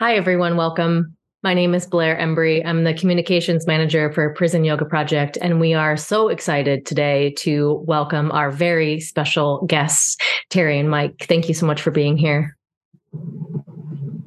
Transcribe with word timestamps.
Hi, 0.00 0.14
everyone. 0.14 0.56
Welcome. 0.56 1.14
My 1.42 1.52
name 1.52 1.74
is 1.74 1.84
Blair 1.84 2.16
Embry. 2.16 2.64
I'm 2.64 2.84
the 2.84 2.94
communications 2.94 3.66
manager 3.66 4.10
for 4.10 4.32
Prison 4.32 4.64
Yoga 4.64 4.86
Project, 4.86 5.36
and 5.42 5.60
we 5.60 5.74
are 5.74 5.94
so 5.98 6.30
excited 6.30 6.86
today 6.86 7.34
to 7.40 7.84
welcome 7.86 8.32
our 8.32 8.50
very 8.50 8.98
special 8.98 9.62
guests, 9.66 10.16
Terry 10.48 10.78
and 10.78 10.88
Mike. 10.88 11.26
Thank 11.28 11.48
you 11.48 11.54
so 11.54 11.66
much 11.66 11.82
for 11.82 11.90
being 11.90 12.16
here. 12.16 12.56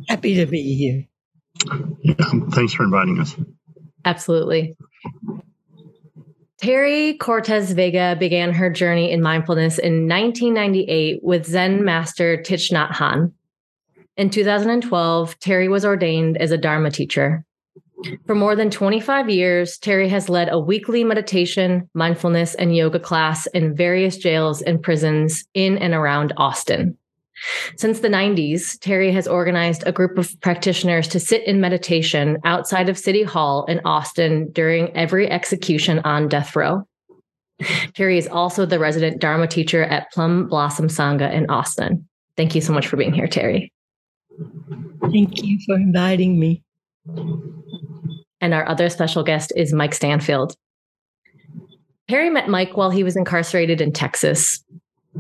Happy 0.08 0.36
to 0.36 0.46
be 0.46 0.76
here. 0.76 1.08
Yeah, 2.04 2.24
thanks 2.52 2.74
for 2.74 2.84
inviting 2.84 3.20
us. 3.20 3.36
Absolutely. 4.06 4.76
Terry 6.60 7.18
Cortés-Vega 7.20 8.18
began 8.20 8.54
her 8.54 8.70
journey 8.70 9.12
in 9.12 9.24
mindfulness 9.24 9.80
in 9.80 10.08
1998 10.08 11.24
with 11.24 11.48
Zen 11.48 11.84
master 11.84 12.38
Thich 12.38 12.72
Nhat 12.72 12.92
Hanh. 12.92 13.34
In 14.16 14.30
2012, 14.30 15.40
Terry 15.40 15.68
was 15.68 15.84
ordained 15.84 16.38
as 16.38 16.52
a 16.52 16.58
Dharma 16.58 16.92
teacher. 16.92 17.44
For 18.28 18.36
more 18.36 18.56
than 18.56 18.70
25 18.70 19.30
years, 19.30 19.78
Terry 19.80 20.08
has 20.10 20.30
led 20.30 20.50
a 20.50 20.60
weekly 20.60 21.04
meditation, 21.04 21.90
mindfulness, 21.96 22.54
and 22.54 22.76
yoga 22.76 23.00
class 23.00 23.48
in 23.48 23.76
various 23.76 24.18
jails 24.18 24.62
and 24.62 24.84
prisons 24.84 25.46
in 25.56 25.78
and 25.80 25.94
around 25.94 26.34
Austin. 26.38 26.98
Since 27.76 28.02
the 28.02 28.10
90s, 28.10 28.78
Terry 28.80 29.12
has 29.14 29.28
organized 29.28 29.84
a 29.88 29.92
group 29.92 30.20
of 30.20 30.40
practitioners 30.42 31.08
to 31.08 31.20
sit 31.20 31.44
in 31.48 31.60
meditation 31.60 32.38
outside 32.44 32.90
of 32.90 33.00
City 33.00 33.24
Hall 33.24 33.66
in 33.66 33.82
Austin 33.84 34.52
during 34.52 34.96
every 34.96 35.30
execution 35.30 36.00
on 36.00 36.28
death 36.28 36.56
row. 36.56 36.88
Terry 37.96 38.20
is 38.20 38.28
also 38.28 38.66
the 38.66 38.80
resident 38.80 39.20
Dharma 39.20 39.48
teacher 39.48 39.84
at 39.84 40.12
Plum 40.12 40.48
Blossom 40.48 40.88
Sangha 40.88 41.34
in 41.34 41.50
Austin. 41.50 42.08
Thank 42.38 42.54
you 42.54 42.62
so 42.62 42.74
much 42.74 42.88
for 42.88 42.98
being 42.98 43.14
here, 43.14 43.28
Terry. 43.28 43.72
Thank 45.12 45.44
you 45.44 45.60
for 45.66 45.76
inviting 45.76 46.40
me. 46.40 46.64
And 48.42 48.54
our 48.54 48.68
other 48.68 48.90
special 48.90 49.24
guest 49.24 49.54
is 49.56 49.74
Mike 49.74 49.94
Stanfield. 49.94 50.56
Terry 52.10 52.30
met 52.30 52.50
Mike 52.50 52.76
while 52.76 52.90
he 52.90 53.04
was 53.04 53.16
incarcerated 53.16 53.80
in 53.80 53.94
Texas. 53.94 54.64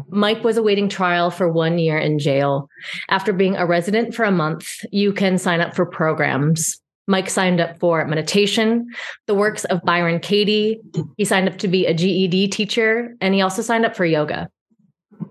Mike 0.10 0.44
was 0.44 0.58
awaiting 0.58 0.90
trial 0.90 1.30
for 1.32 1.52
one 1.52 1.78
year 1.78 1.98
in 1.98 2.20
jail. 2.20 2.68
After 3.10 3.32
being 3.32 3.56
a 3.56 3.66
resident 3.66 4.14
for 4.14 4.24
a 4.24 4.32
month, 4.32 4.68
you 4.92 5.14
can 5.14 5.38
sign 5.38 5.62
up 5.62 5.76
for 5.76 5.86
programs. 5.86 6.80
Mike 7.08 7.30
signed 7.30 7.60
up 7.60 7.80
for 7.80 8.06
meditation, 8.06 8.88
the 9.28 9.36
works 9.36 9.66
of 9.66 9.82
Byron 9.84 10.20
Katie. 10.20 10.80
He 11.18 11.26
signed 11.26 11.50
up 11.50 11.58
to 11.60 11.68
be 11.68 11.86
a 11.86 11.94
GED 11.94 12.48
teacher, 12.48 13.16
and 13.20 13.34
he 13.34 13.42
also 13.42 13.62
signed 13.62 13.86
up 13.86 13.96
for 13.96 14.06
yoga. 14.06 14.50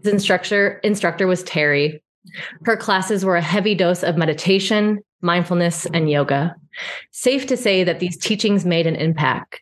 His 0.03 0.13
instructor 0.13 0.81
instructor 0.85 1.27
was 1.27 1.43
Terry. 1.43 2.03
Her 2.65 2.77
classes 2.77 3.25
were 3.25 3.37
a 3.37 3.43
heavy 3.43 3.75
dose 3.75 4.03
of 4.03 4.17
meditation, 4.17 5.01
mindfulness, 5.21 5.87
and 5.87 6.11
yoga. 6.11 6.55
Safe 7.11 7.47
to 7.47 7.57
say 7.57 7.85
that 7.85 8.01
these 8.01 8.17
teachings 8.17 8.65
made 8.65 8.87
an 8.87 8.97
impact. 8.97 9.61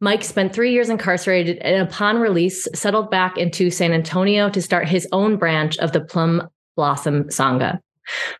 Mike 0.00 0.24
spent 0.24 0.52
three 0.52 0.72
years 0.72 0.90
incarcerated 0.90 1.58
and 1.58 1.80
upon 1.80 2.18
release 2.18 2.68
settled 2.74 3.10
back 3.10 3.38
into 3.38 3.70
San 3.70 3.92
Antonio 3.92 4.50
to 4.50 4.60
start 4.60 4.88
his 4.88 5.08
own 5.12 5.36
branch 5.36 5.78
of 5.78 5.92
the 5.92 6.00
Plum 6.00 6.48
Blossom 6.76 7.24
Sangha. 7.24 7.78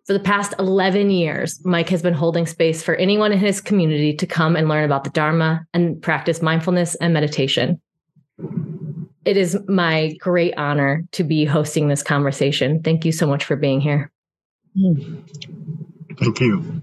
For 0.06 0.12
the 0.12 0.20
past 0.20 0.52
11 0.58 1.10
years, 1.10 1.64
Mike 1.64 1.88
has 1.88 2.02
been 2.02 2.12
holding 2.12 2.46
space 2.46 2.82
for 2.82 2.94
anyone 2.96 3.32
in 3.32 3.38
his 3.38 3.62
community 3.62 4.14
to 4.14 4.26
come 4.26 4.56
and 4.56 4.68
learn 4.68 4.84
about 4.84 5.04
the 5.04 5.10
Dharma 5.10 5.64
and 5.72 6.02
practice 6.02 6.42
mindfulness 6.42 6.96
and 6.96 7.14
meditation. 7.14 7.80
It 9.24 9.36
is 9.36 9.58
my 9.68 10.14
great 10.20 10.54
honor 10.56 11.04
to 11.12 11.24
be 11.24 11.44
hosting 11.44 11.88
this 11.88 12.02
conversation. 12.02 12.82
Thank 12.82 13.04
you 13.04 13.12
so 13.12 13.26
much 13.26 13.44
for 13.44 13.56
being 13.56 13.80
here. 13.80 14.10
Thank 16.18 16.40
you. 16.40 16.82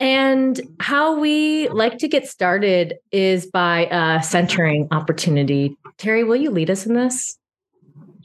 And 0.00 0.60
how 0.80 1.20
we 1.20 1.68
like 1.68 1.98
to 1.98 2.08
get 2.08 2.26
started 2.26 2.94
is 3.12 3.46
by 3.46 3.86
uh, 3.86 4.20
centering 4.20 4.88
opportunity. 4.90 5.76
Terry, 5.98 6.24
will 6.24 6.36
you 6.36 6.50
lead 6.50 6.70
us 6.70 6.86
in 6.86 6.94
this? 6.94 7.38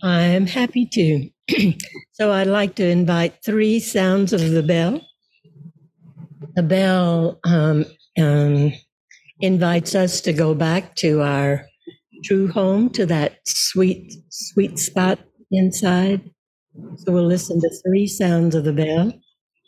I 0.01 0.21
am 0.21 0.47
happy 0.47 0.87
to. 0.93 1.29
so 2.13 2.31
I'd 2.31 2.47
like 2.47 2.75
to 2.75 2.87
invite 2.87 3.43
three 3.43 3.79
sounds 3.79 4.33
of 4.33 4.49
the 4.49 4.63
bell. 4.63 5.01
The 6.55 6.63
bell 6.63 7.39
um, 7.43 7.85
um, 8.19 8.73
invites 9.39 9.93
us 9.93 10.21
to 10.21 10.33
go 10.33 10.55
back 10.55 10.95
to 10.97 11.21
our 11.21 11.65
true 12.23 12.47
home, 12.49 12.89
to 12.91 13.05
that 13.07 13.39
sweet, 13.45 14.13
sweet 14.29 14.79
spot 14.79 15.19
inside. 15.51 16.29
So 16.97 17.11
we'll 17.11 17.25
listen 17.25 17.59
to 17.59 17.81
three 17.85 18.07
sounds 18.07 18.55
of 18.55 18.63
the 18.63 18.73
bell. 18.73 19.13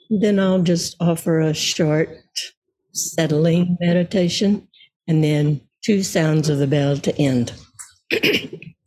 Then 0.10 0.40
I'll 0.40 0.62
just 0.62 0.96
offer 1.00 1.40
a 1.40 1.54
short 1.54 2.10
settling 2.94 3.78
meditation 3.80 4.68
and 5.08 5.24
then 5.24 5.62
two 5.84 6.04
sounds 6.04 6.50
of 6.50 6.60
the 6.60 6.68
bell 6.68 6.98
to 6.98 7.16
end. 7.18 7.54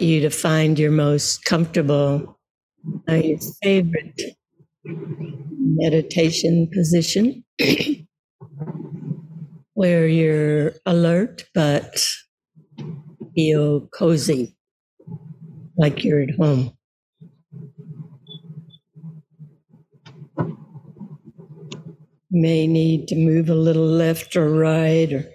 You 0.00 0.20
to 0.22 0.30
find 0.30 0.78
your 0.78 0.90
most 0.90 1.44
comfortable, 1.44 2.40
uh, 3.06 3.16
your 3.16 3.38
favorite 3.62 4.18
meditation 5.62 6.70
position 6.72 7.44
where 9.74 10.06
you're 10.06 10.72
alert 10.86 11.44
but 11.54 12.02
feel 13.34 13.88
cozy, 13.88 14.56
like 15.76 16.02
you're 16.02 16.22
at 16.22 16.34
home. 16.36 16.72
May 22.30 22.66
need 22.66 23.06
to 23.08 23.16
move 23.16 23.50
a 23.50 23.54
little 23.54 23.86
left 23.86 24.34
or 24.34 24.48
right 24.48 25.12
or 25.12 25.30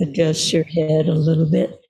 adjust 0.00 0.52
your 0.52 0.64
head 0.64 1.08
a 1.08 1.14
little 1.14 1.50
bit. 1.50 1.87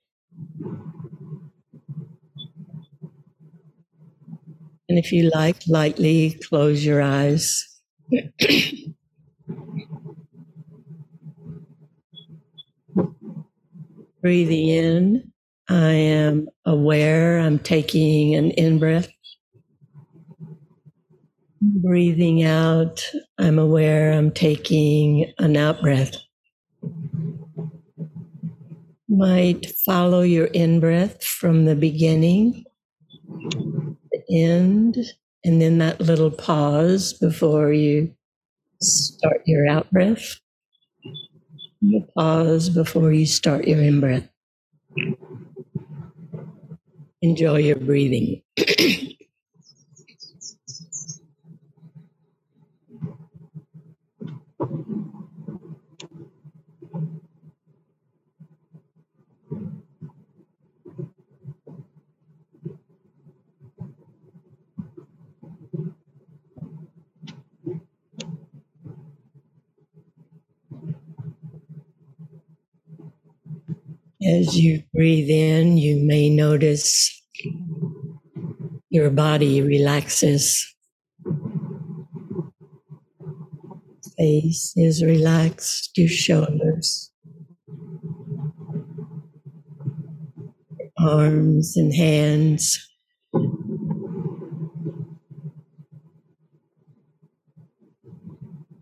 If 4.99 5.11
you 5.13 5.31
like, 5.33 5.55
lightly 5.67 6.37
close 6.49 6.85
your 6.85 7.01
eyes. 7.01 7.65
Breathing 14.21 14.67
in, 14.67 15.31
I 15.69 15.91
am 15.93 16.49
aware 16.65 17.39
I'm 17.39 17.59
taking 17.59 18.35
an 18.35 18.51
in 18.51 18.77
breath. 18.77 19.07
Breathing 21.61 22.43
out, 22.43 23.01
I'm 23.37 23.57
aware 23.57 24.11
I'm 24.11 24.31
taking 24.31 25.31
an 25.39 25.55
out 25.55 25.79
breath. 25.81 26.17
Might 29.07 29.65
follow 29.85 30.21
your 30.23 30.47
in 30.47 30.81
breath 30.81 31.23
from 31.23 31.63
the 31.63 31.75
beginning 31.75 32.65
end, 34.31 34.97
and 35.43 35.61
then 35.61 35.79
that 35.79 36.01
little 36.01 36.31
pause 36.31 37.13
before 37.13 37.71
you 37.73 38.13
start 38.81 39.41
your 39.45 39.67
out 39.67 39.91
breath. 39.91 40.39
You 41.81 42.05
pause 42.17 42.69
before 42.69 43.11
you 43.11 43.25
start 43.25 43.67
your 43.67 43.81
in 43.81 43.99
breath. 43.99 44.29
Enjoy 47.21 47.57
your 47.59 47.77
breathing. 47.77 48.43
As 74.29 74.59
you 74.59 74.83
breathe 74.93 75.29
in, 75.29 75.77
you 75.77 76.05
may 76.05 76.29
notice 76.29 77.09
your 78.91 79.09
body 79.09 79.59
relaxes. 79.63 80.71
Face 84.17 84.73
is 84.75 85.03
relaxed, 85.03 85.97
your 85.97 86.09
shoulders, 86.09 87.11
arms 90.99 91.75
and 91.75 91.91
hands. 91.91 92.77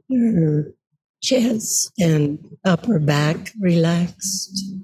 Your 0.10 0.74
chest 1.22 1.94
and 1.98 2.38
upper 2.66 3.00
back 3.00 3.52
relaxed. 3.62 4.77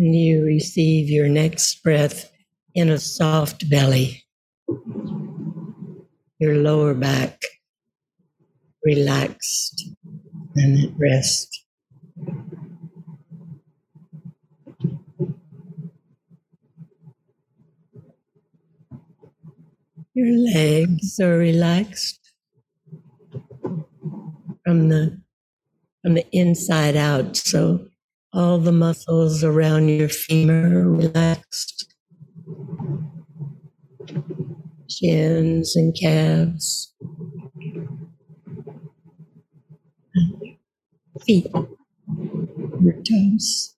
And 0.00 0.16
you 0.16 0.46
receive 0.46 1.10
your 1.10 1.28
next 1.28 1.82
breath 1.82 2.32
in 2.74 2.88
a 2.88 2.98
soft 2.98 3.68
belly. 3.68 4.24
Your 6.38 6.54
lower 6.54 6.94
back 6.94 7.42
relaxed 8.82 9.90
and 10.56 10.82
at 10.82 10.90
rest. 10.96 11.66
Your 20.14 20.34
legs 20.34 21.20
are 21.20 21.36
relaxed 21.36 22.32
from 24.64 24.88
the 24.88 25.20
from 26.02 26.14
the 26.14 26.24
inside 26.32 26.96
out. 26.96 27.36
So 27.36 27.89
all 28.32 28.58
the 28.58 28.72
muscles 28.72 29.42
around 29.42 29.88
your 29.88 30.08
femur 30.08 30.88
relaxed. 30.88 31.94
Shins 34.88 35.76
and 35.76 35.96
calves. 35.98 36.94
Feet. 41.26 41.46
Your 42.80 42.94
toes. 43.02 43.76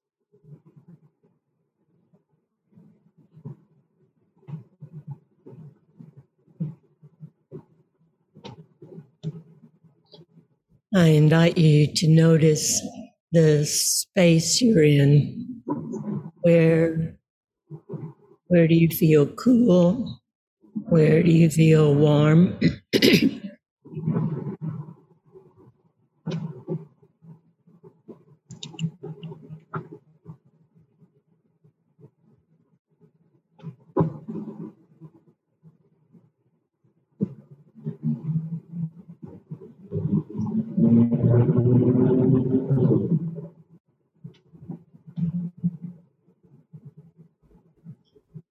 I 10.94 11.06
invite 11.06 11.56
you 11.56 11.86
to 11.94 12.08
notice 12.08 12.82
the 13.32 13.64
space 13.66 14.60
you're 14.62 14.84
in. 14.84 15.62
Where, 16.42 17.16
where 18.48 18.68
do 18.68 18.74
you 18.74 18.88
feel 18.88 19.26
cool? 19.26 20.20
Where 20.88 21.22
do 21.22 21.30
you 21.30 21.50
feel 21.50 21.94
warm? 21.94 22.58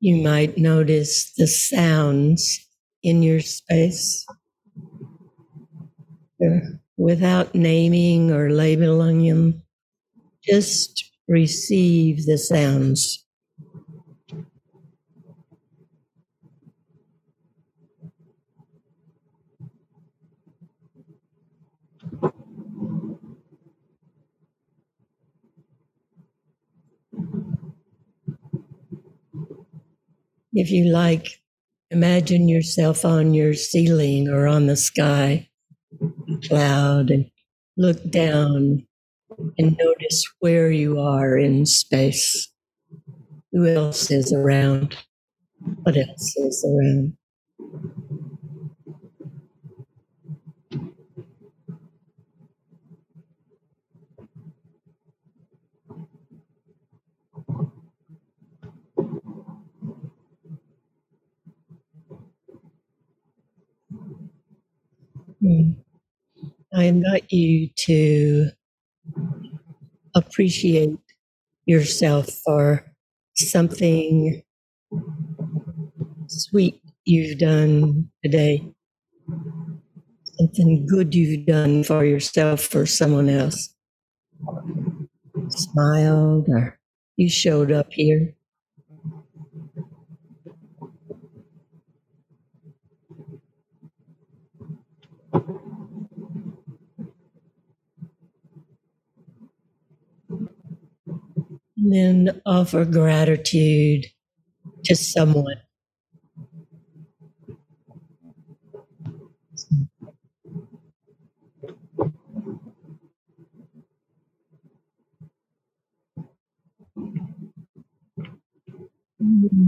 You 0.01 0.17
might 0.21 0.57
notice 0.57 1.31
the 1.37 1.47
sounds 1.47 2.67
in 3.03 3.23
your 3.23 3.39
space 3.39 4.25
without 6.97 7.53
naming 7.55 8.31
or 8.31 8.49
labeling 8.49 9.25
them. 9.27 9.63
Just 10.43 11.11
receive 11.27 12.25
the 12.25 12.37
sounds. 12.37 13.25
If 30.53 30.69
you 30.69 30.91
like, 30.91 31.41
imagine 31.91 32.49
yourself 32.49 33.05
on 33.05 33.33
your 33.33 33.53
ceiling 33.53 34.27
or 34.27 34.47
on 34.47 34.67
the 34.67 34.75
sky, 34.75 35.49
cloud, 36.43 37.09
and 37.09 37.29
look 37.77 38.09
down 38.09 38.85
and 39.57 39.77
notice 39.77 40.25
where 40.39 40.69
you 40.69 40.99
are 40.99 41.37
in 41.37 41.65
space. 41.65 42.51
Who 43.51 43.65
else 43.67 44.11
is 44.11 44.33
around? 44.33 44.97
What 45.83 45.97
else 45.97 46.35
is 46.37 46.65
around? 46.65 47.17
I 66.73 66.83
invite 66.85 67.31
you 67.31 67.69
to 67.87 68.49
appreciate 70.15 70.97
yourself 71.65 72.29
for 72.45 72.85
something 73.35 74.43
sweet 76.27 76.81
you've 77.05 77.39
done 77.39 78.09
today, 78.23 78.65
something 80.39 80.85
good 80.87 81.13
you've 81.13 81.45
done 81.45 81.83
for 81.83 82.05
yourself 82.05 82.73
or 82.75 82.85
someone 82.85 83.29
else. 83.29 83.75
Smiled 85.49 86.47
or 86.49 86.79
you 87.17 87.29
showed 87.29 87.71
up 87.71 87.87
here. 87.91 88.33
Then 101.93 102.41
offer 102.45 102.85
gratitude 102.85 104.05
to 104.85 104.95
someone. 104.95 105.57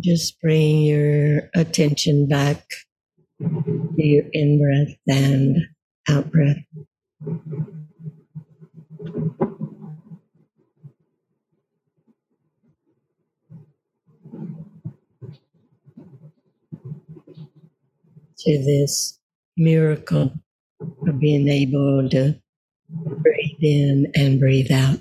Just 0.01 0.39
bring 0.42 0.82
your 0.84 1.50
attention 1.56 2.27
back 2.27 2.65
to 3.98 4.03
your 4.06 4.24
in 4.34 4.60
breath 4.62 4.96
and 5.08 5.58
out 6.10 6.32
breath. 6.32 6.58
To 18.43 18.57
this 18.57 19.19
miracle 19.57 20.33
of 20.81 21.19
being 21.19 21.47
able 21.47 22.09
to 22.09 22.35
breathe 22.89 23.62
in 23.62 24.12
and 24.15 24.39
breathe 24.39 24.71
out. 24.71 25.00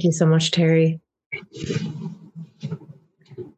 Thank 0.00 0.06
you 0.06 0.12
so 0.12 0.24
much, 0.24 0.50
Terry. 0.50 0.98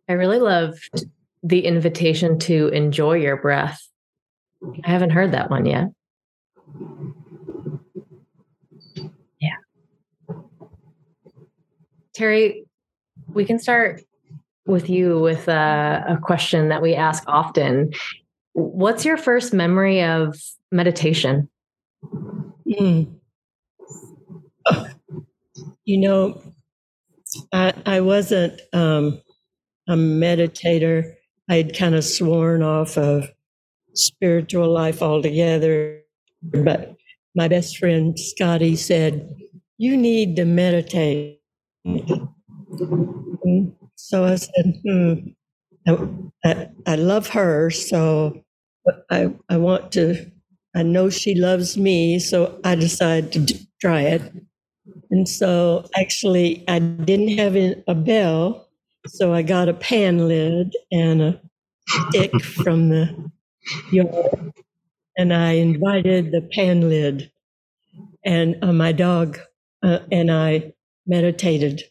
I 0.08 0.12
really 0.14 0.40
loved 0.40 1.04
the 1.44 1.64
invitation 1.64 2.40
to 2.40 2.66
enjoy 2.70 3.18
your 3.18 3.36
breath. 3.36 3.88
I 4.84 4.90
haven't 4.90 5.10
heard 5.10 5.30
that 5.34 5.50
one 5.50 5.66
yet. 5.66 5.90
Yeah. 9.40 9.54
Terry, 12.12 12.64
we 13.28 13.44
can 13.44 13.60
start 13.60 14.02
with 14.66 14.90
you 14.90 15.20
with 15.20 15.46
a, 15.46 16.04
a 16.08 16.16
question 16.20 16.70
that 16.70 16.82
we 16.82 16.96
ask 16.96 17.22
often. 17.28 17.92
What's 18.54 19.04
your 19.04 19.16
first 19.16 19.54
memory 19.54 20.02
of 20.02 20.36
meditation? 20.72 21.48
Mm. 22.66 23.14
You 25.84 25.98
know, 25.98 26.42
I, 27.52 27.72
I 27.86 28.00
wasn't 28.00 28.60
um, 28.72 29.20
a 29.88 29.94
meditator. 29.94 31.14
I 31.48 31.56
had 31.56 31.76
kind 31.76 31.94
of 31.94 32.04
sworn 32.04 32.62
off 32.62 32.96
of 32.96 33.30
spiritual 33.94 34.70
life 34.72 35.02
altogether. 35.02 36.00
But 36.42 36.96
my 37.34 37.48
best 37.48 37.78
friend 37.78 38.18
Scotty 38.18 38.76
said, 38.76 39.34
You 39.78 39.96
need 39.96 40.36
to 40.36 40.44
meditate. 40.44 41.40
So 43.96 44.24
I 44.24 44.34
said, 44.36 44.80
hmm, 44.86 45.14
I, 45.86 45.98
I, 46.44 46.68
I 46.86 46.96
love 46.96 47.28
her, 47.28 47.70
so 47.70 48.44
I, 49.10 49.32
I 49.48 49.56
want 49.56 49.92
to, 49.92 50.30
I 50.74 50.82
know 50.82 51.08
she 51.10 51.34
loves 51.34 51.76
me, 51.76 52.18
so 52.18 52.60
I 52.64 52.74
decided 52.74 53.48
to 53.48 53.66
try 53.80 54.02
it. 54.02 54.22
And 55.12 55.28
so 55.28 55.84
actually, 55.94 56.64
I 56.68 56.78
didn't 56.78 57.36
have 57.36 57.54
a 57.54 57.94
bell, 57.94 58.66
so 59.06 59.34
I 59.34 59.42
got 59.42 59.68
a 59.68 59.74
pan 59.74 60.26
lid 60.26 60.74
and 60.90 61.20
a 61.20 61.40
stick 61.86 62.32
from 62.42 62.88
the 62.88 63.30
yard, 63.90 64.54
and 65.18 65.34
I 65.34 65.52
invited 65.52 66.32
the 66.32 66.40
pan 66.40 66.88
lid, 66.88 67.30
and 68.24 68.56
uh, 68.62 68.72
my 68.72 68.92
dog 68.92 69.38
uh, 69.82 69.98
and 70.10 70.30
I 70.30 70.72
meditated. 71.06 71.82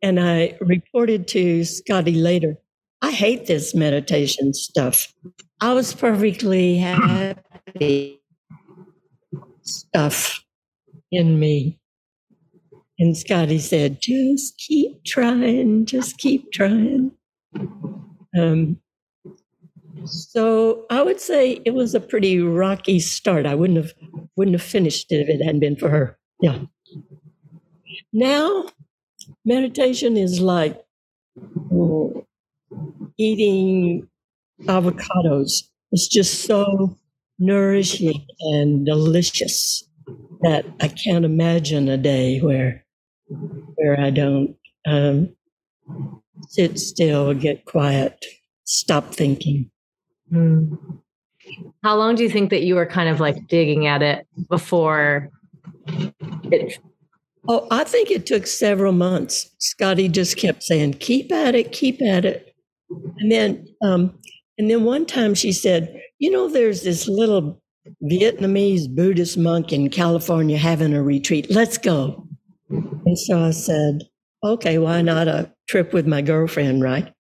And 0.00 0.18
I 0.18 0.56
reported 0.58 1.28
to 1.28 1.64
Scotty 1.66 2.14
later, 2.14 2.56
I 3.02 3.10
hate 3.10 3.44
this 3.46 3.74
meditation 3.74 4.54
stuff. 4.54 5.12
I 5.60 5.74
was 5.74 5.92
perfectly 5.92 6.78
happy 6.78 8.22
stuff 9.60 10.42
in 11.10 11.38
me. 11.38 11.78
And 13.02 13.16
Scotty 13.16 13.58
said, 13.58 14.00
just 14.00 14.56
keep 14.58 15.02
trying, 15.04 15.86
just 15.86 16.18
keep 16.18 16.52
trying. 16.52 17.10
Um, 18.38 18.78
so 20.04 20.86
I 20.88 21.02
would 21.02 21.20
say 21.20 21.60
it 21.64 21.74
was 21.74 21.96
a 21.96 22.00
pretty 22.00 22.38
rocky 22.38 23.00
start. 23.00 23.44
I 23.44 23.56
wouldn't 23.56 23.78
have 23.78 23.92
wouldn't 24.36 24.54
have 24.54 24.62
finished 24.62 25.10
it 25.10 25.16
if 25.16 25.28
it 25.28 25.44
hadn't 25.44 25.58
been 25.58 25.74
for 25.74 25.88
her. 25.88 26.16
Yeah. 26.40 26.60
Now, 28.12 28.66
meditation 29.44 30.16
is 30.16 30.40
like 30.40 30.80
oh, 31.72 32.24
eating 33.18 34.08
avocados. 34.66 35.64
It's 35.90 36.06
just 36.06 36.44
so 36.44 36.96
nourishing 37.40 38.24
and 38.42 38.86
delicious 38.86 39.82
that 40.42 40.64
I 40.80 40.86
can't 40.86 41.24
imagine 41.24 41.88
a 41.88 41.96
day 41.96 42.38
where 42.38 42.81
where 43.74 43.98
I 43.98 44.10
don't 44.10 44.56
um, 44.86 45.34
sit 46.48 46.78
still, 46.78 47.34
get 47.34 47.64
quiet, 47.64 48.24
stop 48.64 49.14
thinking. 49.14 49.70
Mm. 50.32 50.78
How 51.82 51.96
long 51.96 52.14
do 52.14 52.22
you 52.22 52.30
think 52.30 52.50
that 52.50 52.62
you 52.62 52.74
were 52.74 52.86
kind 52.86 53.08
of 53.08 53.20
like 53.20 53.46
digging 53.48 53.86
at 53.86 54.02
it 54.02 54.26
before 54.48 55.30
it? 56.44 56.78
Oh, 57.48 57.66
I 57.70 57.84
think 57.84 58.10
it 58.10 58.26
took 58.26 58.46
several 58.46 58.92
months. 58.92 59.50
Scotty 59.58 60.08
just 60.08 60.36
kept 60.36 60.62
saying, 60.62 60.94
"Keep 60.94 61.32
at 61.32 61.54
it, 61.54 61.72
keep 61.72 62.00
at 62.00 62.24
it," 62.24 62.54
and 63.18 63.32
then, 63.32 63.66
um, 63.82 64.16
and 64.58 64.70
then 64.70 64.84
one 64.84 65.06
time 65.06 65.34
she 65.34 65.50
said, 65.50 66.00
"You 66.18 66.30
know, 66.30 66.48
there's 66.48 66.82
this 66.82 67.08
little 67.08 67.60
Vietnamese 68.04 68.88
Buddhist 68.88 69.36
monk 69.36 69.72
in 69.72 69.90
California 69.90 70.56
having 70.56 70.94
a 70.94 71.02
retreat. 71.02 71.50
Let's 71.50 71.78
go." 71.78 72.28
And 73.06 73.18
so 73.18 73.44
I 73.44 73.50
said, 73.50 74.02
"Okay, 74.44 74.78
why 74.78 75.02
not 75.02 75.28
a 75.28 75.52
trip 75.68 75.92
with 75.92 76.06
my 76.06 76.22
girlfriend, 76.22 76.82
right?" 76.82 77.12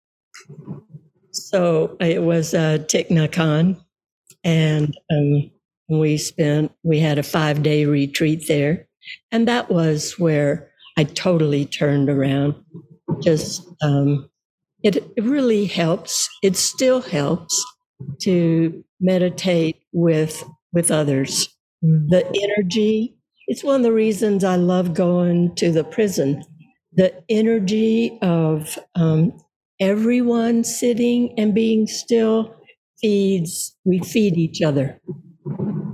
So 1.32 1.96
it 2.00 2.22
was 2.22 2.54
uh, 2.54 2.78
Thich 2.88 3.08
Nhat 3.08 3.32
Hanh, 3.32 3.76
and 4.44 4.96
um, 5.12 5.50
we 5.88 6.16
spent 6.16 6.72
we 6.82 7.00
had 7.00 7.18
a 7.18 7.22
five 7.22 7.62
day 7.62 7.84
retreat 7.84 8.46
there, 8.48 8.86
and 9.32 9.48
that 9.48 9.70
was 9.70 10.18
where 10.18 10.70
I 10.96 11.04
totally 11.04 11.64
turned 11.64 12.08
around. 12.08 12.54
Just 13.22 13.66
um, 13.82 14.28
it, 14.82 14.96
it 14.96 15.24
really 15.24 15.66
helps. 15.66 16.28
It 16.42 16.56
still 16.56 17.00
helps 17.00 17.64
to 18.22 18.84
meditate 19.00 19.76
with 19.92 20.44
with 20.72 20.90
others. 20.90 21.48
Mm. 21.84 22.08
The 22.08 22.26
energy. 22.56 23.16
It's 23.50 23.64
one 23.64 23.80
of 23.80 23.82
the 23.82 23.92
reasons 23.92 24.44
I 24.44 24.54
love 24.54 24.94
going 24.94 25.56
to 25.56 25.72
the 25.72 25.82
prison. 25.82 26.44
The 26.92 27.12
energy 27.28 28.16
of 28.22 28.78
um, 28.94 29.36
everyone 29.80 30.62
sitting 30.62 31.34
and 31.36 31.52
being 31.52 31.88
still 31.88 32.54
feeds, 33.00 33.76
we 33.84 33.98
feed 33.98 34.36
each 34.36 34.62
other. 34.62 35.00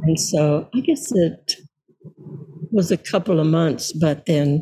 And 0.02 0.20
so 0.20 0.68
I 0.75 0.80
guess 0.80 1.10
it 1.12 1.54
was 2.72 2.90
a 2.90 2.98
couple 2.98 3.40
of 3.40 3.46
months, 3.46 3.90
but 3.90 4.26
then 4.26 4.60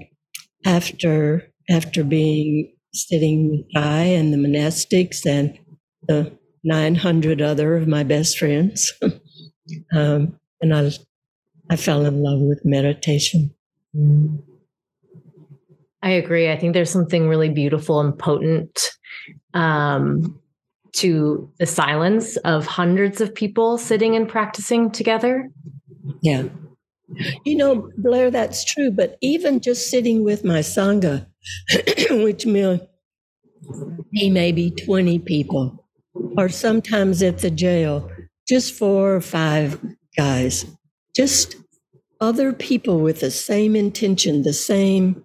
after 0.64 1.50
after 1.68 2.04
being 2.04 2.76
sitting 2.92 3.50
with 3.50 3.66
Thay 3.74 4.14
and 4.14 4.32
the 4.32 4.38
monastics 4.38 5.26
and 5.26 5.58
the 6.06 6.30
900 6.62 7.42
other 7.42 7.74
of 7.74 7.88
my 7.88 8.04
best 8.04 8.38
friends, 8.38 8.92
um, 9.92 10.38
and 10.60 10.72
I 10.72 10.82
I 11.70 11.76
fell 11.76 12.04
in 12.04 12.22
love 12.22 12.40
with 12.40 12.64
meditation. 12.64 13.54
I 16.02 16.10
agree. 16.10 16.50
I 16.50 16.58
think 16.58 16.74
there's 16.74 16.90
something 16.90 17.28
really 17.28 17.48
beautiful 17.48 18.00
and 18.00 18.18
potent 18.18 18.78
um, 19.54 20.38
to 20.92 21.50
the 21.58 21.66
silence 21.66 22.36
of 22.38 22.66
hundreds 22.66 23.20
of 23.20 23.34
people 23.34 23.78
sitting 23.78 24.14
and 24.14 24.28
practicing 24.28 24.90
together. 24.90 25.50
Yeah. 26.20 26.44
You 27.44 27.56
know, 27.56 27.90
Blair, 27.96 28.30
that's 28.30 28.64
true. 28.64 28.90
But 28.90 29.16
even 29.20 29.60
just 29.60 29.90
sitting 29.90 30.24
with 30.24 30.44
my 30.44 30.60
Sangha, 30.60 31.26
which 32.22 32.46
may 32.46 32.80
be 34.12 34.30
maybe 34.30 34.70
20 34.70 35.18
people, 35.20 35.86
or 36.36 36.48
sometimes 36.48 37.22
at 37.22 37.38
the 37.38 37.50
jail, 37.50 38.10
just 38.46 38.74
four 38.74 39.14
or 39.14 39.20
five 39.20 39.80
guys, 40.16 40.66
just 41.14 41.56
other 42.20 42.52
people 42.52 43.00
with 43.00 43.20
the 43.20 43.30
same 43.30 43.76
intention, 43.76 44.42
the 44.42 44.52
same 44.52 45.24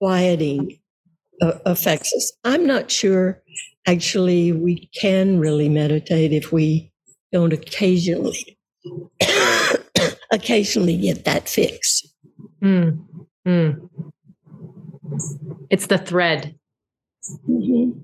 quieting 0.00 0.78
uh, 1.42 1.58
affects 1.66 2.12
us. 2.14 2.32
I'm 2.44 2.66
not 2.66 2.90
sure 2.90 3.42
actually 3.86 4.52
we 4.52 4.90
can 5.00 5.38
really 5.38 5.68
meditate 5.68 6.32
if 6.32 6.52
we 6.52 6.92
don't 7.32 7.52
occasionally 7.52 8.58
occasionally 10.32 10.96
get 10.96 11.24
that 11.24 11.48
fix. 11.48 12.02
Mm, 12.62 13.04
mm. 13.46 13.88
It's 15.70 15.86
the 15.86 15.98
thread. 15.98 16.54
Mm-hmm. 17.48 18.00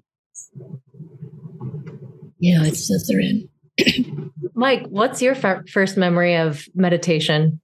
Yeah, 2.38 2.64
it's 2.64 2.88
the 2.88 2.98
thread. 3.08 4.30
Mike, 4.54 4.86
what's 4.88 5.20
your 5.20 5.34
first 5.34 5.96
memory 5.96 6.36
of 6.36 6.66
meditation? 6.74 7.60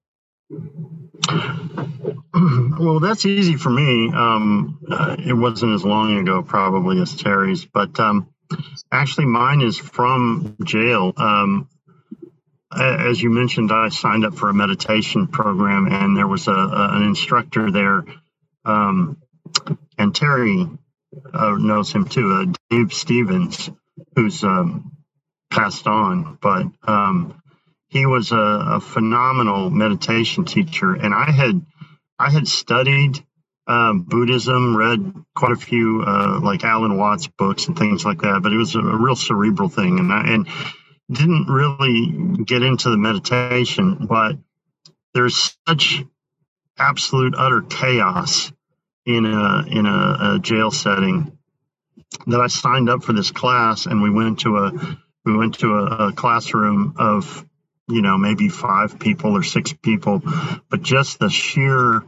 Well, 2.80 3.00
that's 3.00 3.26
easy 3.26 3.56
for 3.56 3.68
me. 3.68 4.10
Um, 4.10 4.78
uh, 4.90 5.16
it 5.18 5.34
wasn't 5.34 5.74
as 5.74 5.84
long 5.84 6.16
ago, 6.16 6.42
probably, 6.42 6.98
as 7.02 7.14
Terry's, 7.14 7.66
but 7.66 8.00
um, 8.00 8.28
actually, 8.90 9.26
mine 9.26 9.60
is 9.60 9.76
from 9.76 10.56
jail. 10.64 11.12
Um, 11.18 11.68
as 12.74 13.20
you 13.20 13.28
mentioned, 13.28 13.70
I 13.72 13.90
signed 13.90 14.24
up 14.24 14.34
for 14.34 14.48
a 14.48 14.54
meditation 14.54 15.26
program, 15.26 15.88
and 15.88 16.16
there 16.16 16.26
was 16.26 16.48
a, 16.48 16.52
a 16.52 16.96
an 16.96 17.02
instructor 17.02 17.70
there, 17.70 18.04
um, 18.64 19.18
and 19.98 20.14
Terry 20.14 20.66
uh, 21.34 21.56
knows 21.58 21.92
him 21.92 22.06
too, 22.06 22.32
uh, 22.32 22.52
Dave 22.70 22.94
Stevens, 22.94 23.70
who's 24.14 24.42
um, 24.44 24.92
passed 25.50 25.86
on, 25.86 26.38
but 26.40 26.66
um, 26.84 27.42
he 27.88 28.06
was 28.06 28.32
a, 28.32 28.36
a 28.36 28.80
phenomenal 28.80 29.70
meditation 29.70 30.44
teacher, 30.44 30.94
and 30.94 31.12
I 31.14 31.30
had 31.30 31.60
I 32.18 32.30
had 32.30 32.46
studied 32.46 33.24
um, 33.66 34.02
Buddhism, 34.02 34.76
read 34.76 35.14
quite 35.34 35.52
a 35.52 35.56
few 35.56 36.02
uh, 36.06 36.40
like 36.42 36.64
Alan 36.64 36.96
Watts 36.96 37.26
books 37.26 37.68
and 37.68 37.78
things 37.78 38.04
like 38.04 38.22
that, 38.22 38.40
but 38.42 38.52
it 38.52 38.56
was 38.56 38.74
a, 38.74 38.80
a 38.80 38.96
real 38.96 39.16
cerebral 39.16 39.68
thing, 39.68 39.98
and 39.98 40.12
I, 40.12 40.22
and 40.32 40.48
didn't 41.10 41.46
really 41.48 42.42
get 42.44 42.62
into 42.62 42.90
the 42.90 42.96
meditation. 42.96 44.06
But 44.08 44.36
there's 45.14 45.56
such 45.68 46.04
absolute 46.78 47.34
utter 47.36 47.62
chaos 47.62 48.52
in 49.06 49.26
a 49.26 49.64
in 49.68 49.86
a, 49.86 50.34
a 50.34 50.38
jail 50.40 50.70
setting 50.70 51.36
that 52.26 52.40
I 52.40 52.48
signed 52.48 52.88
up 52.88 53.02
for 53.02 53.12
this 53.12 53.30
class, 53.30 53.86
and 53.86 54.02
we 54.02 54.10
went 54.10 54.40
to 54.40 54.56
a 54.58 54.98
we 55.24 55.36
went 55.36 55.58
to 55.60 55.74
a, 55.74 56.08
a 56.08 56.12
classroom 56.12 56.94
of 56.98 57.46
you 57.88 58.02
know 58.02 58.16
maybe 58.18 58.48
five 58.48 58.98
people 58.98 59.36
or 59.36 59.42
six 59.42 59.72
people, 59.72 60.22
but 60.68 60.82
just 60.82 61.18
the 61.18 61.30
sheer 61.30 62.02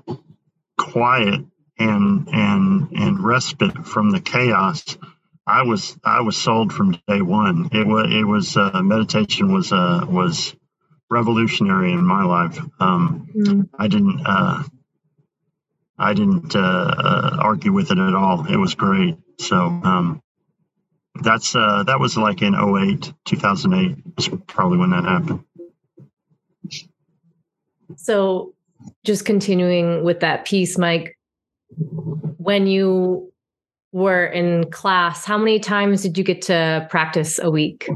quiet 0.78 1.40
and 1.78 2.28
and 2.33 2.88
and 2.92 3.25
respite 3.25 3.87
from 3.87 4.11
the 4.11 4.21
chaos. 4.21 4.97
I 5.47 5.62
was 5.62 5.97
I 6.04 6.21
was 6.21 6.37
sold 6.37 6.73
from 6.73 6.92
day 7.09 7.21
one. 7.21 7.69
It 7.73 7.87
was 7.87 8.07
it 8.11 8.25
was 8.25 8.57
uh, 8.57 8.81
meditation 8.83 9.52
was 9.52 9.73
uh, 9.73 10.07
was 10.09 10.54
revolutionary 11.11 11.92
in 11.92 12.04
my 12.04 12.25
life. 12.25 12.59
Um, 12.81 13.28
mm. 13.35 13.69
I 13.78 13.88
didn't 13.88 14.23
uh, 14.25 14.62
I 15.99 16.14
didn't 16.14 16.54
uh, 16.54 16.59
uh, 16.59 17.37
argue 17.40 17.73
with 17.73 17.90
it 17.90 17.99
at 17.99 18.14
all. 18.14 18.47
It 18.47 18.57
was 18.57 18.75
great. 18.75 19.16
So 19.38 19.57
um, 19.57 20.23
that's 21.14 21.54
uh, 21.54 21.85
that 21.85 22.00
was 22.00 22.16
like 22.16 22.42
in 22.42 22.54
08, 22.54 23.12
2008 23.25 23.97
is 24.19 24.31
probably 24.47 24.78
when 24.78 24.90
that 24.90 25.04
happened. 25.04 25.45
So 27.97 28.54
just 29.04 29.25
continuing 29.25 30.04
with 30.04 30.21
that 30.21 30.47
piece, 30.47 30.78
Mike, 30.78 31.19
when 32.38 32.66
you 32.66 33.33
were 33.92 34.25
in 34.25 34.71
class, 34.71 35.25
how 35.25 35.38
many 35.38 35.61
times 35.61 36.02
did 36.02 36.16
you 36.16 36.25
get 36.25 36.42
to 36.42 36.87
practice 36.90 37.38
a 37.38 37.50
week? 37.50 37.88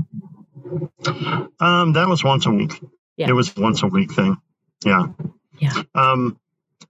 Um, 1.61 1.93
that 1.95 2.07
was 2.09 2.23
once 2.23 2.47
a 2.47 2.51
week. 2.51 2.73
Yeah. 3.17 3.29
It 3.29 3.33
was 3.33 3.57
once 3.57 3.83
a 3.83 3.87
week 3.87 4.13
thing. 4.13 4.37
Yeah. 4.85 5.07
Yeah. 5.59 5.83
Um, 5.95 6.39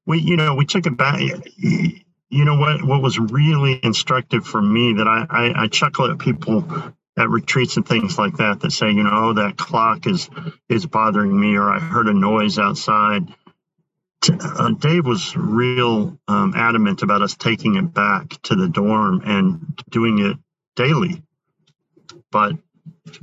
we, 0.07 0.19
you 0.19 0.37
know, 0.37 0.55
we 0.55 0.67
took 0.67 0.87
it 0.87 0.97
back. 0.97 1.21
You 2.31 2.45
know 2.45 2.57
what? 2.57 2.85
What 2.85 3.03
was 3.03 3.19
really 3.19 3.79
instructive 3.83 4.47
for 4.47 4.61
me 4.61 4.95
that 4.95 5.07
I, 5.07 5.27
I, 5.31 5.65
I 5.65 5.69
chuckle 5.69 6.11
at 6.11 6.19
people 6.19 6.65
at 7.19 7.31
retreats 7.31 7.77
and 7.77 7.87
things 7.87 8.19
like 8.19 8.37
that 8.39 8.61
that 8.61 8.73
say, 8.73 8.91
you 8.91 9.05
know, 9.05 9.11
oh, 9.13 9.33
that 9.35 9.57
clock 9.57 10.07
is 10.07 10.29
is 10.69 10.87
bothering 10.87 11.39
me, 11.39 11.57
or 11.57 11.71
I 11.71 11.79
heard 11.79 12.09
a 12.09 12.15
noise 12.15 12.59
outside. 12.59 13.29
Uh, 14.29 14.71
Dave 14.71 15.07
was 15.07 15.37
real 15.37 16.19
um, 16.27 16.53
adamant 16.57 17.03
about 17.03 17.23
us 17.23 17.37
taking 17.37 17.77
it 17.77 17.95
back 17.95 18.31
to 18.43 18.57
the 18.57 18.69
dorm 18.69 19.23
and 19.25 19.81
doing 19.91 20.19
it 20.19 20.37
daily. 20.75 21.23
But 22.33 22.55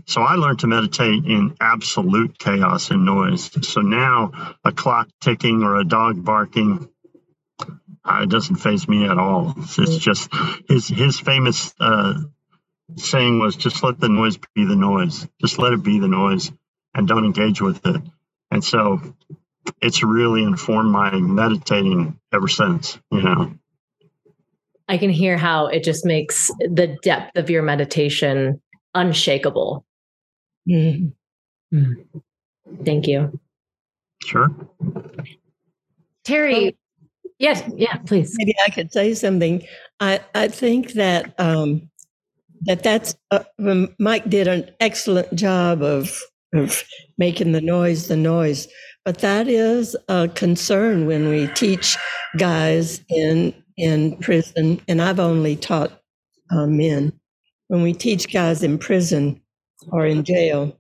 so 0.05 0.22
I 0.22 0.36
learned 0.36 0.60
to 0.60 0.67
meditate 0.67 1.25
in 1.25 1.55
absolute 1.60 2.38
chaos 2.39 2.91
and 2.91 3.05
noise. 3.05 3.51
So 3.67 3.81
now 3.81 4.55
a 4.63 4.72
clock 4.72 5.10
ticking 5.21 5.63
or 5.63 5.77
a 5.77 5.84
dog 5.84 6.23
barking, 6.23 6.89
it 8.05 8.29
doesn't 8.29 8.57
faze 8.57 8.87
me 8.87 9.05
at 9.05 9.17
all. 9.17 9.53
It's 9.57 9.97
just 9.97 10.29
his 10.67 10.87
his 10.87 11.19
famous 11.19 11.73
uh, 11.79 12.15
saying 12.97 13.39
was 13.39 13.55
just 13.55 13.83
let 13.83 13.99
the 13.99 14.09
noise 14.09 14.37
be 14.55 14.65
the 14.65 14.75
noise. 14.75 15.27
Just 15.41 15.59
let 15.59 15.73
it 15.73 15.83
be 15.83 15.99
the 15.99 16.07
noise 16.07 16.51
and 16.93 17.07
don't 17.07 17.25
engage 17.25 17.61
with 17.61 17.85
it. 17.85 18.01
And 18.51 18.63
so 18.63 19.01
it's 19.81 20.03
really 20.03 20.43
informed 20.43 20.91
my 20.91 21.15
meditating 21.15 22.19
ever 22.31 22.47
since, 22.47 22.99
you 23.11 23.21
know. 23.21 23.53
I 24.87 24.97
can 24.97 25.09
hear 25.09 25.37
how 25.37 25.67
it 25.67 25.83
just 25.83 26.05
makes 26.05 26.51
the 26.59 26.97
depth 27.01 27.37
of 27.37 27.49
your 27.49 27.63
meditation 27.63 28.61
unshakable. 28.93 29.85
Mm-hmm. 30.69 31.77
Mm. 31.77 32.05
Thank 32.85 33.07
you. 33.07 33.39
Sure. 34.23 34.49
Terry, 36.23 36.77
yes, 37.43 37.63
yeah, 37.75 37.97
please. 38.06 38.34
Maybe 38.38 38.56
I 38.65 38.69
could 38.69 38.91
say 38.91 39.13
something. 39.13 39.63
I, 39.99 40.19
I 40.34 40.47
think 40.47 40.93
that 40.93 41.34
um, 41.39 41.89
that 42.62 42.84
that's 42.84 43.15
uh, 43.32 43.43
Mike 43.99 44.29
did 44.29 44.47
an 44.47 44.69
excellent 44.79 45.34
job 45.36 45.82
of 45.82 46.19
of 46.53 46.84
making 47.17 47.51
the 47.51 47.62
noise 47.62 48.08
the 48.08 48.17
noise, 48.17 48.67
but 49.06 49.19
that 49.19 49.47
is 49.47 49.95
a 50.08 50.27
concern 50.29 51.06
when 51.06 51.29
we 51.29 51.47
teach 51.47 51.97
guys 52.38 53.01
in 53.10 53.53
in 53.77 54.17
prison, 54.17 54.82
and 54.88 55.01
I've 55.01 55.19
only 55.19 55.56
taught 55.56 56.01
uh, 56.51 56.67
men 56.67 57.13
when 57.67 57.82
we 57.82 57.93
teach 57.93 58.32
guys 58.32 58.62
in 58.62 58.77
prison 58.77 59.41
or 59.91 60.06
in 60.06 60.23
jail, 60.23 60.77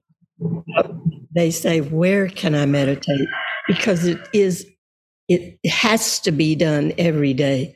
they 1.33 1.49
say, 1.51 1.81
Where 1.81 2.27
can 2.27 2.53
I 2.55 2.67
meditate? 2.67 3.27
Because 3.67 4.05
it 4.05 4.19
is, 4.33 4.67
it 5.33 5.69
has 5.69 6.19
to 6.21 6.31
be 6.31 6.55
done 6.55 6.93
every 6.97 7.33
day. 7.33 7.75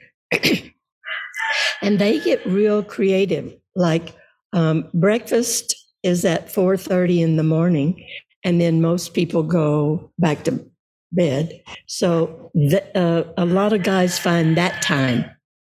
and 1.82 2.00
they 2.00 2.20
get 2.20 2.46
real 2.46 2.84
creative. 2.84 3.56
Like 3.76 4.14
um, 4.54 4.90
breakfast 4.94 5.76
is 6.04 6.26
at 6.26 6.48
4:30 6.48 7.22
in 7.22 7.38
the 7.38 7.44
morning, 7.44 8.06
and 8.44 8.60
then 8.60 8.82
most 8.82 9.14
people 9.14 9.44
go 9.44 10.12
back 10.18 10.44
to 10.46 10.66
bed. 11.12 11.62
So 11.88 12.52
the, 12.54 12.84
uh, 12.98 13.24
a 13.38 13.46
lot 13.46 13.74
of 13.74 13.84
guys 13.84 14.20
find 14.20 14.58
that 14.58 14.82
time 14.82 15.26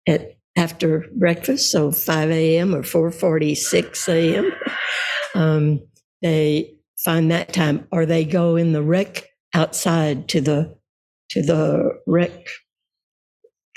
at 0.08 0.36
after 0.56 1.06
breakfast, 1.16 1.72
so 1.72 1.92
5 1.92 2.32
a.m. 2.32 2.76
or 2.76 2.82
4:46 2.82 4.08
a.m. 4.10 4.52
Um, 5.36 5.82
they 6.22 6.76
find 6.98 7.32
that 7.32 7.54
time, 7.54 7.88
or 7.92 8.06
they 8.06 8.26
go 8.26 8.56
in 8.56 8.74
the 8.74 8.84
rec 8.84 9.26
outside 9.54 10.28
to 10.30 10.42
the 10.42 10.79
to 11.30 11.42
the 11.42 11.92
rec 12.08 12.32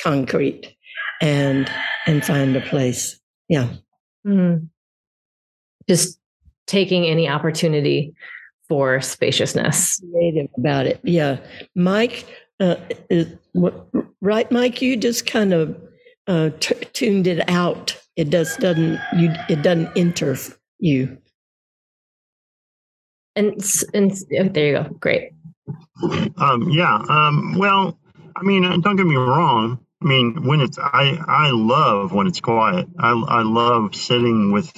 concrete 0.03 0.75
and 1.21 1.71
and 2.07 2.25
find 2.25 2.57
a 2.57 2.61
place. 2.61 3.19
Yeah, 3.49 3.69
mm. 4.27 4.69
just 5.89 6.19
taking 6.67 7.05
any 7.05 7.29
opportunity 7.29 8.15
for 8.69 9.01
spaciousness. 9.01 10.01
Creative 10.13 10.49
about 10.57 10.87
it. 10.87 11.01
Yeah, 11.05 11.39
Mike. 11.75 12.27
Uh, 12.61 12.77
is, 13.11 13.27
what, 13.53 13.89
right, 14.21 14.51
Mike? 14.53 14.81
You 14.81 14.97
just 14.97 15.27
kind 15.27 15.53
of 15.53 15.77
uh, 16.27 16.51
t- 16.61 16.75
tuned 16.93 17.27
it 17.27 17.49
out. 17.49 17.97
It 18.17 18.31
does 18.31 18.57
doesn't 18.57 19.01
you 19.19 19.33
it 19.49 19.63
doesn't 19.63 19.91
enter 19.97 20.37
you. 20.79 21.19
And 23.35 23.55
and 23.95 24.13
oh, 24.39 24.49
there 24.49 24.67
you 24.67 24.73
go. 24.75 24.85
Great. 25.01 25.33
Um, 26.37 26.71
yeah. 26.71 26.95
Um, 27.09 27.57
well, 27.59 27.99
I 28.35 28.43
mean, 28.43 28.65
uh, 28.65 28.77
don't 28.79 28.97
get 28.97 29.07
me 29.07 29.17
wrong. 29.17 29.79
I 30.03 30.05
mean, 30.05 30.47
when 30.47 30.61
it's 30.61 30.79
I 30.79 31.19
I 31.27 31.51
love 31.51 32.13
when 32.13 32.27
it's 32.27 32.41
quiet. 32.41 32.89
I 32.99 33.11
I 33.13 33.43
love 33.43 33.95
sitting 33.95 34.51
with 34.53 34.73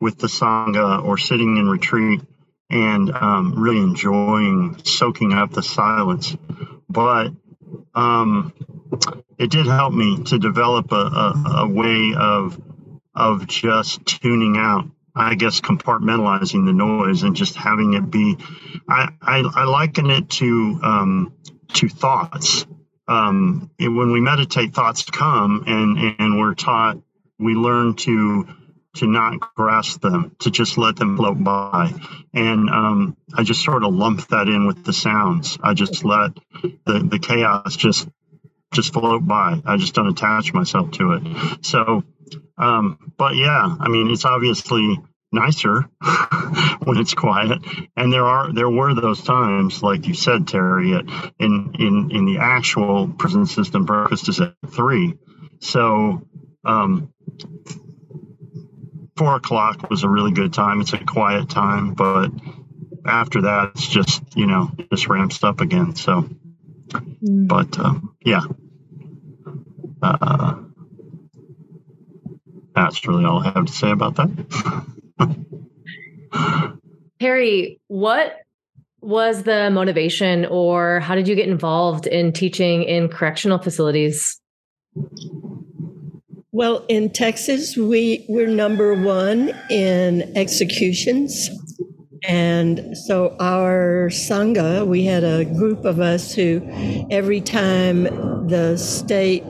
with 0.00 0.18
the 0.18 0.26
sangha 0.26 1.04
or 1.04 1.16
sitting 1.16 1.56
in 1.56 1.68
retreat 1.68 2.20
and 2.70 3.10
um, 3.10 3.54
really 3.56 3.80
enjoying 3.80 4.80
soaking 4.84 5.32
up 5.32 5.52
the 5.52 5.62
silence. 5.62 6.36
But 6.88 7.30
um, 7.94 8.52
it 9.38 9.50
did 9.50 9.66
help 9.66 9.92
me 9.92 10.24
to 10.24 10.38
develop 10.38 10.90
a, 10.92 10.96
a, 10.96 11.52
a 11.58 11.68
way 11.68 12.14
of 12.16 12.60
of 13.14 13.46
just 13.46 14.04
tuning 14.06 14.56
out 14.56 14.88
I 15.14 15.34
guess 15.34 15.60
compartmentalizing 15.60 16.66
the 16.66 16.72
noise 16.72 17.22
and 17.22 17.36
just 17.36 17.54
having 17.54 17.94
it 17.94 18.10
be. 18.10 18.36
I 18.88 19.10
I, 19.22 19.50
I 19.54 19.64
liken 19.64 20.10
it 20.10 20.30
to 20.30 20.80
um, 20.82 21.34
to 21.74 21.88
thoughts. 21.88 22.66
Um, 23.06 23.70
when 23.78 24.12
we 24.12 24.20
meditate, 24.20 24.74
thoughts 24.74 25.04
come, 25.04 25.64
and 25.66 26.16
and 26.18 26.38
we're 26.38 26.54
taught 26.54 26.98
we 27.38 27.54
learn 27.54 27.94
to 27.94 28.46
to 28.96 29.06
not 29.06 29.40
grasp 29.56 30.00
them, 30.00 30.36
to 30.38 30.50
just 30.50 30.78
let 30.78 30.96
them 30.96 31.16
float 31.16 31.42
by. 31.42 31.92
And 32.32 32.70
um, 32.70 33.16
I 33.36 33.42
just 33.42 33.64
sort 33.64 33.82
of 33.82 33.92
lump 33.92 34.28
that 34.28 34.48
in 34.48 34.66
with 34.66 34.84
the 34.84 34.92
sounds. 34.92 35.58
I 35.62 35.74
just 35.74 36.04
let 36.04 36.32
the 36.62 37.06
the 37.10 37.18
chaos 37.18 37.76
just 37.76 38.08
just 38.74 38.92
float 38.92 39.26
by. 39.26 39.60
I 39.64 39.76
just 39.76 39.94
don't 39.94 40.08
attach 40.08 40.52
myself 40.52 40.90
to 40.92 41.12
it. 41.12 41.64
So, 41.64 42.04
um, 42.58 43.12
but 43.16 43.36
yeah, 43.36 43.76
I 43.80 43.88
mean, 43.88 44.10
it's 44.10 44.24
obviously 44.24 44.98
nicer 45.34 45.82
when 46.84 46.98
it's 46.98 47.14
quiet. 47.14 47.58
And 47.96 48.12
there 48.12 48.24
are 48.24 48.52
there 48.52 48.70
were 48.70 48.94
those 48.94 49.22
times, 49.22 49.82
like 49.82 50.06
you 50.06 50.14
said, 50.14 50.48
Terry, 50.48 50.92
in 51.38 51.74
in 51.78 52.10
in 52.10 52.24
the 52.24 52.38
actual 52.40 53.08
prison 53.08 53.46
system, 53.46 53.84
breakfast 53.84 54.28
is 54.28 54.40
at 54.40 54.54
three. 54.68 55.14
So 55.60 56.26
um, 56.64 57.12
four 59.16 59.36
o'clock 59.36 59.90
was 59.90 60.04
a 60.04 60.08
really 60.08 60.32
good 60.32 60.52
time. 60.52 60.80
It's 60.80 60.92
a 60.92 60.98
quiet 60.98 61.50
time, 61.50 61.94
but 61.94 62.30
after 63.06 63.42
that, 63.42 63.72
it's 63.74 63.88
just 63.88 64.22
you 64.36 64.46
know 64.46 64.70
just 64.90 65.08
ramps 65.08 65.42
up 65.44 65.60
again. 65.60 65.96
So, 65.96 66.28
mm. 66.88 67.48
but 67.48 67.78
um, 67.78 68.16
yeah, 68.24 68.42
uh, 70.04 70.54
that's 72.74 73.06
really 73.06 73.24
all 73.24 73.38
I 73.40 73.50
have 73.50 73.66
to 73.66 73.72
say 73.72 73.90
about 73.90 74.16
that. 74.16 74.30
Terry, 77.20 77.80
what 77.88 78.40
was 79.00 79.44
the 79.44 79.70
motivation, 79.70 80.46
or 80.46 81.00
how 81.00 81.14
did 81.14 81.28
you 81.28 81.34
get 81.34 81.48
involved 81.48 82.06
in 82.06 82.32
teaching 82.32 82.82
in 82.82 83.08
correctional 83.08 83.58
facilities? 83.58 84.40
Well, 86.52 86.84
in 86.88 87.10
Texas, 87.10 87.76
we 87.76 88.24
we're 88.28 88.46
number 88.46 88.94
one 88.94 89.52
in 89.70 90.36
executions. 90.36 91.50
And 92.26 92.96
so 92.96 93.36
our 93.38 94.08
Sangha, 94.10 94.86
we 94.86 95.04
had 95.04 95.24
a 95.24 95.44
group 95.44 95.84
of 95.84 96.00
us 96.00 96.32
who 96.32 96.62
every 97.10 97.40
time 97.40 98.04
the 98.48 98.78
state 98.78 99.44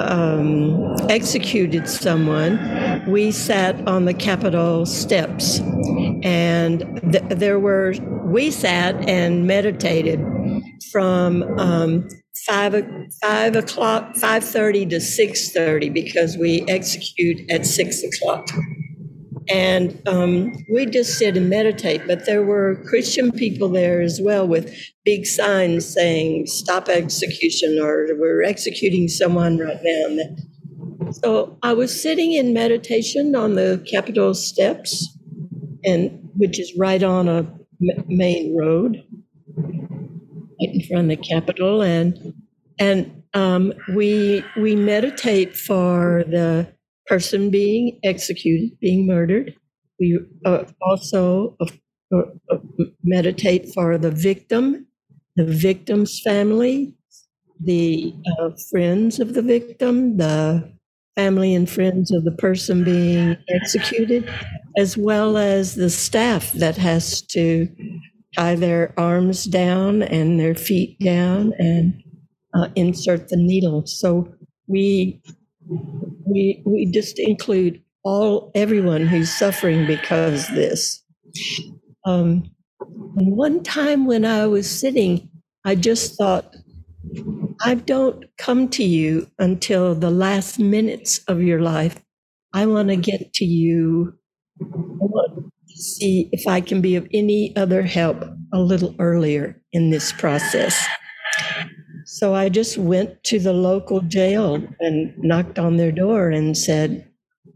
um, 0.00 0.96
executed 1.08 1.88
someone, 1.88 3.04
we 3.10 3.30
sat 3.30 3.86
on 3.88 4.04
the 4.04 4.14
Capitol 4.14 4.86
steps. 4.86 5.60
And 6.22 7.00
th- 7.12 7.24
there 7.28 7.58
were, 7.58 7.94
we 8.24 8.50
sat 8.50 8.96
and 9.08 9.46
meditated 9.46 10.20
from 10.92 11.42
um, 11.58 12.08
five 12.46 12.74
five 13.22 13.56
o'clock, 13.56 14.16
five 14.16 14.44
thirty 14.44 14.86
to 14.86 15.00
six 15.00 15.52
thirty 15.52 15.88
because 15.88 16.36
we 16.36 16.64
execute 16.68 17.50
at 17.50 17.66
six 17.66 18.02
o'clock, 18.02 18.48
and 19.50 20.00
um, 20.06 20.52
we 20.72 20.86
just 20.86 21.18
sit 21.18 21.36
and 21.36 21.50
meditate. 21.50 22.06
But 22.06 22.26
there 22.26 22.42
were 22.42 22.76
Christian 22.86 23.32
people 23.32 23.68
there 23.68 24.00
as 24.00 24.20
well 24.22 24.46
with 24.46 24.74
big 25.04 25.26
signs 25.26 25.92
saying 25.92 26.46
"Stop 26.46 26.88
execution" 26.88 27.78
or 27.80 28.06
"We're 28.16 28.42
executing 28.42 29.08
someone 29.08 29.58
right 29.58 29.80
now." 29.82 31.12
So 31.12 31.58
I 31.62 31.72
was 31.72 32.00
sitting 32.00 32.32
in 32.32 32.52
meditation 32.52 33.34
on 33.34 33.54
the 33.54 33.84
Capitol 33.90 34.34
steps, 34.34 35.18
and 35.84 36.30
which 36.36 36.60
is 36.60 36.72
right 36.78 37.02
on 37.02 37.28
a 37.28 37.46
main 38.06 38.56
road 38.56 39.02
right 40.60 40.74
in 40.74 40.82
front 40.82 41.10
of 41.10 41.18
the 41.18 41.24
Capitol, 41.24 41.82
and 41.82 42.34
and 42.78 43.22
um, 43.34 43.72
we 43.94 44.44
we 44.56 44.76
meditate 44.76 45.56
for 45.56 46.24
the 46.26 46.72
person 47.10 47.50
being 47.50 48.00
executed, 48.04 48.78
being 48.80 49.06
murdered. 49.06 49.54
We 50.00 50.20
uh, 50.46 50.64
also 50.82 51.56
uh, 51.60 51.66
uh, 52.50 52.58
meditate 53.04 53.74
for 53.74 53.98
the 53.98 54.12
victim, 54.12 54.86
the 55.36 55.44
victim's 55.44 56.20
family, 56.24 56.94
the 57.62 58.14
uh, 58.40 58.50
friends 58.70 59.20
of 59.20 59.34
the 59.34 59.42
victim, 59.42 60.16
the 60.16 60.72
family 61.16 61.54
and 61.54 61.68
friends 61.68 62.12
of 62.12 62.24
the 62.24 62.32
person 62.32 62.84
being 62.84 63.36
executed, 63.50 64.30
as 64.78 64.96
well 64.96 65.36
as 65.36 65.74
the 65.74 65.90
staff 65.90 66.52
that 66.52 66.76
has 66.78 67.22
to 67.22 67.68
tie 68.36 68.54
their 68.54 68.94
arms 68.98 69.44
down 69.44 70.02
and 70.02 70.40
their 70.40 70.54
feet 70.54 70.98
down 71.00 71.52
and 71.58 72.02
uh, 72.54 72.68
insert 72.76 73.28
the 73.28 73.36
needle. 73.36 73.84
So 73.86 74.32
we 74.68 75.20
we 76.26 76.62
we 76.66 76.86
just 76.86 77.18
include 77.18 77.82
all 78.04 78.50
everyone 78.54 79.06
who's 79.06 79.32
suffering 79.32 79.86
because 79.86 80.48
this. 80.48 81.02
Um, 82.06 82.50
one 83.14 83.62
time 83.62 84.06
when 84.06 84.24
I 84.24 84.46
was 84.46 84.70
sitting, 84.70 85.30
I 85.64 85.74
just 85.76 86.16
thought, 86.16 86.56
I 87.62 87.74
don't 87.74 88.24
come 88.38 88.68
to 88.70 88.84
you 88.84 89.28
until 89.38 89.94
the 89.94 90.10
last 90.10 90.58
minutes 90.58 91.20
of 91.28 91.42
your 91.42 91.60
life. 91.62 92.00
I 92.54 92.66
want 92.66 92.88
to 92.88 92.96
get 92.96 93.34
to 93.34 93.44
you. 93.44 94.14
I 94.62 94.64
want 94.66 95.52
to 95.68 95.76
see 95.82 96.28
if 96.32 96.46
I 96.48 96.60
can 96.60 96.80
be 96.80 96.96
of 96.96 97.08
any 97.14 97.54
other 97.56 97.82
help 97.82 98.24
a 98.52 98.60
little 98.60 98.94
earlier 98.98 99.60
in 99.72 99.90
this 99.90 100.12
process. 100.12 100.86
So 102.20 102.34
I 102.34 102.50
just 102.50 102.76
went 102.76 103.24
to 103.24 103.38
the 103.38 103.54
local 103.54 104.02
jail 104.02 104.62
and 104.78 105.14
knocked 105.16 105.58
on 105.58 105.78
their 105.78 105.90
door 105.90 106.28
and 106.28 106.54
said, 106.54 107.08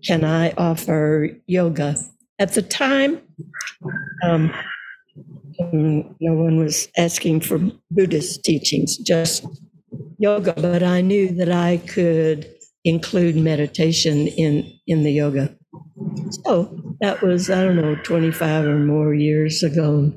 Can 0.06 0.24
I 0.24 0.52
offer 0.52 1.28
yoga? 1.46 1.96
At 2.38 2.54
the 2.54 2.62
time, 2.62 3.20
um, 4.22 4.54
no 5.70 6.32
one 6.32 6.56
was 6.56 6.88
asking 6.96 7.40
for 7.40 7.60
Buddhist 7.90 8.42
teachings, 8.42 8.96
just 8.96 9.44
yoga, 10.16 10.54
but 10.54 10.82
I 10.82 11.02
knew 11.02 11.28
that 11.34 11.52
I 11.52 11.76
could 11.86 12.50
include 12.86 13.36
meditation 13.36 14.28
in, 14.28 14.72
in 14.86 15.04
the 15.04 15.12
yoga. 15.12 15.54
So 16.46 16.96
that 17.02 17.20
was, 17.20 17.50
I 17.50 17.64
don't 17.64 17.76
know, 17.76 17.96
25 17.96 18.64
or 18.64 18.78
more 18.78 19.12
years 19.12 19.62
ago. 19.62 20.10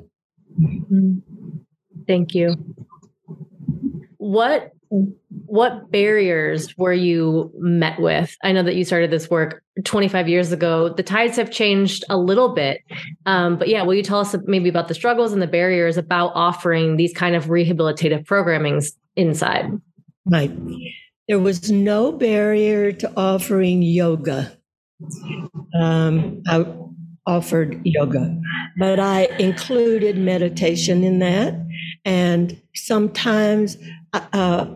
Thank 2.06 2.34
you. 2.34 2.56
What 4.28 4.72
what 5.46 5.90
barriers 5.90 6.76
were 6.76 6.92
you 6.92 7.50
met 7.58 8.00
with? 8.00 8.36
I 8.42 8.52
know 8.52 8.62
that 8.62 8.74
you 8.74 8.84
started 8.84 9.10
this 9.10 9.28
work 9.28 9.62
25 9.84 10.28
years 10.28 10.52
ago. 10.52 10.92
The 10.92 11.02
tides 11.02 11.36
have 11.36 11.50
changed 11.50 12.04
a 12.08 12.16
little 12.16 12.54
bit. 12.54 12.80
Um, 13.26 13.58
but 13.58 13.68
yeah, 13.68 13.82
will 13.82 13.94
you 13.94 14.02
tell 14.02 14.20
us 14.20 14.34
maybe 14.44 14.68
about 14.68 14.88
the 14.88 14.94
struggles 14.94 15.32
and 15.32 15.42
the 15.42 15.46
barriers 15.46 15.96
about 15.96 16.32
offering 16.34 16.96
these 16.96 17.12
kind 17.12 17.36
of 17.36 17.46
rehabilitative 17.46 18.24
programmings 18.24 18.92
inside? 19.16 19.70
Right. 20.24 20.52
There 21.28 21.38
was 21.38 21.70
no 21.70 22.12
barrier 22.12 22.92
to 22.92 23.12
offering 23.16 23.82
yoga 23.82 24.58
um, 25.78 26.42
I 26.46 26.66
offered 27.26 27.80
yoga, 27.84 28.36
but 28.78 28.98
I 28.98 29.24
included 29.38 30.16
meditation 30.16 31.04
in 31.04 31.18
that. 31.20 31.54
And 32.04 32.60
sometimes, 32.74 33.76
uh, 34.12 34.66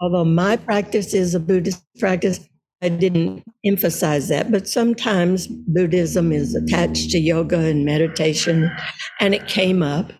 although 0.00 0.24
my 0.24 0.56
practice 0.56 1.14
is 1.14 1.34
a 1.34 1.40
Buddhist 1.40 1.84
practice, 1.98 2.40
I 2.82 2.88
didn't 2.88 3.44
emphasize 3.64 4.28
that, 4.28 4.50
but 4.50 4.66
sometimes 4.66 5.46
Buddhism 5.46 6.32
is 6.32 6.54
attached 6.54 7.10
to 7.10 7.18
yoga 7.18 7.58
and 7.58 7.84
meditation, 7.84 8.70
and 9.20 9.34
it 9.34 9.46
came 9.48 9.82
up. 9.82 10.12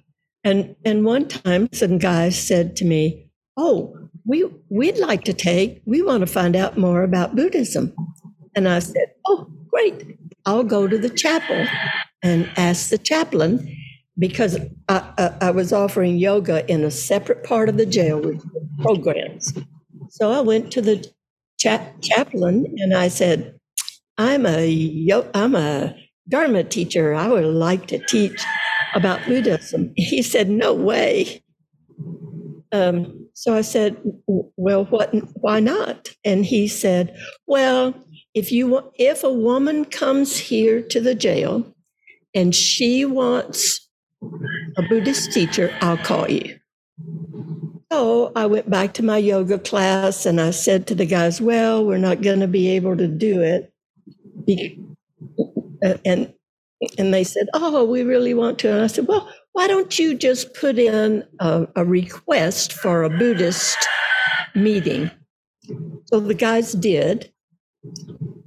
And 0.44 0.74
and 0.85 1.04
one 1.04 1.28
time, 1.28 1.68
some 1.72 1.98
guy 1.98 2.30
said 2.30 2.76
to 2.76 2.85
me, 2.85 3.30
"Oh, 3.56 3.96
we 4.26 4.44
we'd 4.68 4.98
like 4.98 5.24
to 5.24 5.33
take. 5.33 5.83
We 5.87 6.02
want 6.02 6.20
to 6.20 6.26
find 6.26 6.56
out 6.56 6.78
more 6.78 7.02
about 7.02 7.37
Buddhism." 7.37 7.94
And 8.54 8.68
I 8.68 8.80
said, 8.80 9.12
Oh, 9.26 9.50
great. 9.68 10.18
I'll 10.46 10.64
go 10.64 10.88
to 10.88 10.98
the 10.98 11.11
chapel 11.11 11.66
and 12.22 12.50
ask 12.56 12.90
the 12.90 12.98
chaplain 12.98 13.76
because 14.20 14.59
I, 14.88 15.12
I, 15.18 15.35
I 15.48 15.50
was 15.50 15.72
offering 15.72 16.18
yoga 16.18 16.70
in 16.70 16.85
a 16.85 16.92
separate 16.92 17.44
part 17.44 17.68
of 17.70 17.78
the 17.78 17.87
jail 17.87 18.20
with 18.20 18.44
programs. 18.83 19.54
So 20.11 20.30
I 20.30 20.40
went 20.40 20.70
to 20.72 20.83
the 20.83 21.11
cha- 21.59 21.92
chaplain 22.02 22.76
and 22.78 22.94
I 22.94 23.09
said, 23.09 23.59
I'm 24.18 24.46
a 24.46 24.66
yo- 24.68 25.30
I'm 25.35 25.56
a 25.56 25.96
Dharma 26.28 26.64
teacher. 26.64 27.14
I 27.14 27.28
would 27.28 27.46
like 27.46 27.88
to 27.88 27.98
teach 28.06 28.44
about 28.94 29.24
Buddhism. 29.26 29.92
He 29.96 30.22
said, 30.22 30.50
No 30.50 30.74
way. 30.74 31.42
Um, 32.72 33.28
so 33.35 33.54
I 33.56 33.62
said, 33.62 33.96
Well, 34.28 34.85
what? 34.85 35.12
Why 35.40 35.61
not? 35.61 36.11
And 36.24 36.44
he 36.44 36.68
said, 36.68 37.16
Well, 37.46 37.94
if 38.35 38.52
you 38.52 38.92
if 38.96 39.24
a 39.24 39.33
woman 39.33 39.87
comes 39.87 40.38
here 40.38 40.83
to 40.83 41.00
the 41.00 41.14
jail 41.14 41.74
and 42.35 42.54
she 42.54 43.04
wants 43.04 43.89
a 44.22 44.83
Buddhist 44.88 45.33
teacher, 45.33 45.76
I'll 45.80 45.96
call 45.98 46.30
you. 46.30 46.59
So 47.92 48.33
I 48.37 48.46
went 48.46 48.70
back 48.70 48.94
to 48.94 49.02
my 49.02 49.18
yoga 49.18 49.59
class 49.59 50.26
and 50.26 50.40
I 50.40 50.50
said 50.50 50.87
to 50.88 50.94
the 50.94 51.06
guys, 51.06 51.40
"Well, 51.40 51.85
we're 51.85 51.98
not 51.98 52.22
going 52.22 52.40
to 52.40 52.48
be 52.48 52.68
able 52.70 52.96
to 52.96 53.09
do 53.09 53.40
it," 53.42 53.72
and 56.04 56.33
and 56.98 57.12
they 57.12 57.24
said, 57.24 57.48
"Oh, 57.52 57.85
we 57.85 58.02
really 58.02 58.35
want 58.35 58.59
to." 58.61 58.72
And 58.72 58.83
I 58.83 58.87
said, 58.87 59.09
"Well, 59.09 59.28
why 59.52 59.66
don't 59.66 59.98
you 59.98 60.14
just 60.14 60.54
put 60.54 60.78
in 60.78 61.24
a, 61.40 61.66
a 61.74 61.85
request 61.85 62.72
for 62.72 63.02
a 63.02 63.11
Buddhist 63.11 63.78
meeting?" 64.54 65.11
So 66.06 66.20
the 66.20 66.35
guys 66.35 66.72
did, 66.72 67.33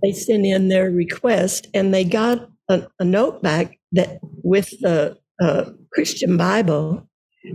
they 0.01 0.11
sent 0.11 0.45
in 0.45 0.69
their 0.69 0.91
request 0.91 1.67
and 1.73 1.93
they 1.93 2.03
got 2.03 2.49
a, 2.69 2.87
a 2.99 3.05
note 3.05 3.41
back 3.41 3.79
that 3.93 4.19
with 4.43 4.69
the 4.81 5.17
uh, 5.43 5.71
Christian 5.91 6.37
Bible 6.37 7.07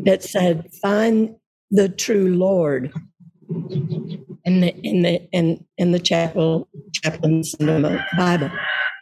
that 0.05 0.22
said, 0.22 0.68
"Find 0.83 1.37
the 1.70 1.88
true 1.88 2.35
Lord." 2.35 2.92
In 4.44 4.61
the 4.61 4.74
in 4.83 5.03
the 5.03 5.29
and 5.33 5.64
in 5.79 5.92
the 5.92 5.98
chapel 5.98 6.68
chaplains 6.92 7.55
in 7.55 7.66
the 7.66 8.05
Bible. 8.16 8.51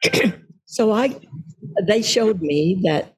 so 0.66 0.92
I, 0.92 1.18
they 1.86 2.02
showed 2.02 2.40
me 2.40 2.80
that 2.84 3.14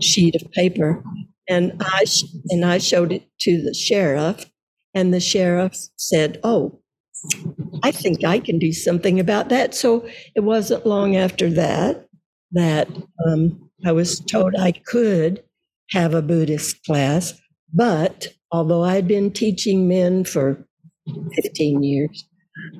sheet 0.00 0.36
of 0.36 0.50
paper, 0.52 1.02
and 1.48 1.72
I 1.80 2.04
and 2.50 2.64
I 2.64 2.78
showed 2.78 3.12
it 3.12 3.26
to 3.40 3.62
the 3.62 3.74
sheriff, 3.74 4.50
and 4.94 5.12
the 5.14 5.20
sheriff 5.20 5.76
said, 5.96 6.40
"Oh, 6.44 6.80
I 7.82 7.90
think 7.90 8.24
I 8.24 8.38
can 8.38 8.58
do 8.58 8.72
something 8.72 9.18
about 9.18 9.48
that." 9.48 9.74
So 9.74 10.06
it 10.34 10.40
wasn't 10.40 10.86
long 10.86 11.16
after 11.16 11.50
that 11.50 12.06
that 12.52 12.88
um, 13.26 13.65
I 13.86 13.92
was 13.92 14.18
told 14.18 14.56
I 14.56 14.72
could 14.72 15.44
have 15.90 16.12
a 16.12 16.20
Buddhist 16.20 16.84
class, 16.84 17.34
but 17.72 18.26
although 18.50 18.82
I'd 18.82 19.06
been 19.06 19.32
teaching 19.32 19.86
men 19.86 20.24
for 20.24 20.66
15 21.34 21.84
years, 21.84 22.26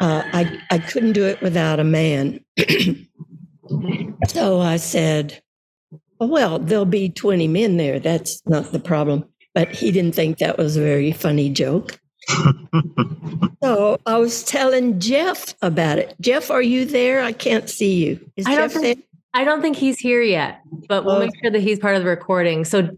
uh, 0.01 0.23
I, 0.33 0.61
I 0.71 0.79
couldn't 0.79 1.13
do 1.13 1.25
it 1.25 1.41
without 1.41 1.79
a 1.79 1.85
man. 1.85 2.41
so 4.27 4.61
I 4.61 4.79
said, 4.79 5.41
oh, 6.19 6.27
well, 6.27 6.59
there'll 6.59 6.85
be 6.85 7.09
20 7.09 7.47
men 7.47 7.77
there. 7.77 8.01
That's 8.01 8.43
not 8.47 8.73
the 8.73 8.81
problem. 8.81 9.25
But 9.55 9.71
he 9.71 9.93
didn't 9.93 10.17
think 10.17 10.39
that 10.39 10.59
was 10.59 10.77
a 10.77 10.83
very 10.83 11.13
funny 11.13 11.51
joke. 11.51 12.01
so 13.63 13.99
I 14.05 14.19
was 14.19 14.43
telling 14.43 14.99
Jeff 14.99 15.55
about 15.63 15.99
it. 15.99 16.17
Jeff, 16.21 16.51
are 16.51 16.63
you 16.63 16.85
there? 16.85 17.23
I 17.23 17.33
can't 17.33 17.71
see 17.71 18.05
you. 18.05 18.31
Is 18.37 18.47
I 18.47 18.57
Jeff 18.57 18.73
don't 18.73 18.83
think, 18.83 18.99
there? 18.99 19.06
I 19.37 19.45
don't 19.45 19.61
think 19.61 19.77
he's 19.77 19.99
here 19.99 20.23
yet, 20.23 20.63
but 20.89 21.05
we'll 21.05 21.19
make 21.19 21.31
sure 21.43 21.51
that 21.51 21.61
he's 21.61 21.79
part 21.79 21.95
of 21.95 22.03
the 22.03 22.09
recording. 22.09 22.65
So 22.65 22.89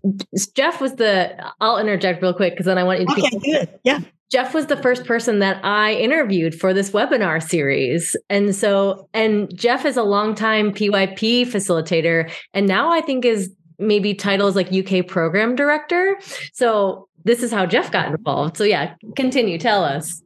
Jeff 0.54 0.80
was 0.80 0.94
the. 0.94 1.34
I'll 1.60 1.78
interject 1.78 2.22
real 2.22 2.32
quick 2.32 2.52
because 2.52 2.66
then 2.66 2.78
I 2.78 2.84
want 2.84 3.00
you 3.00 3.06
to. 3.06 3.12
Okay, 3.12 3.38
good. 3.40 3.80
Yeah. 3.82 4.00
Jeff 4.30 4.54
was 4.54 4.66
the 4.66 4.76
first 4.76 5.04
person 5.04 5.40
that 5.40 5.58
I 5.64 5.94
interviewed 5.94 6.54
for 6.54 6.72
this 6.72 6.92
webinar 6.92 7.42
series. 7.42 8.14
And 8.30 8.54
so, 8.54 9.08
and 9.12 9.50
Jeff 9.56 9.84
is 9.84 9.96
a 9.96 10.04
longtime 10.04 10.70
PYP 10.72 11.42
facilitator, 11.42 12.30
and 12.54 12.68
now 12.68 12.92
I 12.92 13.00
think 13.00 13.24
is 13.24 13.52
maybe 13.80 14.14
titles 14.14 14.54
like 14.54 14.72
UK 14.72 15.08
program 15.08 15.56
director. 15.56 16.20
So, 16.52 17.08
this 17.24 17.42
is 17.42 17.50
how 17.50 17.66
Jeff 17.66 17.90
got 17.90 18.14
involved. 18.14 18.58
So, 18.58 18.62
yeah, 18.62 18.94
continue, 19.16 19.58
tell 19.58 19.82
us. 19.82 20.22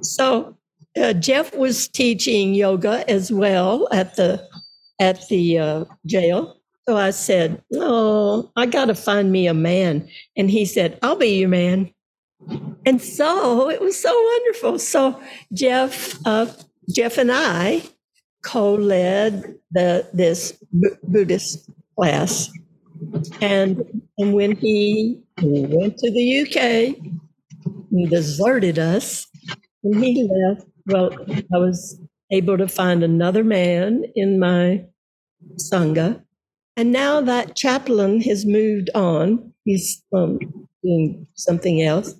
So, 0.00 0.56
uh, 1.00 1.12
Jeff 1.12 1.54
was 1.54 1.86
teaching 1.86 2.54
yoga 2.54 3.08
as 3.08 3.30
well 3.30 3.88
at 3.92 4.16
the 4.16 4.44
at 5.00 5.26
the 5.28 5.58
uh, 5.58 5.84
jail. 6.06 6.56
So 6.88 6.96
I 6.96 7.10
said, 7.10 7.62
"Oh, 7.74 8.50
I 8.56 8.66
got 8.66 8.86
to 8.86 8.94
find 8.94 9.32
me 9.32 9.46
a 9.46 9.54
man." 9.54 10.08
And 10.36 10.50
he 10.50 10.64
said, 10.66 10.98
"I'll 11.02 11.16
be 11.16 11.38
your 11.40 11.48
man." 11.48 11.90
And 12.86 13.00
so 13.02 13.70
it 13.70 13.80
was 13.80 14.00
so 14.00 14.12
wonderful. 14.12 14.78
So 14.78 15.20
Jeff, 15.52 16.18
uh, 16.26 16.46
Jeff 16.90 17.18
and 17.18 17.30
I 17.32 17.82
co-led 18.44 19.56
the 19.72 20.08
this 20.12 20.52
B- 20.78 20.90
Buddhist 21.04 21.70
class, 21.96 22.50
and 23.40 23.82
and 24.18 24.34
when 24.34 24.56
he 24.56 25.20
went 25.42 25.98
to 25.98 26.10
the 26.10 26.40
UK, 26.42 26.96
he 27.90 28.06
deserted 28.06 28.78
us, 28.78 29.26
and 29.84 30.04
he 30.04 30.28
left. 30.30 30.66
Well, 30.86 31.12
I 31.54 31.58
was 31.58 32.00
able 32.30 32.58
to 32.58 32.68
find 32.68 33.02
another 33.02 33.44
man 33.44 34.04
in 34.14 34.38
my 34.38 34.84
sangha, 35.56 36.22
and 36.76 36.92
now 36.92 37.20
that 37.20 37.56
chaplain 37.56 38.20
has 38.22 38.44
moved 38.46 38.90
on. 38.94 39.52
He's 39.64 40.02
um, 40.12 40.38
doing 40.82 41.26
something 41.34 41.80
else 41.80 42.14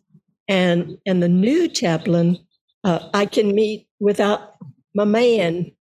and 0.48 0.98
and 1.06 1.22
the 1.22 1.28
new 1.28 1.68
chaplain 1.68 2.38
uh, 2.84 3.08
I 3.14 3.26
can 3.26 3.54
meet 3.54 3.88
without 4.00 4.56
my 4.94 5.04
man. 5.04 5.72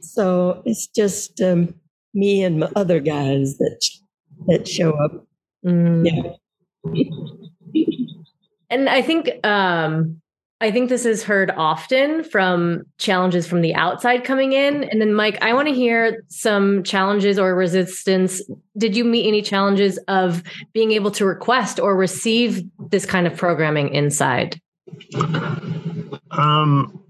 So 0.00 0.62
it's 0.66 0.86
just 0.86 1.40
um, 1.40 1.74
me 2.12 2.42
and 2.42 2.60
my 2.60 2.70
other 2.76 3.00
guys 3.00 3.56
that 3.58 3.80
that 4.48 4.68
show 4.68 4.92
up. 4.92 5.26
Mm. 5.64 6.36
Yeah. 6.84 7.04
and 8.70 8.88
I 8.88 9.00
think 9.02 9.30
um, 9.46 10.20
I 10.62 10.70
think 10.70 10.88
this 10.88 11.04
is 11.04 11.24
heard 11.24 11.50
often 11.50 12.22
from 12.22 12.84
challenges 12.96 13.48
from 13.48 13.62
the 13.62 13.74
outside 13.74 14.22
coming 14.22 14.52
in. 14.52 14.84
And 14.84 15.00
then, 15.00 15.12
Mike, 15.12 15.38
I 15.42 15.54
want 15.54 15.66
to 15.66 15.74
hear 15.74 16.22
some 16.28 16.84
challenges 16.84 17.36
or 17.36 17.52
resistance. 17.52 18.40
Did 18.78 18.96
you 18.96 19.04
meet 19.04 19.26
any 19.26 19.42
challenges 19.42 19.98
of 20.06 20.40
being 20.72 20.92
able 20.92 21.10
to 21.12 21.26
request 21.26 21.80
or 21.80 21.96
receive 21.96 22.62
this 22.78 23.04
kind 23.04 23.26
of 23.26 23.36
programming 23.36 23.92
inside? 23.92 24.60
Um, 26.30 27.02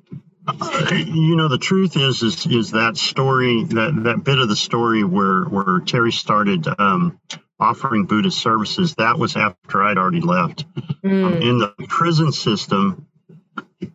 you 0.90 1.36
know, 1.36 1.48
the 1.48 1.58
truth 1.60 1.94
is, 1.98 2.22
is, 2.22 2.46
is 2.46 2.70
that 2.70 2.96
story, 2.96 3.64
that, 3.64 4.00
that 4.04 4.24
bit 4.24 4.38
of 4.38 4.48
the 4.48 4.56
story 4.56 5.04
where, 5.04 5.44
where 5.44 5.80
Terry 5.80 6.10
started 6.10 6.66
um, 6.78 7.20
offering 7.60 8.06
Buddhist 8.06 8.38
services, 8.38 8.94
that 8.94 9.18
was 9.18 9.36
after 9.36 9.82
I'd 9.82 9.98
already 9.98 10.22
left. 10.22 10.64
Mm. 11.04 11.24
Um, 11.24 11.34
in 11.42 11.58
the 11.58 11.74
prison 11.86 12.32
system, 12.32 13.08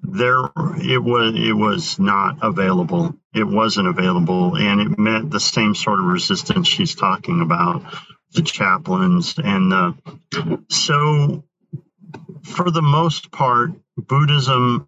there 0.04 0.40
it 0.82 1.02
was 1.02 1.34
it 1.36 1.54
was 1.54 2.00
not 2.00 2.38
available. 2.42 3.16
It 3.34 3.48
wasn't 3.48 3.88
available 3.88 4.56
and 4.56 4.82
it 4.82 5.00
met 5.00 5.30
the 5.30 5.40
same 5.40 5.76
sort 5.76 6.00
of 6.00 6.06
resistance 6.06 6.68
she's 6.68 6.96
talking 6.96 7.42
about 7.42 7.84
the 8.34 8.42
chaplains 8.42 9.36
and 9.38 9.74
uh, 9.74 9.94
so 10.70 11.44
for 12.44 12.72
the 12.72 12.82
most 12.82 13.32
part 13.32 13.72
buddhism 13.98 14.86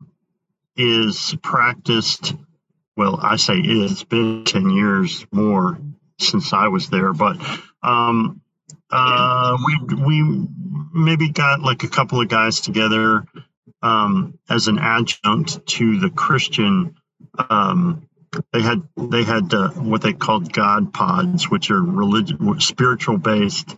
is 0.76 1.36
practiced 1.42 2.34
well 2.98 3.20
i 3.22 3.36
say 3.38 3.56
it's 3.58 4.04
been 4.04 4.44
10 4.44 4.70
years 4.72 5.26
more 5.32 5.80
since 6.20 6.54
i 6.54 6.68
was 6.68 6.90
there 6.90 7.14
but 7.14 7.38
um, 7.82 8.42
uh, 8.92 9.58
we 9.66 9.96
we 9.96 10.48
maybe 10.94 11.30
got 11.30 11.62
like 11.62 11.84
a 11.84 11.88
couple 11.88 12.20
of 12.20 12.28
guys 12.28 12.60
together 12.60 13.24
um, 13.82 14.38
as 14.50 14.68
an 14.68 14.80
adjunct 14.80 15.66
to 15.66 16.00
the 16.00 16.10
Christian. 16.10 16.96
Um, 17.50 18.08
they 18.54 18.62
had 18.62 18.84
they 18.96 19.24
had 19.24 19.54
uh, 19.54 19.70
what 19.72 20.02
they 20.02 20.14
called 20.14 20.54
God 20.54 20.94
pods, 20.94 21.50
which 21.50 21.72
are 21.72 21.82
religious, 21.82 22.38
spiritual 22.60 23.18
based 23.18 23.76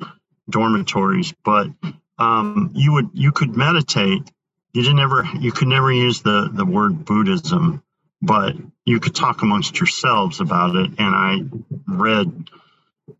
dormitories. 0.49 1.33
But 1.43 1.69
um, 2.17 2.71
you 2.73 2.93
would 2.93 3.09
you 3.13 3.31
could 3.31 3.55
meditate. 3.55 4.29
You 4.73 4.83
didn't 4.83 4.99
ever 4.99 5.25
you 5.39 5.51
could 5.51 5.67
never 5.67 5.91
use 5.91 6.21
the 6.21 6.49
the 6.51 6.65
word 6.65 7.05
Buddhism, 7.05 7.81
but 8.21 8.55
you 8.85 8.99
could 8.99 9.15
talk 9.15 9.41
amongst 9.41 9.79
yourselves 9.79 10.39
about 10.41 10.75
it. 10.75 10.91
And 10.97 11.15
I 11.15 11.39
read 11.87 12.49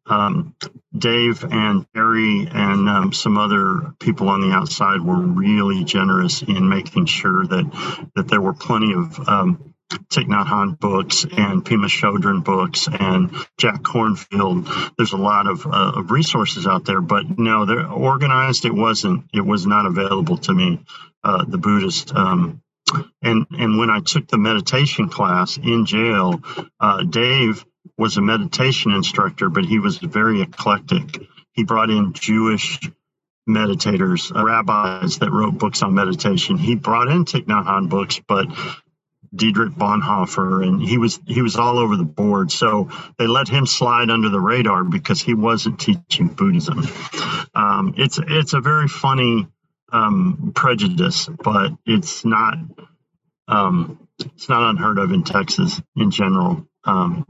um, 0.08 0.56
Dave 0.98 1.44
and 1.44 1.86
Terry 1.94 2.48
and 2.52 2.90
um, 2.90 3.14
some 3.14 3.38
other 3.38 3.94
people 4.00 4.30
on 4.30 4.42
the 4.42 4.56
outside 4.56 5.02
were 5.02 5.20
really 5.20 5.84
generous 5.84 6.42
in 6.42 6.68
making 6.70 7.06
sure 7.06 7.46
that 7.46 8.10
that 8.16 8.28
there 8.28 8.42
were 8.42 8.54
plenty 8.54 8.94
of 8.94 9.28
um, 9.28 9.74
Thich 9.92 10.28
Nhat 10.28 10.46
Hanh 10.48 10.80
books 10.80 11.26
and 11.26 11.64
Pema 11.66 11.88
Chodron 11.88 12.44
books 12.44 12.88
and 12.88 13.32
Jack 13.58 13.82
Kornfield. 13.82 14.94
There's 14.98 15.14
a 15.14 15.18
lot 15.18 15.48
of, 15.48 15.66
uh, 15.66 15.94
of 15.98 16.12
resources 16.12 16.66
out 16.66 16.86
there, 16.86 17.02
but 17.02 17.38
no, 17.38 17.66
they're 17.66 17.88
organized. 17.88 18.66
It 18.66 18.74
wasn't. 18.74 19.26
It 19.34 19.46
was 19.46 19.66
not 19.68 19.86
available 19.86 20.38
to 20.38 20.54
me. 20.54 20.80
Uh, 21.24 21.46
the 21.46 21.58
Buddhist. 21.58 22.16
Um, 22.16 22.62
and 23.22 23.46
and 23.52 23.78
when 23.78 23.90
I 23.90 24.00
took 24.00 24.28
the 24.28 24.38
meditation 24.38 25.10
class 25.10 25.58
in 25.58 25.86
jail, 25.86 26.42
uh, 26.80 27.04
Dave 27.04 27.66
was 27.98 28.18
a 28.18 28.22
meditation 28.22 28.92
instructor, 28.94 29.50
but 29.50 29.66
he 29.66 29.80
was 29.80 29.98
very 29.98 30.42
eclectic. 30.42 31.22
He 31.54 31.64
brought 31.64 31.90
in 31.90 32.14
Jewish 32.14 32.80
meditators, 33.50 34.36
uh, 34.36 34.44
rabbis 34.44 35.20
that 35.20 35.32
wrote 35.32 35.58
books 35.58 35.84
on 35.84 35.94
meditation. 35.96 36.58
He 36.58 36.76
brought 36.76 37.10
in 37.10 37.26
Thich 37.26 37.46
Nhat 37.48 37.66
Hanh 37.66 37.90
books, 37.90 38.22
but 38.28 38.48
Dietrich 39.36 39.74
Bonhoeffer, 39.74 40.66
and 40.66 40.82
he 40.82 40.98
was 40.98 41.20
he 41.26 41.42
was 41.42 41.56
all 41.56 41.80
over 41.80 41.96
the 41.98 42.04
board. 42.04 42.52
So 42.52 42.90
they 43.18 43.28
let 43.28 43.48
him 43.48 43.66
slide 43.66 44.10
under 44.10 44.30
the 44.30 44.42
radar 44.42 44.84
because 44.84 45.22
he 45.22 45.34
wasn't 45.34 45.80
teaching 45.80 46.28
Buddhism. 46.28 46.84
Um, 47.56 47.96
it's 47.98 48.20
it's 48.28 48.54
a 48.54 48.62
very 48.62 48.88
funny 48.90 49.48
um, 49.92 50.52
prejudice, 50.56 51.30
but 51.44 51.72
it's 51.86 52.26
not 52.26 52.58
um, 53.48 54.08
it's 54.20 54.50
not 54.50 54.70
unheard 54.70 55.00
of 55.00 55.12
in 55.12 55.24
Texas 55.24 55.82
in 55.96 56.12
general. 56.12 56.68
Um, 56.84 57.26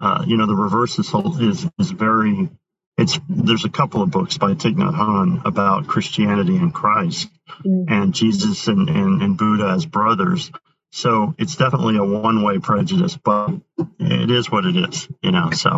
uh, 0.00 0.24
you 0.26 0.36
know, 0.36 0.46
the 0.46 0.54
reverse 0.54 0.98
is 0.98 1.12
is 1.40 1.66
is 1.78 1.90
very. 1.90 2.48
It's 2.96 3.18
there's 3.28 3.64
a 3.64 3.70
couple 3.70 4.02
of 4.02 4.10
books 4.12 4.38
by 4.38 4.54
Thich 4.54 4.76
Nhat 4.76 4.94
Hanh 4.94 5.44
about 5.44 5.88
Christianity 5.88 6.56
and 6.56 6.72
Christ 6.72 7.28
mm-hmm. 7.64 7.92
and 7.92 8.14
Jesus 8.14 8.68
and, 8.68 8.88
and, 8.88 9.20
and 9.20 9.36
Buddha 9.36 9.66
as 9.66 9.84
brothers. 9.84 10.52
So 10.92 11.34
it's 11.38 11.56
definitely 11.56 11.96
a 11.96 12.04
one-way 12.04 12.60
prejudice, 12.60 13.16
but 13.16 13.50
it 13.98 14.30
is 14.30 14.48
what 14.48 14.64
it 14.64 14.76
is, 14.76 15.08
you 15.22 15.32
know. 15.32 15.50
So 15.50 15.70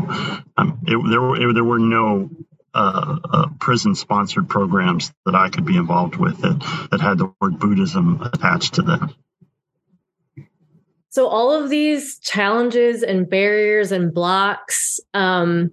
um, 0.59 0.81
it, 0.87 0.99
there 1.11 1.23
were 1.23 1.41
it, 1.41 1.55
there 1.55 1.65
were 1.65 1.79
no 1.79 2.29
uh, 2.75 3.19
uh, 3.25 3.47
prison-sponsored 3.59 4.51
programs 4.51 5.11
that 5.25 5.35
I 5.35 5.49
could 5.49 5.65
be 5.65 5.79
involved 5.79 6.17
with 6.17 6.43
that 6.43 6.89
that 6.91 7.01
had 7.01 7.17
the 7.17 7.33
word 7.41 7.59
Buddhism 7.59 8.21
attached 8.31 8.75
to 8.75 8.83
them. 8.83 9.15
So 11.17 11.29
all 11.29 11.51
of 11.51 11.71
these 11.71 12.19
challenges 12.19 13.03
and 13.03 13.27
barriers 13.27 13.91
and 13.91 14.13
blocks, 14.13 15.01
um, 15.15 15.71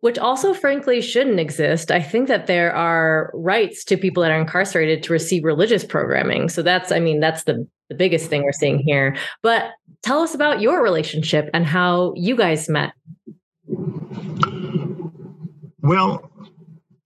which 0.00 0.18
also 0.18 0.54
frankly 0.54 1.00
shouldn't 1.00 1.38
exist. 1.38 1.92
I 1.92 2.02
think 2.02 2.26
that 2.26 2.48
there 2.48 2.74
are 2.74 3.30
rights 3.32 3.84
to 3.84 3.96
people 3.96 4.24
that 4.24 4.32
are 4.32 4.40
incarcerated 4.40 5.04
to 5.04 5.12
receive 5.12 5.44
religious 5.44 5.84
programming. 5.84 6.48
So 6.48 6.62
that's, 6.62 6.90
I 6.90 6.98
mean, 6.98 7.20
that's 7.20 7.44
the, 7.44 7.64
the 7.90 7.94
biggest 7.94 8.28
thing 8.28 8.42
we're 8.42 8.50
seeing 8.50 8.80
here. 8.80 9.16
But 9.40 9.70
tell 10.02 10.20
us 10.20 10.34
about 10.34 10.60
your 10.60 10.82
relationship 10.82 11.48
and 11.54 11.64
how 11.64 12.12
you 12.16 12.34
guys 12.34 12.68
met. 12.68 12.92
Well, 15.78 16.28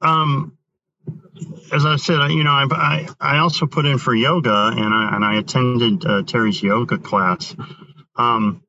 um, 0.01 0.56
as 1.73 1.85
I 1.85 1.97
said, 1.97 2.29
you 2.31 2.45
know, 2.45 2.51
I, 2.51 2.67
I, 2.71 3.09
I 3.21 3.39
also 3.39 3.67
put 3.67 3.87
in 3.87 3.99
for 3.99 4.15
yoga 4.15 4.73
and 4.77 4.95
I, 4.95 5.15
and 5.15 5.25
I 5.25 5.39
attended 5.39 6.07
uh, 6.07 6.23
Terry's 6.23 6.63
yoga 6.63 6.99
class. 6.99 7.55
Um, 8.17 8.63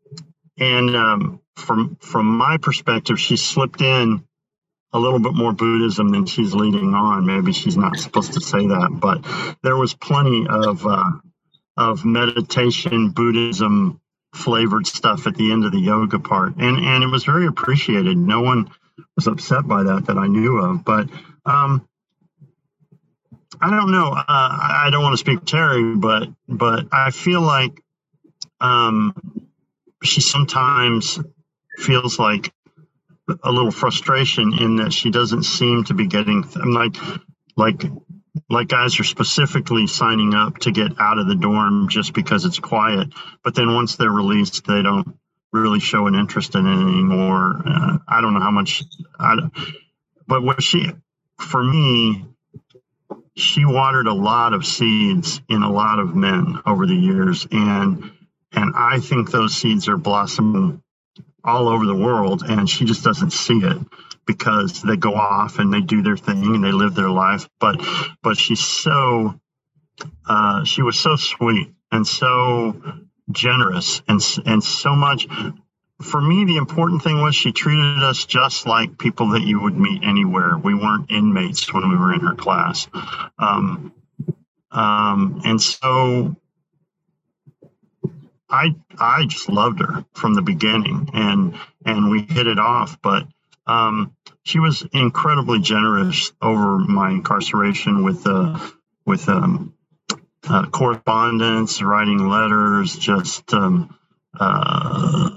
and 0.59 0.95
um, 0.95 1.41
from 1.55 1.97
from 2.01 2.25
my 2.25 2.57
perspective, 2.57 3.19
she 3.19 3.37
slipped 3.37 3.81
in 3.81 4.23
a 4.93 4.99
little 4.99 5.19
bit 5.19 5.33
more 5.33 5.53
Buddhism 5.53 6.09
than 6.09 6.25
she's 6.25 6.53
leading 6.53 6.93
on. 6.93 7.25
Maybe 7.25 7.53
she's 7.53 7.77
not 7.77 7.97
supposed 7.97 8.33
to 8.33 8.41
say 8.41 8.67
that, 8.67 8.89
but 8.99 9.23
there 9.63 9.77
was 9.77 9.93
plenty 9.93 10.47
of 10.49 10.85
uh, 10.85 11.11
of 11.77 12.05
meditation, 12.05 13.11
Buddhism 13.11 14.01
flavored 14.33 14.87
stuff 14.87 15.25
at 15.27 15.35
the 15.35 15.51
end 15.51 15.65
of 15.65 15.71
the 15.71 15.79
yoga 15.79 16.19
part, 16.19 16.55
and 16.57 16.77
and 16.77 17.03
it 17.03 17.07
was 17.07 17.23
very 17.23 17.47
appreciated. 17.47 18.17
No 18.17 18.41
one 18.41 18.69
was 19.15 19.27
upset 19.27 19.67
by 19.67 19.83
that 19.83 20.07
that 20.07 20.17
I 20.17 20.27
knew 20.27 20.57
of, 20.57 20.83
but. 20.83 21.09
Um, 21.45 21.86
I 23.61 23.71
don't 23.71 23.91
know. 23.91 24.07
Uh, 24.13 24.23
I 24.27 24.89
don't 24.91 25.03
want 25.03 25.13
to 25.13 25.17
speak 25.17 25.45
Terry, 25.45 25.95
but 25.95 26.29
but 26.47 26.87
I 26.91 27.11
feel 27.11 27.41
like 27.41 27.81
um, 28.61 29.13
she 30.03 30.21
sometimes 30.21 31.19
feels 31.79 32.19
like 32.19 32.53
a 33.43 33.51
little 33.51 33.71
frustration 33.71 34.53
in 34.59 34.77
that 34.77 34.93
she 34.93 35.11
doesn't 35.11 35.43
seem 35.43 35.83
to 35.85 35.93
be 35.93 36.07
getting 36.07 36.43
like 36.65 36.95
like 37.57 37.83
like 38.49 38.67
guys 38.69 38.99
are 38.99 39.03
specifically 39.05 39.87
signing 39.87 40.33
up 40.33 40.59
to 40.59 40.71
get 40.71 40.93
out 40.99 41.19
of 41.19 41.27
the 41.27 41.35
dorm 41.35 41.89
just 41.89 42.13
because 42.13 42.45
it's 42.45 42.59
quiet 42.59 43.09
but 43.43 43.55
then 43.55 43.73
once 43.73 43.95
they're 43.97 44.11
released 44.11 44.65
they 44.67 44.81
don't 44.81 45.17
really 45.53 45.79
show 45.79 46.07
an 46.07 46.15
interest 46.15 46.55
in 46.55 46.67
it 46.67 46.71
anymore 46.81 47.61
uh, 47.65 47.97
i 48.07 48.21
don't 48.21 48.33
know 48.33 48.41
how 48.41 48.51
much 48.51 48.83
I, 49.19 49.35
but 50.27 50.43
what 50.43 50.63
she 50.63 50.91
for 51.39 51.63
me 51.63 52.25
she 53.37 53.65
watered 53.65 54.07
a 54.07 54.13
lot 54.13 54.53
of 54.53 54.65
seeds 54.65 55.41
in 55.49 55.63
a 55.63 55.71
lot 55.71 55.99
of 55.99 56.15
men 56.15 56.59
over 56.65 56.85
the 56.85 56.95
years 56.95 57.47
and 57.51 58.11
and 58.51 58.73
I 58.75 58.99
think 58.99 59.29
those 59.29 59.55
seeds 59.55 59.87
are 59.87 59.97
blossoming 59.97 60.81
all 61.43 61.69
over 61.69 61.85
the 61.85 61.95
world, 61.95 62.43
and 62.47 62.69
she 62.69 62.85
just 62.85 63.03
doesn't 63.03 63.31
see 63.31 63.59
it 63.59 63.77
because 64.25 64.81
they 64.81 64.97
go 64.97 65.13
off 65.13 65.59
and 65.59 65.73
they 65.73 65.81
do 65.81 66.01
their 66.01 66.17
thing 66.17 66.43
and 66.55 66.63
they 66.63 66.71
live 66.71 66.95
their 66.95 67.09
life. 67.09 67.47
But 67.59 67.81
but 68.21 68.37
she's 68.37 68.59
so 68.59 69.39
uh, 70.27 70.63
she 70.65 70.81
was 70.81 70.99
so 70.99 71.15
sweet 71.15 71.73
and 71.91 72.05
so 72.05 72.81
generous 73.31 74.01
and 74.07 74.21
and 74.45 74.63
so 74.63 74.95
much. 74.95 75.27
For 76.01 76.21
me, 76.21 76.45
the 76.45 76.57
important 76.57 77.01
thing 77.01 77.21
was 77.21 77.35
she 77.35 77.51
treated 77.51 78.03
us 78.03 78.25
just 78.25 78.67
like 78.67 78.99
people 78.99 79.29
that 79.29 79.41
you 79.41 79.61
would 79.61 79.77
meet 79.77 80.03
anywhere. 80.03 80.57
We 80.57 80.75
weren't 80.75 81.11
inmates 81.11 81.73
when 81.73 81.89
we 81.89 81.97
were 81.97 82.13
in 82.13 82.19
her 82.19 82.35
class, 82.35 82.87
um, 83.39 83.93
um, 84.71 85.41
and 85.43 85.59
so 85.61 86.35
I 88.49 88.75
I 88.99 89.25
just 89.25 89.49
loved 89.49 89.79
her 89.79 90.05
from 90.13 90.35
the 90.35 90.41
beginning, 90.41 91.09
and 91.13 91.55
and 91.85 92.11
we 92.11 92.21
hit 92.21 92.47
it 92.47 92.59
off. 92.59 93.01
But 93.01 93.27
um, 93.65 94.15
she 94.43 94.59
was 94.59 94.85
incredibly 94.93 95.59
generous 95.59 96.31
over 96.41 96.77
my 96.77 97.09
incarceration 97.09 98.03
with 98.03 98.25
uh, 98.25 98.59
with 99.05 99.27
um, 99.27 99.73
uh, 100.47 100.67
correspondence, 100.67 101.81
writing 101.81 102.29
letters, 102.29 102.95
just 102.95 103.53
um, 103.53 103.97
uh, 104.39 105.31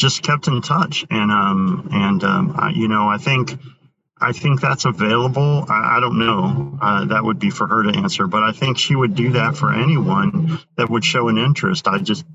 just 0.00 0.22
kept 0.22 0.48
in 0.48 0.62
touch, 0.62 1.04
and 1.10 1.30
um, 1.30 1.88
and 1.92 2.24
um, 2.24 2.54
I, 2.58 2.70
you 2.70 2.88
know 2.88 3.06
I 3.06 3.18
think. 3.18 3.56
I 4.22 4.32
think 4.32 4.60
that's 4.60 4.84
available. 4.84 5.64
I, 5.66 5.96
I 5.96 6.00
don't 6.00 6.18
know. 6.18 6.78
Uh, 6.78 7.06
that 7.06 7.24
would 7.24 7.38
be 7.38 7.48
for 7.48 7.66
her 7.66 7.84
to 7.84 7.98
answer, 7.98 8.26
but 8.26 8.42
I 8.42 8.52
think 8.52 8.76
she 8.76 8.94
would 8.94 9.14
do 9.14 9.30
that 9.30 9.56
for 9.56 9.72
anyone 9.72 10.58
that 10.76 10.90
would 10.90 11.06
show 11.06 11.28
an 11.28 11.38
interest. 11.38 11.88
I 11.88 11.96
just 11.96 12.26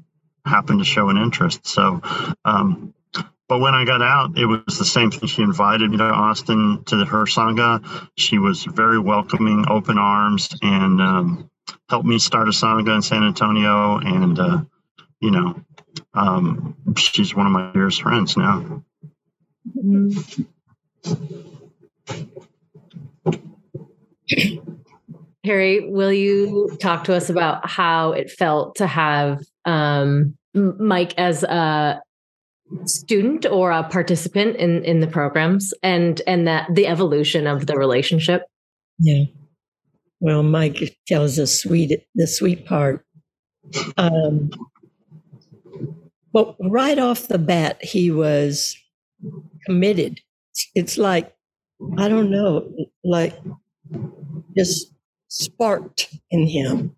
happened 0.44 0.80
to 0.80 0.86
show 0.86 1.10
an 1.10 1.18
interest. 1.18 1.68
So, 1.68 2.02
um, 2.44 2.96
but 3.48 3.60
when 3.60 3.76
I 3.76 3.86
got 3.86 4.02
out, 4.02 4.36
it 4.36 4.48
was 4.48 4.80
the 4.80 4.86
same 4.86 5.12
thing. 5.12 5.28
She 5.28 5.44
invited 5.44 5.92
me 5.92 5.98
to 5.98 6.06
Austin 6.06 6.84
to 6.86 7.06
her 7.06 7.26
sangha. 7.26 8.10
She 8.18 8.40
was 8.40 8.64
very 8.64 8.98
welcoming, 8.98 9.66
open 9.70 10.00
arms, 10.00 10.50
and 10.64 11.00
um, 11.00 11.52
helped 11.88 12.08
me 12.08 12.18
start 12.18 12.48
a 12.48 12.52
sangha 12.52 12.96
in 12.96 13.04
San 13.04 13.24
Antonio. 13.24 13.98
And 14.00 14.40
uh, 14.40 14.62
you 15.20 15.30
know, 15.30 15.65
um, 16.14 16.76
she's 16.98 17.36
one 17.36 17.46
of 17.46 17.52
my 17.52 17.72
dearest 17.72 18.02
friends 18.02 18.38
now. 18.38 18.84
Terry, 25.46 25.90
will 25.90 26.14
you 26.14 26.76
talk 26.80 27.04
to 27.06 27.14
us 27.14 27.30
about 27.30 27.70
how 27.70 28.14
it 28.14 28.32
felt 28.32 28.76
to 28.78 28.88
have 28.88 29.44
um, 29.66 30.36
Mike 30.54 31.14
as 31.18 31.44
a 31.44 32.02
student 32.86 33.46
or 33.46 33.72
a 33.72 33.84
participant 33.84 34.56
in 34.58 34.84
in 34.84 35.00
the 35.00 35.08
programs 35.08 35.74
and 35.84 36.22
and 36.26 36.48
that 36.48 36.68
the 36.74 36.88
evolution 36.88 37.48
of 37.48 37.68
the 37.68 37.76
relationship? 37.76 38.44
Yeah. 39.00 39.26
Well 40.20 40.44
mike 40.44 40.98
tells 41.08 41.38
us 41.38 41.60
sweet 41.60 42.06
the 42.16 42.28
sweet 42.28 42.66
part. 42.66 43.06
Um 43.98 44.50
but 46.36 46.58
right 46.60 47.00
off 47.00 47.30
the 47.30 47.40
bat 47.40 47.82
he 47.82 48.12
was 48.12 48.76
committed. 49.66 50.20
It's 50.76 50.98
like 50.98 51.32
i 51.98 52.08
don't 52.08 52.30
know 52.30 52.70
like 53.04 53.38
just 54.58 54.94
sparked 55.28 56.14
in 56.32 56.48
him. 56.48 56.96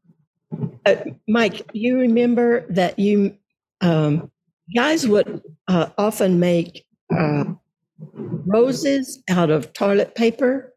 Uh, 0.86 0.95
Mike, 1.28 1.67
you 1.73 2.00
remember 2.00 2.65
that 2.71 3.00
you 3.00 3.36
um, 3.82 4.32
guys 4.76 5.08
would 5.08 5.41
uh, 5.67 5.89
often 5.97 6.39
make 6.39 6.86
uh, 7.15 7.45
roses 8.45 9.21
out 9.30 9.50
of 9.50 9.73
toilet 9.73 10.15
paper 10.15 10.73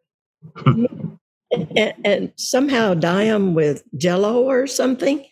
and, 1.52 1.94
and, 2.04 2.32
somehow 2.36 2.94
dye 2.94 3.24
them 3.24 3.54
with 3.54 3.82
jello 3.96 4.42
or 4.42 4.66
something. 4.66 5.24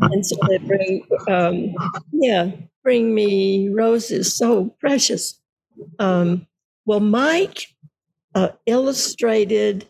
and 0.00 0.24
so 0.24 0.36
they 0.48 0.58
bring, 0.58 1.04
um, 1.28 1.74
yeah, 2.12 2.50
bring 2.82 3.14
me 3.14 3.68
roses, 3.68 4.36
so 4.36 4.74
precious. 4.80 5.40
Um, 5.98 6.46
well, 6.86 7.00
Mike 7.00 7.66
uh, 8.34 8.50
illustrated 8.66 9.86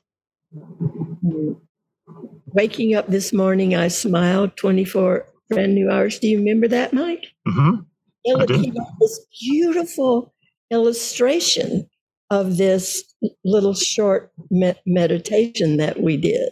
waking 2.52 2.94
up 2.94 3.06
this 3.08 3.32
morning, 3.32 3.74
I 3.74 3.88
smiled 3.88 4.56
24 4.56 5.26
brand 5.48 5.74
new 5.74 5.90
hours. 5.90 6.18
Do 6.18 6.28
you 6.28 6.38
remember 6.38 6.68
that, 6.68 6.92
Mike? 6.92 7.26
Mm-hmm. 7.46 7.82
He 8.24 8.72
this 9.00 9.26
beautiful 9.40 10.32
illustration 10.70 11.88
of 12.30 12.56
this 12.56 13.02
little 13.44 13.74
short 13.74 14.32
me- 14.50 14.74
meditation 14.86 15.76
that 15.78 16.00
we 16.00 16.16
did. 16.16 16.50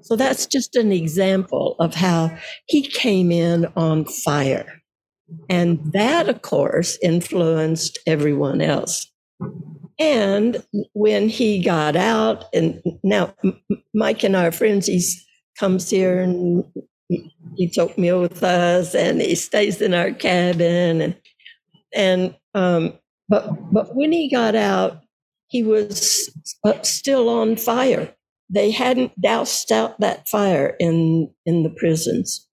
So 0.00 0.16
that's 0.16 0.46
just 0.46 0.76
an 0.76 0.92
example 0.92 1.76
of 1.78 1.94
how 1.94 2.36
he 2.66 2.82
came 2.82 3.30
in 3.30 3.66
on 3.76 4.06
fire. 4.06 4.80
And 5.48 5.92
that, 5.92 6.28
of 6.28 6.42
course, 6.42 6.98
influenced 7.02 7.98
everyone 8.06 8.60
else. 8.60 9.10
And 9.98 10.64
when 10.92 11.28
he 11.28 11.62
got 11.62 11.96
out, 11.96 12.46
and 12.54 12.82
now 13.02 13.34
Mike 13.94 14.24
and 14.24 14.34
our 14.34 14.52
friends, 14.52 14.86
he 14.86 15.02
comes 15.58 15.88
here 15.88 16.20
and 16.20 16.64
he 17.56 17.68
took 17.68 17.96
me 17.96 18.12
with 18.12 18.42
us, 18.42 18.94
and 18.94 19.20
he 19.20 19.34
stays 19.34 19.80
in 19.80 19.94
our 19.94 20.10
cabin, 20.10 21.00
and 21.00 21.16
and 21.94 22.34
um, 22.54 22.98
but 23.28 23.48
but 23.72 23.96
when 23.96 24.12
he 24.12 24.30
got 24.30 24.54
out, 24.56 25.00
he 25.48 25.62
was 25.62 26.30
uh, 26.64 26.82
still 26.82 27.28
on 27.28 27.56
fire. 27.56 28.14
They 28.50 28.70
hadn't 28.72 29.20
doused 29.20 29.72
out 29.72 30.00
that 30.00 30.28
fire 30.28 30.76
in 30.80 31.30
in 31.46 31.62
the 31.64 31.70
prisons, 31.70 32.48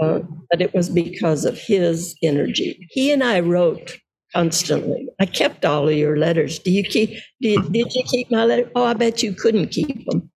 uh, 0.00 0.20
but 0.50 0.62
it 0.62 0.74
was 0.74 0.90
because 0.90 1.44
of 1.44 1.58
his 1.58 2.16
energy. 2.22 2.86
He 2.90 3.12
and 3.12 3.24
I 3.24 3.40
wrote 3.40 3.98
constantly. 4.34 5.08
I 5.20 5.26
kept 5.26 5.64
all 5.64 5.88
of 5.88 5.94
your 5.94 6.18
letters. 6.18 6.58
Do 6.60 6.70
you 6.72 6.84
keep? 6.84 7.10
Did, 7.42 7.72
did 7.72 7.94
you 7.94 8.04
keep 8.04 8.30
my 8.30 8.44
letter? 8.44 8.70
Oh, 8.74 8.84
I 8.84 8.94
bet 8.94 9.22
you 9.22 9.34
couldn't 9.34 9.68
keep 9.68 10.06
them. 10.06 10.30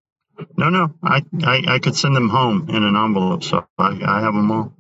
No, 0.59 0.71
no, 0.71 0.95
I, 1.03 1.25
I, 1.45 1.65
I 1.69 1.81
could 1.81 1.97
send 1.97 2.17
them 2.17 2.31
home 2.31 2.69
in 2.71 2.85
an 2.85 2.97
envelope, 2.97 3.45
so 3.45 3.67
I, 3.79 4.01
I 4.07 4.21
have 4.23 4.35
them 4.35 4.53
all. 4.53 4.76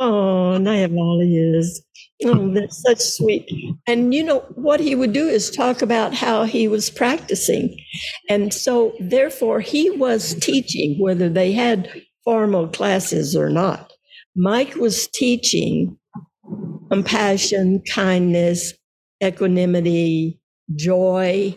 Oh, 0.00 0.58
Nayavali 0.60 1.56
is. 1.58 1.82
Oh, 2.24 2.50
that's 2.54 2.82
such 2.82 3.00
sweet. 3.00 3.48
And 3.86 4.14
you 4.14 4.24
know, 4.24 4.40
what 4.56 4.80
he 4.80 4.94
would 4.94 5.12
do 5.12 5.28
is 5.28 5.50
talk 5.50 5.82
about 5.82 6.14
how 6.14 6.44
he 6.44 6.68
was 6.68 6.90
practicing. 6.90 7.78
And 8.28 8.52
so, 8.54 8.94
therefore, 9.00 9.60
he 9.60 9.90
was 9.90 10.34
teaching, 10.36 10.98
whether 11.00 11.28
they 11.28 11.52
had 11.52 11.90
formal 12.24 12.68
classes 12.68 13.36
or 13.36 13.50
not. 13.50 13.92
Mike 14.36 14.76
was 14.76 15.08
teaching 15.08 15.98
compassion, 16.90 17.82
kindness, 17.92 18.74
equanimity, 19.24 20.40
joy. 20.76 21.56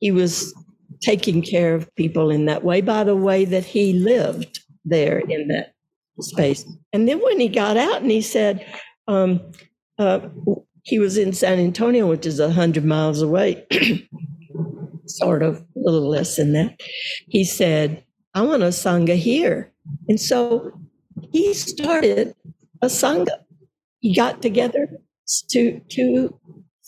He 0.00 0.10
was 0.10 0.54
taking 1.02 1.42
care 1.42 1.74
of 1.74 1.94
people 1.96 2.30
in 2.30 2.46
that 2.46 2.64
way 2.64 2.80
by 2.80 3.04
the 3.04 3.16
way 3.16 3.44
that 3.44 3.64
he 3.64 3.92
lived 3.94 4.60
there 4.84 5.18
in 5.20 5.48
that 5.48 5.74
space. 6.20 6.64
And 6.92 7.08
then 7.08 7.22
when 7.22 7.40
he 7.40 7.48
got 7.48 7.76
out 7.76 8.02
and 8.02 8.10
he 8.10 8.20
said, 8.20 8.66
um, 9.06 9.40
uh, 9.98 10.20
he 10.82 10.98
was 10.98 11.18
in 11.18 11.32
San 11.32 11.58
Antonio, 11.58 12.06
which 12.06 12.26
is 12.26 12.40
100 12.40 12.84
miles 12.84 13.20
away, 13.22 13.66
sort 15.06 15.42
of, 15.42 15.56
a 15.58 15.64
little 15.76 16.08
less 16.08 16.36
than 16.36 16.52
that. 16.52 16.80
He 17.28 17.44
said, 17.44 18.04
I 18.34 18.42
want 18.42 18.62
a 18.62 18.66
Sangha 18.66 19.16
here. 19.16 19.72
And 20.08 20.20
so 20.20 20.72
he 21.32 21.54
started 21.54 22.34
a 22.82 22.86
Sangha. 22.86 23.44
He 24.00 24.14
got 24.14 24.42
together 24.42 24.88
two, 25.50 26.38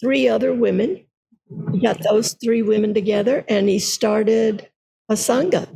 three 0.00 0.28
other 0.28 0.54
women. 0.54 1.04
He 1.72 1.80
got 1.80 2.02
those 2.02 2.34
three 2.34 2.62
women 2.62 2.94
together 2.94 3.44
and 3.48 3.68
he 3.68 3.78
started 3.78 4.68
a 5.08 5.14
Sangha. 5.14 5.68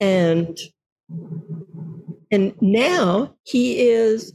And 0.00 0.58
and 2.30 2.54
now 2.60 3.34
he 3.44 3.88
is 3.88 4.32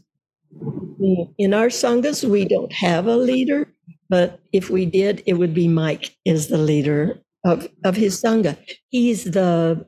in 1.37 1.53
our 1.53 1.67
sanghas. 1.67 2.27
We 2.27 2.45
don't 2.45 2.71
have 2.73 3.07
a 3.07 3.17
leader, 3.17 3.67
but 4.09 4.39
if 4.53 4.69
we 4.69 4.85
did, 4.85 5.23
it 5.25 5.33
would 5.33 5.53
be 5.53 5.67
Mike 5.67 6.15
is 6.25 6.47
the 6.47 6.57
leader 6.57 7.19
of 7.45 7.67
of 7.83 7.95
his 7.95 8.21
sangha. 8.21 8.57
He's 8.89 9.25
the 9.25 9.85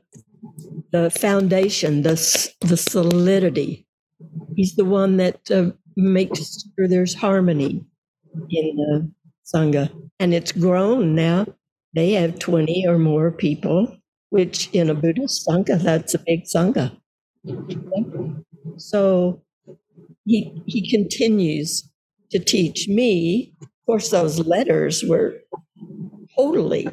the 0.92 1.10
foundation, 1.10 2.02
the 2.02 2.16
the 2.60 2.76
solidity. 2.76 3.86
He's 4.56 4.76
the 4.76 4.84
one 4.84 5.16
that 5.18 5.50
uh, 5.50 5.72
makes 5.96 6.64
sure 6.76 6.88
there's 6.88 7.14
harmony 7.14 7.84
in 8.50 8.76
the 8.76 9.12
sangha, 9.54 9.90
and 10.20 10.34
it's 10.34 10.52
grown 10.52 11.14
now. 11.14 11.46
They 11.94 12.12
have 12.12 12.38
twenty 12.38 12.86
or 12.88 12.98
more 12.98 13.32
people, 13.32 13.96
which 14.30 14.70
in 14.72 14.90
a 14.90 14.94
Buddhist 14.94 15.46
sangha, 15.48 15.80
that's 15.82 16.14
a 16.14 16.18
big 16.26 16.44
sangha. 16.44 16.96
So 18.76 19.42
he, 20.24 20.62
he 20.66 20.90
continues 20.90 21.88
to 22.30 22.38
teach 22.38 22.88
me. 22.88 23.54
Of 23.62 23.68
course, 23.86 24.10
those 24.10 24.38
letters 24.40 25.02
were 25.04 25.40
totally 26.36 26.88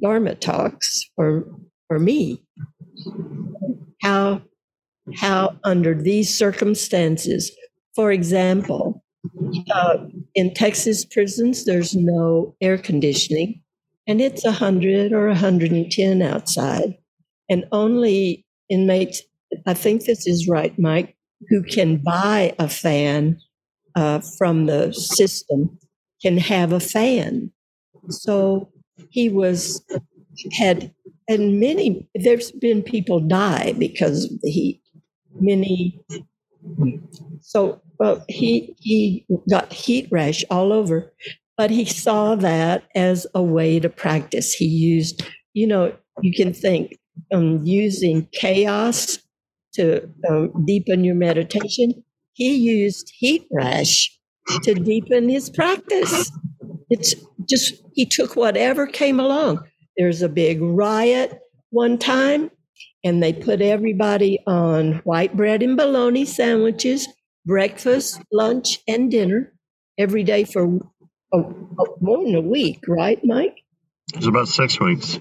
Dharma 0.00 0.34
talks 0.34 1.08
for, 1.16 1.46
for 1.88 1.98
me. 1.98 2.42
How, 4.02 4.42
how 5.16 5.56
under 5.64 5.94
these 5.94 6.36
circumstances, 6.36 7.50
for 7.94 8.12
example, 8.12 9.02
uh, 9.72 9.96
in 10.34 10.52
Texas 10.52 11.04
prisons, 11.04 11.64
there's 11.64 11.94
no 11.94 12.54
air 12.60 12.76
conditioning, 12.76 13.62
and 14.06 14.20
it's 14.20 14.44
100 14.44 15.12
or 15.12 15.28
110 15.28 16.22
outside, 16.22 16.98
and 17.48 17.64
only 17.72 18.44
inmates 18.68 19.22
I 19.66 19.74
think 19.74 20.04
this 20.04 20.26
is 20.26 20.48
right, 20.48 20.76
Mike, 20.78 21.16
who 21.48 21.62
can 21.62 21.98
buy 21.98 22.54
a 22.58 22.68
fan 22.68 23.38
uh, 23.94 24.20
from 24.38 24.66
the 24.66 24.92
system 24.92 25.78
can 26.22 26.38
have 26.38 26.72
a 26.72 26.80
fan. 26.80 27.50
So 28.10 28.70
he 29.10 29.28
was 29.28 29.84
had 30.52 30.92
and 31.28 31.60
many 31.60 32.08
there's 32.14 32.50
been 32.50 32.82
people 32.82 33.20
die 33.20 33.72
because 33.78 34.24
of 34.24 34.40
the 34.42 34.50
heat. 34.50 34.82
Many 35.40 36.00
so 37.40 37.80
well, 37.98 38.24
he 38.28 38.74
he 38.80 39.26
got 39.50 39.72
heat 39.72 40.08
rash 40.10 40.44
all 40.50 40.72
over, 40.72 41.12
but 41.56 41.70
he 41.70 41.84
saw 41.84 42.34
that 42.36 42.84
as 42.94 43.26
a 43.34 43.42
way 43.42 43.78
to 43.80 43.88
practice. 43.88 44.52
He 44.52 44.66
used, 44.66 45.22
you 45.52 45.66
know, 45.66 45.94
you 46.22 46.32
can 46.34 46.52
think 46.52 46.98
um, 47.32 47.60
using 47.64 48.28
chaos 48.32 49.18
to 49.74 50.08
um, 50.28 50.64
deepen 50.66 51.04
your 51.04 51.14
meditation. 51.14 52.04
He 52.32 52.54
used 52.54 53.12
heat 53.16 53.46
rash 53.52 54.10
to 54.62 54.74
deepen 54.74 55.28
his 55.28 55.50
practice. 55.50 56.30
It's 56.90 57.14
just, 57.48 57.74
he 57.94 58.06
took 58.06 58.36
whatever 58.36 58.86
came 58.86 59.20
along. 59.20 59.64
There's 59.96 60.22
a 60.22 60.28
big 60.28 60.60
riot 60.60 61.38
one 61.70 61.98
time, 61.98 62.50
and 63.04 63.22
they 63.22 63.32
put 63.32 63.60
everybody 63.60 64.40
on 64.46 65.00
white 65.04 65.36
bread 65.36 65.62
and 65.62 65.76
bologna 65.76 66.24
sandwiches, 66.24 67.08
breakfast, 67.46 68.20
lunch, 68.32 68.80
and 68.88 69.10
dinner 69.10 69.52
every 69.98 70.24
day 70.24 70.44
for 70.44 70.80
a, 71.32 71.38
a, 71.38 71.84
more 72.00 72.24
than 72.24 72.34
a 72.34 72.40
week, 72.40 72.80
right, 72.88 73.20
Mike? 73.24 73.56
It 74.12 74.18
was 74.18 74.26
about 74.26 74.48
six 74.48 74.80
weeks. 74.80 75.20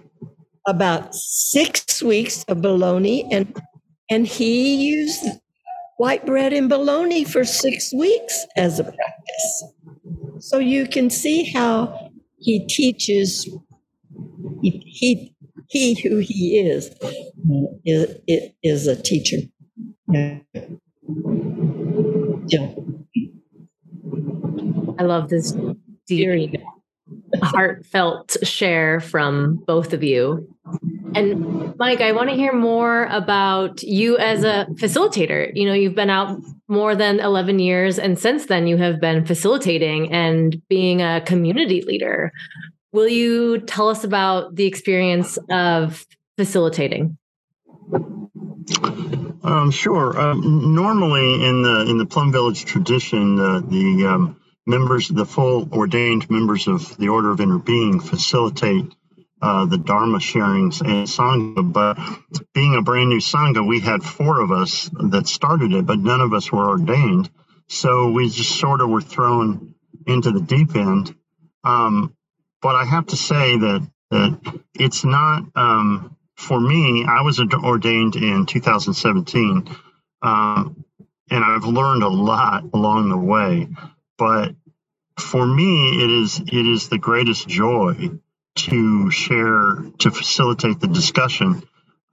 About 0.67 1.13
six 1.13 2.01
weeks 2.01 2.43
of 2.47 2.61
bologna 2.61 3.27
and 3.31 3.59
and 4.09 4.27
he 4.27 4.75
used 4.75 5.25
white 5.97 6.25
bread 6.25 6.53
and 6.53 6.69
bologna 6.69 7.23
for 7.23 7.43
six 7.43 7.93
weeks 7.93 8.45
as 8.55 8.79
a 8.79 8.83
practice. 8.83 9.63
So 10.39 10.57
you 10.59 10.87
can 10.87 11.09
see 11.09 11.43
how 11.51 12.09
he 12.37 12.65
teaches, 12.67 13.47
he, 14.61 14.83
he, 14.85 15.35
he 15.69 15.93
who 16.01 16.17
he 16.17 16.59
is, 16.59 16.93
is, 17.85 18.51
is 18.61 18.87
a 18.87 19.01
teacher. 19.01 19.37
Yeah. 20.07 20.39
I 24.99 25.03
love 25.03 25.29
this 25.29 25.55
deep, 26.05 26.55
heartfelt 27.41 28.37
share 28.43 28.99
from 28.99 29.63
both 29.65 29.93
of 29.93 30.03
you. 30.03 30.53
And 31.15 31.75
Mike, 31.77 32.01
I 32.01 32.11
want 32.11 32.29
to 32.29 32.35
hear 32.35 32.53
more 32.53 33.05
about 33.05 33.83
you 33.83 34.17
as 34.17 34.43
a 34.43 34.67
facilitator. 34.73 35.51
You 35.53 35.67
know, 35.67 35.73
you've 35.73 35.95
been 35.95 36.09
out 36.09 36.39
more 36.67 36.95
than 36.95 37.19
11 37.19 37.59
years, 37.59 37.99
and 37.99 38.17
since 38.17 38.47
then, 38.47 38.67
you 38.67 38.77
have 38.77 38.99
been 38.99 39.25
facilitating 39.25 40.11
and 40.11 40.61
being 40.69 41.01
a 41.01 41.21
community 41.21 41.81
leader. 41.81 42.31
Will 42.91 43.07
you 43.07 43.59
tell 43.59 43.89
us 43.89 44.03
about 44.03 44.55
the 44.55 44.65
experience 44.65 45.37
of 45.49 46.05
facilitating? 46.37 47.17
Um, 49.43 49.71
sure. 49.71 50.19
Um, 50.19 50.73
normally, 50.73 51.45
in 51.45 51.63
the 51.63 51.85
in 51.89 51.97
the 51.97 52.05
Plum 52.05 52.31
Village 52.31 52.65
tradition, 52.65 53.39
uh, 53.39 53.59
the 53.59 54.05
um, 54.07 54.37
members, 54.65 55.09
the 55.09 55.25
full 55.25 55.67
ordained 55.73 56.29
members 56.29 56.67
of 56.67 56.95
the 56.97 57.09
Order 57.09 57.31
of 57.31 57.39
Interbeing, 57.39 58.01
facilitate 58.01 58.93
uh, 59.43 59.65
the 59.65 59.77
Dharma 59.77 60.19
sharings 60.19 60.79
and 60.79 61.05
Sangha. 61.05 61.73
But 61.73 61.99
being 62.53 62.75
a 62.75 62.81
brand 62.81 63.09
new 63.09 63.19
Sangha, 63.19 63.67
we 63.67 63.81
had 63.81 64.01
four 64.01 64.39
of 64.39 64.53
us 64.53 64.89
that 64.93 65.27
started 65.27 65.73
it, 65.73 65.85
but 65.85 65.99
none 65.99 66.21
of 66.21 66.33
us 66.33 66.49
were 66.49 66.65
ordained. 66.69 67.29
So 67.67 68.11
we 68.11 68.29
just 68.29 68.57
sort 68.57 68.79
of 68.79 68.89
were 68.89 69.01
thrown 69.01 69.75
into 70.07 70.31
the 70.31 70.39
deep 70.39 70.77
end. 70.77 71.13
Um, 71.65 72.15
but 72.61 72.75
I 72.75 72.85
have 72.85 73.07
to 73.07 73.17
say 73.17 73.57
that, 73.57 73.85
that 74.11 74.61
it's 74.75 75.03
not, 75.03 75.43
um, 75.55 76.15
for 76.37 76.57
me, 76.57 77.05
I 77.05 77.21
was 77.21 77.41
ordained 77.41 78.15
in 78.15 78.45
2017. 78.45 79.67
Um, 80.21 80.85
and 81.29 81.43
I've 81.43 81.65
learned 81.65 82.03
a 82.03 82.07
lot 82.07 82.63
along 82.73 83.09
the 83.09 83.17
way. 83.17 83.67
But 84.17 84.55
for 85.19 85.45
me, 85.45 86.01
it 86.01 86.09
is 86.09 86.39
it 86.39 86.67
is 86.67 86.87
the 86.87 86.97
greatest 86.97 87.47
joy 87.47 88.11
to 88.55 89.11
share 89.11 89.77
to 89.99 90.11
facilitate 90.11 90.79
the 90.79 90.87
discussion. 90.87 91.63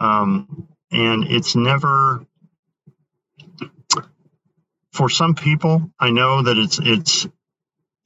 Um, 0.01 0.69
and 0.93 1.25
it's 1.25 1.57
never 1.57 2.25
for 4.93 5.09
some 5.11 5.35
people 5.35 5.91
i 6.01 6.11
know 6.11 6.43
that 6.43 6.59
it's 6.59 6.79
it's 6.83 7.27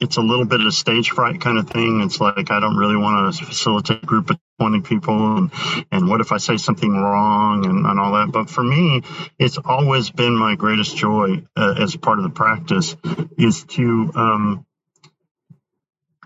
it's 0.01 0.19
a 0.19 0.21
little 0.23 0.45
bit 0.45 0.61
of 0.61 0.67
a 0.67 0.73
stage 0.73 1.11
fright 1.11 1.41
kind 1.41 1.59
of 1.59 1.71
thing. 1.71 2.03
It's 2.03 2.21
like 2.21 2.51
i 2.51 2.61
don't 2.61 2.77
really 2.77 2.97
want 2.97 3.35
to 3.37 3.45
facilitate 3.47 4.03
a 4.03 4.07
group 4.07 4.31
of 4.31 4.39
20 4.61 4.81
people 4.83 5.37
and 5.39 5.53
and 5.93 6.09
what 6.09 6.21
if 6.21 6.33
i 6.33 6.39
say 6.39 6.57
something 6.59 6.93
wrong 6.93 7.67
and, 7.67 7.87
and 7.87 8.01
all 8.01 8.13
that. 8.15 8.33
But 8.33 8.51
for 8.51 8.65
me 8.65 9.03
it's 9.39 9.59
always 9.59 10.11
been 10.11 10.37
my 10.37 10.57
greatest 10.57 10.97
joy 10.97 11.45
uh, 11.57 11.75
as 11.79 11.97
part 11.97 12.19
of 12.19 12.25
the 12.25 12.31
practice 12.31 12.97
is 13.39 13.65
to 13.65 14.13
um, 14.15 14.67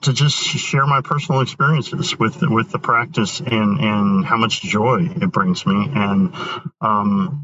to 0.03 0.12
just 0.12 0.36
share 0.36 0.86
my 0.86 1.01
personal 1.03 1.40
experiences 1.42 2.18
with 2.18 2.38
with 2.42 2.70
the 2.72 2.78
practice 2.78 3.40
and 3.40 3.80
and 3.80 4.24
how 4.26 4.36
much 4.36 4.62
joy 4.62 5.09
it 5.20 5.32
brings 5.32 5.66
me 5.66 5.90
and 5.94 6.34
um 6.80 7.40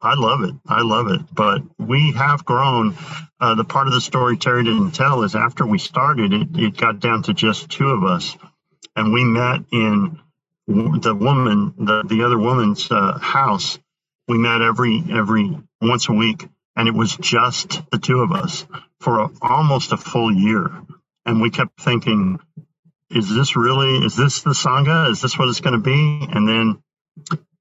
I 0.00 0.14
love 0.14 0.42
it. 0.44 0.54
I 0.66 0.82
love 0.82 1.08
it. 1.08 1.22
But 1.34 1.62
we 1.78 2.12
have 2.12 2.44
grown. 2.44 2.96
Uh, 3.40 3.54
the 3.54 3.64
part 3.64 3.88
of 3.88 3.94
the 3.94 4.00
story 4.00 4.36
Terry 4.36 4.64
didn't 4.64 4.92
tell 4.92 5.24
is 5.24 5.34
after 5.34 5.66
we 5.66 5.78
started, 5.78 6.32
it, 6.32 6.48
it 6.54 6.76
got 6.76 7.00
down 7.00 7.22
to 7.24 7.34
just 7.34 7.70
two 7.70 7.88
of 7.88 8.04
us. 8.04 8.36
And 8.96 9.12
we 9.12 9.24
met 9.24 9.62
in 9.72 10.20
the 10.68 11.14
woman, 11.14 11.74
the, 11.78 12.04
the 12.04 12.24
other 12.24 12.38
woman's 12.38 12.90
uh, 12.90 13.18
house. 13.18 13.78
We 14.28 14.38
met 14.38 14.62
every 14.62 15.04
every 15.10 15.58
once 15.80 16.08
a 16.08 16.12
week, 16.12 16.46
and 16.76 16.88
it 16.88 16.94
was 16.94 17.16
just 17.16 17.82
the 17.90 17.98
two 17.98 18.20
of 18.20 18.32
us 18.32 18.66
for 19.00 19.20
a, 19.20 19.30
almost 19.42 19.92
a 19.92 19.96
full 19.96 20.32
year. 20.32 20.70
And 21.26 21.40
we 21.40 21.50
kept 21.50 21.80
thinking, 21.80 22.40
is 23.10 23.34
this 23.34 23.56
really, 23.56 24.04
is 24.04 24.16
this 24.16 24.42
the 24.42 24.50
Sangha? 24.50 25.10
Is 25.10 25.20
this 25.20 25.38
what 25.38 25.48
it's 25.48 25.60
going 25.60 25.74
to 25.74 25.80
be? 25.82 26.26
And 26.30 26.48
then 26.48 26.82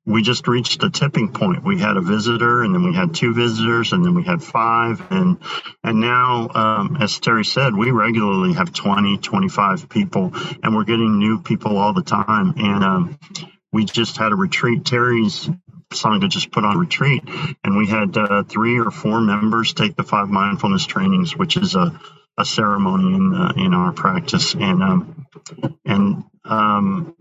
we 0.06 0.22
just 0.22 0.48
reached 0.48 0.84
a 0.84 0.90
tipping 0.90 1.34
point. 1.34 1.66
We 1.66 1.80
had 1.80 1.98
a 1.98 2.02
visitor, 2.02 2.64
and 2.64 2.74
then 2.74 2.84
we 2.84 2.96
had 2.96 3.14
two 3.14 3.34
visitors, 3.34 3.92
and 3.92 4.06
then 4.06 4.16
we 4.16 4.24
had 4.24 4.42
five, 4.42 5.06
and 5.12 5.38
and 5.84 6.00
now, 6.00 6.50
um, 6.56 6.98
as 7.02 7.20
Terry 7.20 7.44
said, 7.44 7.76
we 7.76 7.92
regularly 7.92 8.54
have 8.54 8.72
20, 8.74 9.18
25 9.18 9.90
people, 9.90 10.32
and 10.64 10.74
we're 10.74 10.86
getting 10.86 11.20
new 11.20 11.42
people 11.42 11.78
all 11.78 11.94
the 11.94 12.04
time. 12.04 12.54
And 12.56 12.84
um, 12.86 13.20
we 13.74 13.84
just 13.84 14.16
had 14.16 14.32
a 14.32 14.36
retreat. 14.36 14.86
Terry's 14.86 15.50
Sangha 15.94 16.30
just 16.30 16.52
put 16.52 16.66
on 16.66 16.78
retreat, 16.78 17.24
and 17.64 17.78
we 17.78 17.88
had 17.88 18.18
uh, 18.18 18.44
three 18.44 18.80
or 18.80 18.92
four 18.92 19.22
members 19.22 19.74
take 19.74 19.96
the 19.96 20.04
five 20.04 20.30
mindfulness 20.30 20.86
trainings, 20.86 21.36
which 21.36 21.58
is 21.58 21.76
a, 21.76 22.00
a 22.38 22.46
ceremony 22.46 23.16
in 23.16 23.34
uh, 23.34 23.54
in 23.58 23.74
our 23.74 23.94
practice, 23.94 24.54
and 24.54 24.84
um, 24.84 25.28
and 25.86 26.24
um, 26.46 27.16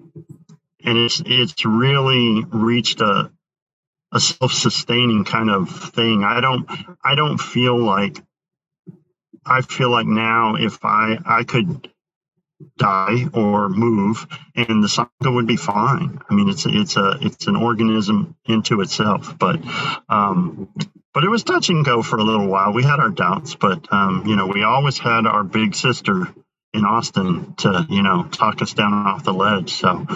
and 0.84 0.98
it's 0.98 1.22
it's 1.24 1.64
really 1.64 2.44
reached 2.44 3.00
a 3.00 3.30
a 4.12 4.20
self-sustaining 4.20 5.24
kind 5.24 5.50
of 5.50 5.68
thing. 5.70 6.24
I 6.24 6.40
don't 6.40 6.68
I 7.04 7.14
don't 7.14 7.38
feel 7.38 7.78
like 7.78 8.22
I 9.44 9.62
feel 9.62 9.90
like 9.90 10.06
now 10.06 10.56
if 10.56 10.84
I 10.84 11.18
I 11.24 11.44
could 11.44 11.90
die 12.78 13.26
or 13.34 13.68
move 13.68 14.26
and 14.54 14.82
the 14.82 14.88
sangha 14.88 15.34
would 15.34 15.46
be 15.46 15.56
fine. 15.56 16.20
I 16.30 16.34
mean 16.34 16.48
it's 16.48 16.66
it's 16.66 16.96
a 16.96 17.18
it's 17.20 17.46
an 17.48 17.56
organism 17.56 18.36
into 18.46 18.80
itself, 18.80 19.38
but 19.38 19.60
um 20.08 20.68
but 21.14 21.24
it 21.24 21.30
was 21.30 21.44
touch 21.44 21.70
and 21.70 21.84
go 21.84 22.02
for 22.02 22.18
a 22.18 22.24
little 22.24 22.46
while. 22.46 22.72
We 22.72 22.84
had 22.84 23.00
our 23.00 23.10
doubts, 23.10 23.56
but 23.56 23.92
um, 23.92 24.24
you 24.26 24.36
know, 24.36 24.46
we 24.46 24.64
always 24.64 24.98
had 24.98 25.26
our 25.26 25.44
big 25.44 25.74
sister 25.74 26.28
in 26.74 26.84
Austin 26.84 27.54
to 27.58 27.86
you 27.90 28.02
know 28.02 28.24
talk 28.30 28.62
us 28.62 28.74
down 28.74 28.92
off 28.92 29.24
the 29.24 29.32
ledge. 29.32 29.72
So, 29.72 30.06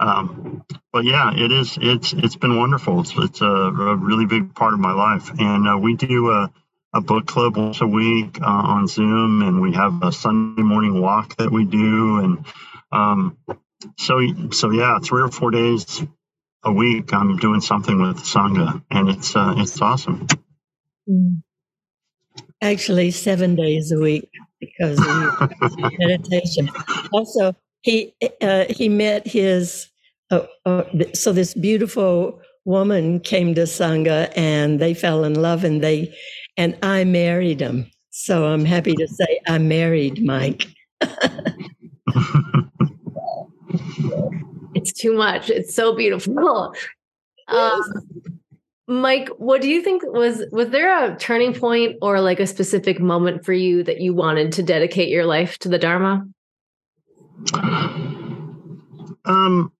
um, 0.00 0.64
but 0.92 1.04
yeah, 1.04 1.32
it 1.34 1.52
is. 1.52 1.78
It's 1.80 2.12
it's 2.12 2.36
been 2.36 2.58
wonderful. 2.58 3.00
It's 3.00 3.14
it's 3.16 3.40
a, 3.40 3.46
a 3.46 3.96
really 3.96 4.26
big 4.26 4.54
part 4.54 4.74
of 4.74 4.80
my 4.80 4.92
life, 4.92 5.30
and 5.38 5.68
uh, 5.68 5.78
we 5.78 5.94
do 5.96 6.30
a, 6.32 6.52
a 6.94 7.00
book 7.00 7.26
club 7.26 7.56
once 7.56 7.80
a 7.80 7.86
week 7.86 8.40
uh, 8.40 8.46
on 8.46 8.86
Zoom, 8.86 9.42
and 9.42 9.60
we 9.60 9.72
have 9.74 10.02
a 10.02 10.12
Sunday 10.12 10.62
morning 10.62 11.00
walk 11.00 11.36
that 11.36 11.50
we 11.50 11.64
do, 11.64 12.18
and 12.18 12.46
um, 12.92 13.36
so 13.98 14.20
so 14.50 14.70
yeah, 14.70 14.98
three 14.98 15.22
or 15.22 15.30
four 15.30 15.50
days 15.50 16.02
a 16.64 16.72
week, 16.72 17.12
I'm 17.12 17.36
doing 17.36 17.60
something 17.60 18.00
with 18.00 18.18
Sangha, 18.18 18.82
and 18.90 19.08
it's 19.08 19.36
uh, 19.36 19.54
it's 19.56 19.80
awesome. 19.80 20.26
Actually, 22.62 23.10
seven 23.10 23.54
days 23.54 23.92
a 23.92 24.00
week 24.00 24.28
because 24.60 24.98
of 24.98 25.50
meditation. 25.98 26.70
Also, 27.12 27.54
he 27.82 28.14
uh, 28.40 28.64
he 28.70 28.88
met 28.88 29.26
his 29.26 29.88
uh, 30.30 30.46
uh, 30.66 30.84
so 31.14 31.32
this 31.32 31.54
beautiful 31.54 32.40
woman 32.64 33.18
came 33.20 33.54
to 33.54 33.62
sangha 33.62 34.30
and 34.36 34.78
they 34.78 34.92
fell 34.92 35.24
in 35.24 35.34
love 35.34 35.64
and 35.64 35.82
they 35.82 36.14
and 36.58 36.76
I 36.82 37.04
married 37.04 37.60
him. 37.60 37.90
So 38.10 38.46
I'm 38.46 38.66
happy 38.66 38.94
to 38.94 39.06
say 39.06 39.40
I 39.46 39.58
married 39.58 40.22
Mike. 40.24 40.66
it's 44.74 44.92
too 44.92 45.14
much. 45.16 45.48
It's 45.48 45.74
so 45.74 45.94
beautiful. 45.94 46.74
Um, 47.46 47.80
Mike, 48.88 49.28
what 49.38 49.62
do 49.62 49.68
you 49.68 49.82
think 49.82 50.02
was 50.04 50.44
was 50.50 50.70
there 50.70 51.04
a 51.04 51.16
turning 51.16 51.54
point 51.54 51.96
or 52.02 52.20
like 52.20 52.40
a 52.40 52.46
specific 52.46 53.00
moment 53.00 53.44
for 53.44 53.52
you 53.52 53.84
that 53.84 54.00
you 54.00 54.12
wanted 54.12 54.52
to 54.52 54.62
dedicate 54.62 55.10
your 55.10 55.26
life 55.26 55.58
to 55.58 55.68
the 55.68 55.78
Dharma? 55.78 56.26
Um, 59.24 59.72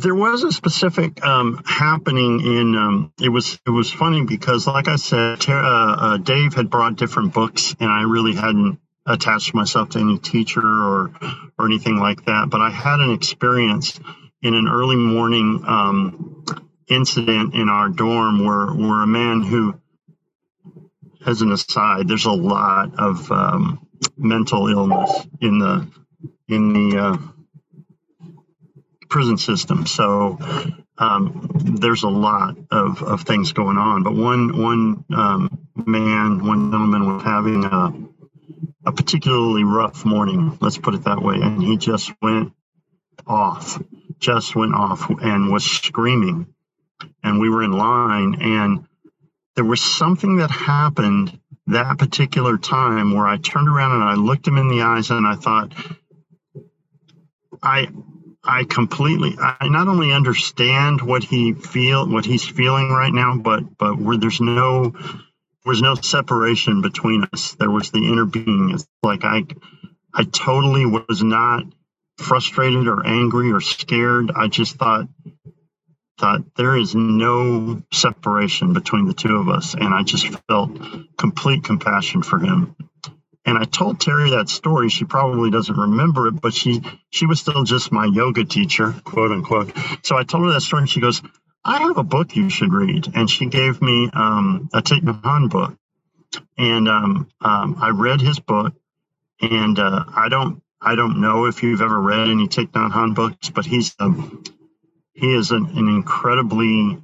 there 0.00 0.14
was 0.14 0.44
a 0.44 0.52
specific 0.52 1.24
um, 1.24 1.62
happening 1.64 2.40
in. 2.40 2.76
Um, 2.76 3.12
it 3.20 3.28
was 3.28 3.58
it 3.66 3.70
was 3.70 3.92
funny 3.92 4.24
because, 4.24 4.66
like 4.66 4.88
I 4.88 4.96
said, 4.96 5.44
uh, 5.48 5.52
uh, 5.52 6.16
Dave 6.18 6.54
had 6.54 6.70
brought 6.70 6.96
different 6.96 7.32
books, 7.32 7.74
and 7.80 7.90
I 7.90 8.02
really 8.02 8.34
hadn't 8.34 8.78
attached 9.06 9.54
myself 9.54 9.90
to 9.90 10.00
any 10.00 10.18
teacher 10.18 10.62
or 10.62 11.12
or 11.58 11.66
anything 11.66 11.98
like 11.98 12.24
that. 12.26 12.50
But 12.50 12.60
I 12.60 12.70
had 12.70 13.00
an 13.00 13.12
experience 13.12 13.98
in 14.42 14.54
an 14.54 14.68
early 14.68 14.96
morning 14.96 15.64
um, 15.66 16.44
incident 16.88 17.54
in 17.54 17.68
our 17.68 17.88
dorm 17.88 18.44
where, 18.44 18.66
where 18.66 19.02
a 19.02 19.06
man 19.06 19.42
who, 19.42 19.80
as 21.26 21.40
an 21.42 21.50
aside, 21.52 22.08
there's 22.08 22.26
a 22.26 22.32
lot 22.32 22.98
of 22.98 23.30
um, 23.32 23.86
mental 24.16 24.68
illness 24.68 25.26
in 25.40 25.58
the 25.58 25.88
in 26.48 26.72
the 26.72 26.98
uh, 26.98 27.16
prison 29.14 29.38
system. 29.38 29.86
So 29.86 30.38
um, 30.98 31.50
there's 31.80 32.02
a 32.02 32.08
lot 32.08 32.56
of, 32.72 33.02
of 33.02 33.22
things 33.22 33.52
going 33.52 33.78
on. 33.78 34.02
But 34.02 34.14
one 34.14 34.60
one 34.60 35.04
um, 35.14 35.68
man, 35.76 36.46
one 36.46 36.72
gentleman 36.72 37.14
was 37.14 37.22
having 37.22 37.64
a 37.64 37.92
a 38.86 38.92
particularly 38.92 39.64
rough 39.64 40.04
morning. 40.04 40.58
Let's 40.60 40.78
put 40.78 40.94
it 40.94 41.04
that 41.04 41.22
way, 41.22 41.36
and 41.36 41.62
he 41.62 41.78
just 41.78 42.12
went 42.20 42.52
off, 43.26 43.82
just 44.18 44.56
went 44.56 44.74
off, 44.74 45.08
and 45.10 45.52
was 45.52 45.64
screaming 45.64 46.48
and 47.24 47.40
we 47.40 47.50
were 47.50 47.64
in 47.64 47.72
line 47.72 48.36
and 48.40 48.86
there 49.56 49.64
was 49.64 49.80
something 49.80 50.38
that 50.38 50.50
happened 50.50 51.38
that 51.68 51.98
particular 51.98 52.58
time 52.58 53.14
where 53.14 53.26
I 53.26 53.38
turned 53.38 53.68
around 53.68 53.92
and 53.92 54.04
I 54.04 54.14
looked 54.14 54.46
him 54.46 54.58
in 54.58 54.68
the 54.68 54.82
eyes 54.82 55.10
and 55.10 55.26
I 55.26 55.36
thought 55.36 55.72
I 57.62 57.88
I 58.46 58.64
completely 58.64 59.36
I 59.38 59.68
not 59.68 59.88
only 59.88 60.12
understand 60.12 61.02
what 61.02 61.24
he 61.24 61.54
feel 61.54 62.08
what 62.08 62.26
he's 62.26 62.44
feeling 62.44 62.90
right 62.90 63.12
now 63.12 63.38
but 63.38 63.78
but 63.78 63.98
where 64.00 64.18
there's 64.18 64.40
no 64.40 64.94
there's 65.64 65.82
no 65.82 65.94
separation 65.96 66.82
between 66.82 67.26
us 67.32 67.54
there 67.58 67.70
was 67.70 67.90
the 67.90 68.00
interbeing 68.00 68.74
it's 68.74 68.86
like 69.02 69.24
I 69.24 69.44
I 70.14 70.24
totally 70.24 70.86
was 70.86 71.22
not 71.22 71.64
frustrated 72.18 72.88
or 72.88 73.06
angry 73.06 73.52
or 73.52 73.60
scared 73.60 74.30
I 74.36 74.48
just 74.48 74.76
thought 74.76 75.06
thought 76.18 76.42
there 76.56 76.76
is 76.76 76.94
no 76.94 77.82
separation 77.92 78.72
between 78.72 79.06
the 79.06 79.14
two 79.14 79.36
of 79.36 79.48
us. 79.48 79.74
And 79.74 79.92
I 79.92 80.02
just 80.02 80.28
felt 80.48 80.70
complete 81.18 81.64
compassion 81.64 82.22
for 82.22 82.38
him. 82.38 82.76
And 83.46 83.58
I 83.58 83.64
told 83.64 84.00
Terry 84.00 84.30
that 84.30 84.48
story. 84.48 84.88
She 84.90 85.04
probably 85.04 85.50
doesn't 85.50 85.76
remember 85.76 86.28
it, 86.28 86.40
but 86.40 86.54
she 86.54 86.82
she 87.10 87.26
was 87.26 87.40
still 87.40 87.64
just 87.64 87.92
my 87.92 88.06
yoga 88.06 88.44
teacher, 88.44 88.94
quote 89.04 89.32
unquote. 89.32 89.72
So 90.04 90.16
I 90.16 90.24
told 90.24 90.46
her 90.46 90.52
that 90.52 90.62
story, 90.62 90.82
and 90.82 90.90
she 90.90 91.00
goes, 91.00 91.22
"I 91.64 91.78
have 91.80 91.98
a 91.98 92.04
book 92.04 92.36
you 92.36 92.50
should 92.50 92.72
read." 92.72 93.08
And 93.16 93.28
she 93.30 93.46
gave 93.46 93.82
me 93.82 94.10
um, 94.14 94.70
a 94.74 94.82
Thich 94.82 95.02
Nhat 95.02 95.22
Hanh 95.22 95.50
book, 95.50 95.76
and 96.58 96.88
um, 96.88 97.28
um, 97.40 97.78
I 97.80 97.90
read 97.90 98.20
his 98.20 98.40
book. 98.40 98.74
And 99.42 99.78
uh, 99.78 100.04
I 100.14 100.28
don't 100.30 100.62
I 100.80 100.96
don't 100.96 101.20
know 101.20 101.46
if 101.46 101.62
you've 101.62 101.82
ever 101.82 102.00
read 102.00 102.28
any 102.30 102.48
Thich 102.48 102.72
Nhat 102.72 102.92
Hanh 102.92 103.14
books, 103.14 103.50
but 103.50 103.66
he's 103.66 103.94
um, 104.00 104.44
he 105.14 105.34
is 105.34 105.52
an, 105.52 105.66
an 105.66 105.88
incredibly 105.88 106.98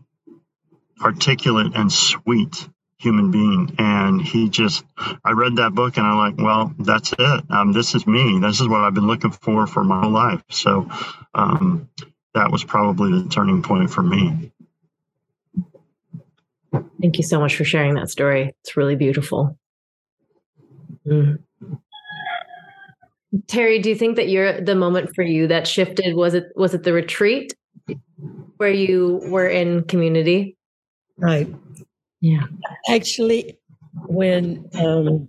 articulate 1.02 1.72
and 1.76 1.92
sweet 1.92 2.68
human 3.00 3.30
being. 3.30 3.74
And 3.78 4.20
he 4.20 4.50
just, 4.50 4.84
I 5.24 5.32
read 5.32 5.56
that 5.56 5.74
book 5.74 5.96
and 5.96 6.06
I'm 6.06 6.18
like, 6.18 6.36
well, 6.36 6.74
that's 6.78 7.12
it. 7.18 7.44
Um, 7.50 7.72
this 7.72 7.94
is 7.94 8.06
me. 8.06 8.38
This 8.40 8.60
is 8.60 8.68
what 8.68 8.80
I've 8.80 8.94
been 8.94 9.06
looking 9.06 9.30
for 9.30 9.66
for 9.66 9.82
my 9.82 10.02
whole 10.02 10.10
life. 10.10 10.42
So 10.50 10.88
um, 11.34 11.88
that 12.34 12.52
was 12.52 12.62
probably 12.62 13.22
the 13.22 13.28
turning 13.30 13.62
point 13.62 13.90
for 13.90 14.02
me. 14.02 14.52
Thank 17.00 17.16
you 17.16 17.24
so 17.24 17.40
much 17.40 17.56
for 17.56 17.64
sharing 17.64 17.94
that 17.94 18.10
story. 18.10 18.54
It's 18.62 18.76
really 18.76 18.96
beautiful. 18.96 19.58
Mm. 21.06 21.38
Terry, 23.46 23.78
do 23.78 23.88
you 23.88 23.94
think 23.94 24.16
that 24.16 24.28
you're 24.28 24.60
the 24.60 24.74
moment 24.74 25.14
for 25.14 25.22
you 25.22 25.46
that 25.48 25.66
shifted? 25.66 26.14
Was 26.14 26.34
it 26.34 26.48
was 26.54 26.74
it 26.74 26.82
the 26.82 26.92
retreat 26.92 27.54
where 28.58 28.70
you 28.70 29.20
were 29.24 29.48
in 29.48 29.84
community? 29.84 30.56
Right. 31.16 31.48
Yeah. 32.20 32.44
Actually, 32.88 33.58
when 34.06 34.68
um, 34.74 35.28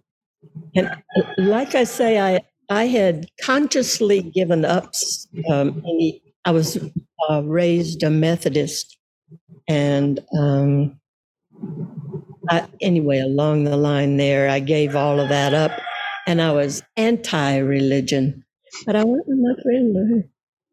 and 0.75 0.91
like 1.37 1.75
I 1.75 1.83
say, 1.83 2.19
I 2.19 2.41
I 2.69 2.85
had 2.85 3.27
consciously 3.41 4.21
given 4.21 4.65
up. 4.65 4.93
Um, 5.49 5.83
I 6.45 6.51
was 6.51 6.77
uh, 7.29 7.43
raised 7.43 8.03
a 8.03 8.09
Methodist, 8.09 8.97
and 9.67 10.19
um, 10.37 10.99
I, 12.49 12.67
anyway, 12.81 13.19
along 13.19 13.63
the 13.63 13.77
line 13.77 14.17
there, 14.17 14.49
I 14.49 14.59
gave 14.59 14.95
all 14.95 15.19
of 15.19 15.29
that 15.29 15.53
up 15.53 15.71
and 16.27 16.41
I 16.41 16.51
was 16.51 16.83
anti 16.97 17.57
religion. 17.57 18.43
But 18.85 18.95
I 18.95 19.03
went 19.03 19.23
with 19.27 19.37
my 19.37 19.61
friend. 19.61 20.23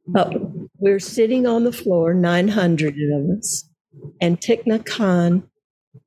But 0.07 0.35
we're 0.79 1.01
sitting 1.01 1.47
on 1.47 1.64
the 1.64 1.73
floor, 1.73 2.14
900 2.14 2.95
of 3.12 3.39
us, 3.39 3.69
and 4.21 4.41
Thich 4.41 4.64
Nhat 4.64 4.85
Hanh 4.85 5.43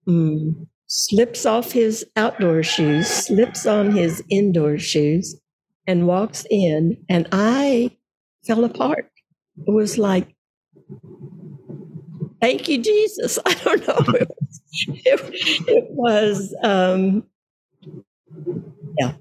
mm, 0.08 0.68
slips 0.88 1.46
off 1.46 1.72
his 1.72 2.06
outdoor 2.16 2.64
shoes, 2.64 3.08
slips 3.08 3.66
on 3.66 3.92
his 3.92 4.24
indoor 4.30 4.78
shoes, 4.78 5.36
and 5.88 6.08
walks 6.08 6.46
in. 6.50 6.98
And 7.10 7.28
I 7.32 7.98
fell 8.46 8.64
apart. 8.66 9.10
It 9.68 9.72
was 9.72 9.98
like, 9.98 10.36
thank 12.42 12.68
you, 12.68 12.82
Jesus. 12.82 13.40
I 13.46 13.54
don't 13.56 13.88
know. 13.88 14.00
It 15.04 15.20
was, 15.22 15.34
it, 15.36 15.68
it 15.68 15.86
was 15.90 16.56
um, 16.64 17.24
yeah, 19.00 19.14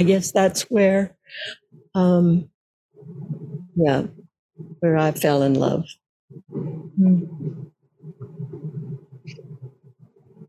I 0.00 0.04
guess 0.04 0.32
that's 0.32 0.62
where, 0.64 1.16
um, 1.94 2.48
yeah, 3.76 4.04
where 4.80 4.96
I 4.96 5.12
fell 5.12 5.42
in 5.42 5.54
love. 5.54 5.84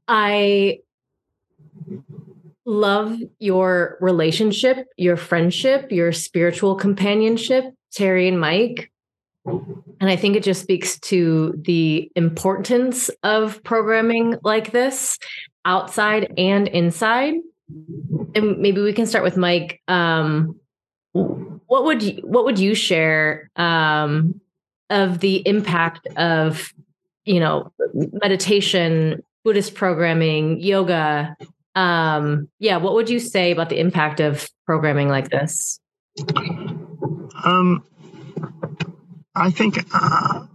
I 0.07 0.79
love 2.65 3.19
your 3.39 3.97
relationship, 4.01 4.87
your 4.97 5.17
friendship, 5.17 5.91
your 5.91 6.11
spiritual 6.11 6.75
companionship, 6.75 7.73
Terry 7.91 8.27
and 8.27 8.39
Mike. 8.39 8.91
And 9.45 10.09
I 10.09 10.15
think 10.15 10.35
it 10.35 10.43
just 10.43 10.61
speaks 10.61 10.99
to 11.01 11.53
the 11.63 12.11
importance 12.15 13.09
of 13.21 13.63
programming 13.63 14.37
like 14.43 14.71
this 14.71 15.19
outside 15.63 16.33
and 16.37 16.67
inside. 16.67 17.35
And 18.35 18.57
maybe 18.57 18.81
we 18.81 18.93
can 18.93 19.05
start 19.05 19.23
with 19.23 19.37
Mike. 19.37 19.81
Um, 19.87 20.59
what 21.13 21.85
would 21.85 22.01
you, 22.03 22.21
what 22.23 22.45
would 22.45 22.59
you 22.59 22.75
share 22.75 23.49
um, 23.55 24.41
of 24.89 25.19
the 25.19 25.47
impact 25.47 26.07
of 26.17 26.73
you 27.25 27.39
know 27.39 27.71
meditation, 27.93 29.23
Buddhist 29.45 29.75
programming, 29.75 30.59
yoga? 30.59 31.37
Um, 31.75 32.49
yeah, 32.57 32.77
what 32.77 32.95
would 32.95 33.11
you 33.11 33.19
say 33.19 33.51
about 33.51 33.69
the 33.69 33.79
impact 33.79 34.19
of 34.19 34.49
programming 34.65 35.07
like 35.07 35.29
this? 35.29 35.79
Um, 37.43 37.85
I 39.35 39.51
think, 39.51 39.77
uh, 39.93 40.47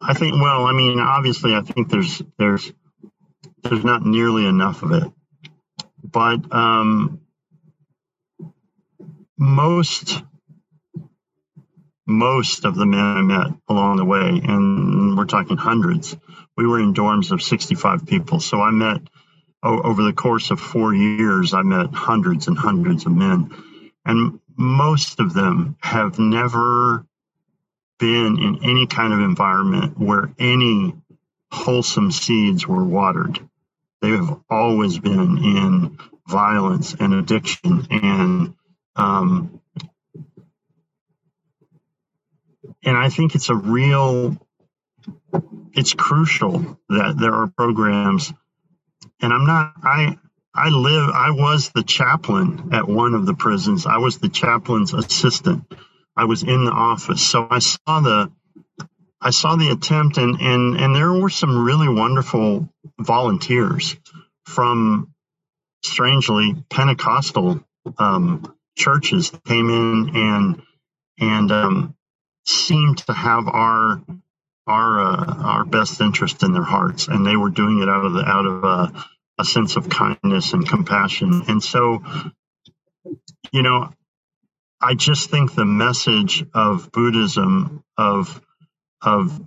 I 0.00 0.14
think. 0.14 0.34
Well, 0.40 0.66
I 0.66 0.72
mean, 0.72 1.00
obviously, 1.00 1.56
I 1.56 1.62
think 1.62 1.90
there's 1.90 2.22
there's 2.38 2.72
there's 3.64 3.84
not 3.84 4.06
nearly 4.06 4.46
enough 4.46 4.84
of 4.84 4.92
it, 4.92 5.12
but 6.04 6.54
um, 6.54 7.20
most 9.36 10.22
most 12.06 12.64
of 12.64 12.76
the 12.76 12.86
men 12.86 13.00
I 13.00 13.22
met 13.22 13.46
along 13.68 13.96
the 13.96 14.04
way, 14.04 14.40
and 14.44 15.18
we're 15.18 15.24
talking 15.24 15.56
hundreds. 15.56 16.16
We 16.60 16.66
were 16.66 16.78
in 16.78 16.92
dorms 16.92 17.32
of 17.32 17.40
65 17.40 18.04
people, 18.04 18.38
so 18.38 18.60
I 18.60 18.70
met 18.70 19.00
over 19.62 20.02
the 20.02 20.12
course 20.12 20.50
of 20.50 20.60
four 20.60 20.94
years. 20.94 21.54
I 21.54 21.62
met 21.62 21.94
hundreds 21.94 22.48
and 22.48 22.58
hundreds 22.58 23.06
of 23.06 23.12
men, 23.12 23.50
and 24.04 24.40
most 24.58 25.20
of 25.20 25.32
them 25.32 25.78
have 25.80 26.18
never 26.18 27.06
been 27.98 28.38
in 28.38 28.60
any 28.62 28.86
kind 28.86 29.14
of 29.14 29.20
environment 29.20 29.98
where 29.98 30.34
any 30.38 30.94
wholesome 31.50 32.10
seeds 32.10 32.68
were 32.68 32.84
watered. 32.84 33.40
They 34.02 34.10
have 34.10 34.38
always 34.50 34.98
been 34.98 35.38
in 35.38 35.98
violence 36.28 36.94
and 37.00 37.14
addiction 37.14 37.86
and 37.90 38.54
um, 38.96 39.62
and 42.84 42.98
I 42.98 43.08
think 43.08 43.34
it's 43.34 43.48
a 43.48 43.54
real 43.54 44.36
it's 45.74 45.94
crucial 45.94 46.78
that 46.88 47.16
there 47.18 47.34
are 47.34 47.48
programs 47.48 48.32
and 49.20 49.32
I'm 49.32 49.46
not 49.46 49.72
I 49.82 50.18
I 50.54 50.68
live 50.68 51.10
I 51.10 51.30
was 51.30 51.70
the 51.70 51.82
chaplain 51.82 52.70
at 52.72 52.88
one 52.88 53.14
of 53.14 53.26
the 53.26 53.34
prisons. 53.34 53.86
I 53.86 53.98
was 53.98 54.18
the 54.18 54.28
chaplain's 54.28 54.92
assistant 54.92 55.64
I 56.16 56.24
was 56.24 56.42
in 56.42 56.64
the 56.64 56.72
office. 56.72 57.22
So 57.22 57.46
I 57.50 57.60
saw 57.60 58.00
the 58.00 58.32
I 59.20 59.30
saw 59.30 59.56
the 59.56 59.70
attempt 59.70 60.18
and 60.18 60.40
and 60.40 60.76
and 60.76 60.94
there 60.94 61.12
were 61.12 61.30
some 61.30 61.64
really 61.64 61.88
wonderful 61.88 62.68
volunteers 62.98 63.96
from 64.44 65.14
strangely 65.82 66.62
Pentecostal 66.70 67.60
um, 67.98 68.54
churches 68.76 69.32
came 69.46 69.70
in 69.70 70.16
and 70.16 70.62
and 71.18 71.52
um, 71.52 71.96
seemed 72.44 72.98
to 72.98 73.12
have 73.12 73.46
our 73.48 74.02
our 74.70 75.00
uh, 75.00 75.34
our 75.42 75.64
best 75.64 76.00
interest 76.00 76.42
in 76.42 76.52
their 76.52 76.62
hearts, 76.62 77.08
and 77.08 77.26
they 77.26 77.36
were 77.36 77.50
doing 77.50 77.82
it 77.82 77.88
out 77.88 78.04
of 78.04 78.12
the 78.12 78.24
out 78.24 78.46
of 78.46 78.64
uh, 78.64 79.02
a 79.38 79.44
sense 79.44 79.76
of 79.76 79.88
kindness 79.88 80.52
and 80.52 80.68
compassion. 80.68 81.42
And 81.48 81.62
so, 81.62 82.02
you 83.52 83.62
know, 83.62 83.90
I 84.80 84.94
just 84.94 85.30
think 85.30 85.54
the 85.54 85.64
message 85.64 86.44
of 86.54 86.92
Buddhism 86.92 87.82
of 87.96 88.40
of 89.02 89.40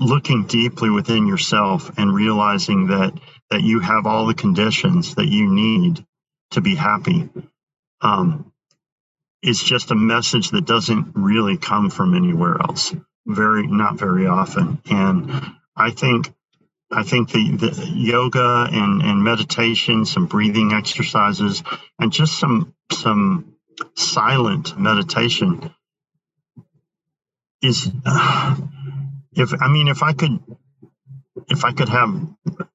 looking 0.00 0.46
deeply 0.46 0.90
within 0.90 1.26
yourself 1.26 1.98
and 1.98 2.14
realizing 2.14 2.86
that 2.86 3.12
that 3.50 3.62
you 3.62 3.80
have 3.80 4.06
all 4.06 4.26
the 4.26 4.34
conditions 4.34 5.16
that 5.16 5.28
you 5.28 5.52
need 5.52 6.04
to 6.52 6.60
be 6.60 6.74
happy 6.74 7.28
um, 8.00 8.50
is 9.42 9.62
just 9.62 9.90
a 9.90 9.94
message 9.94 10.50
that 10.50 10.64
doesn't 10.64 11.12
really 11.14 11.58
come 11.58 11.90
from 11.90 12.14
anywhere 12.14 12.56
else 12.60 12.94
very 13.28 13.68
not 13.68 13.98
very 13.98 14.26
often. 14.26 14.82
And 14.90 15.32
i 15.76 15.90
think 15.90 16.32
i 16.92 17.02
think 17.04 17.30
the, 17.32 17.50
the 17.56 17.92
yoga 17.94 18.68
and, 18.72 19.02
and 19.02 19.24
meditation 19.24 20.06
some 20.06 20.26
breathing 20.26 20.72
exercises 20.72 21.62
and 22.00 22.12
just 22.12 22.38
some 22.38 22.74
some 22.92 23.54
silent 23.96 24.78
meditation 24.78 25.72
is 27.62 27.90
uh, 28.06 28.56
if 29.34 29.52
i 29.60 29.68
mean 29.68 29.88
if 29.88 30.02
i 30.02 30.12
could 30.12 30.40
if 31.48 31.64
i 31.64 31.72
could 31.72 31.88
have 31.90 32.20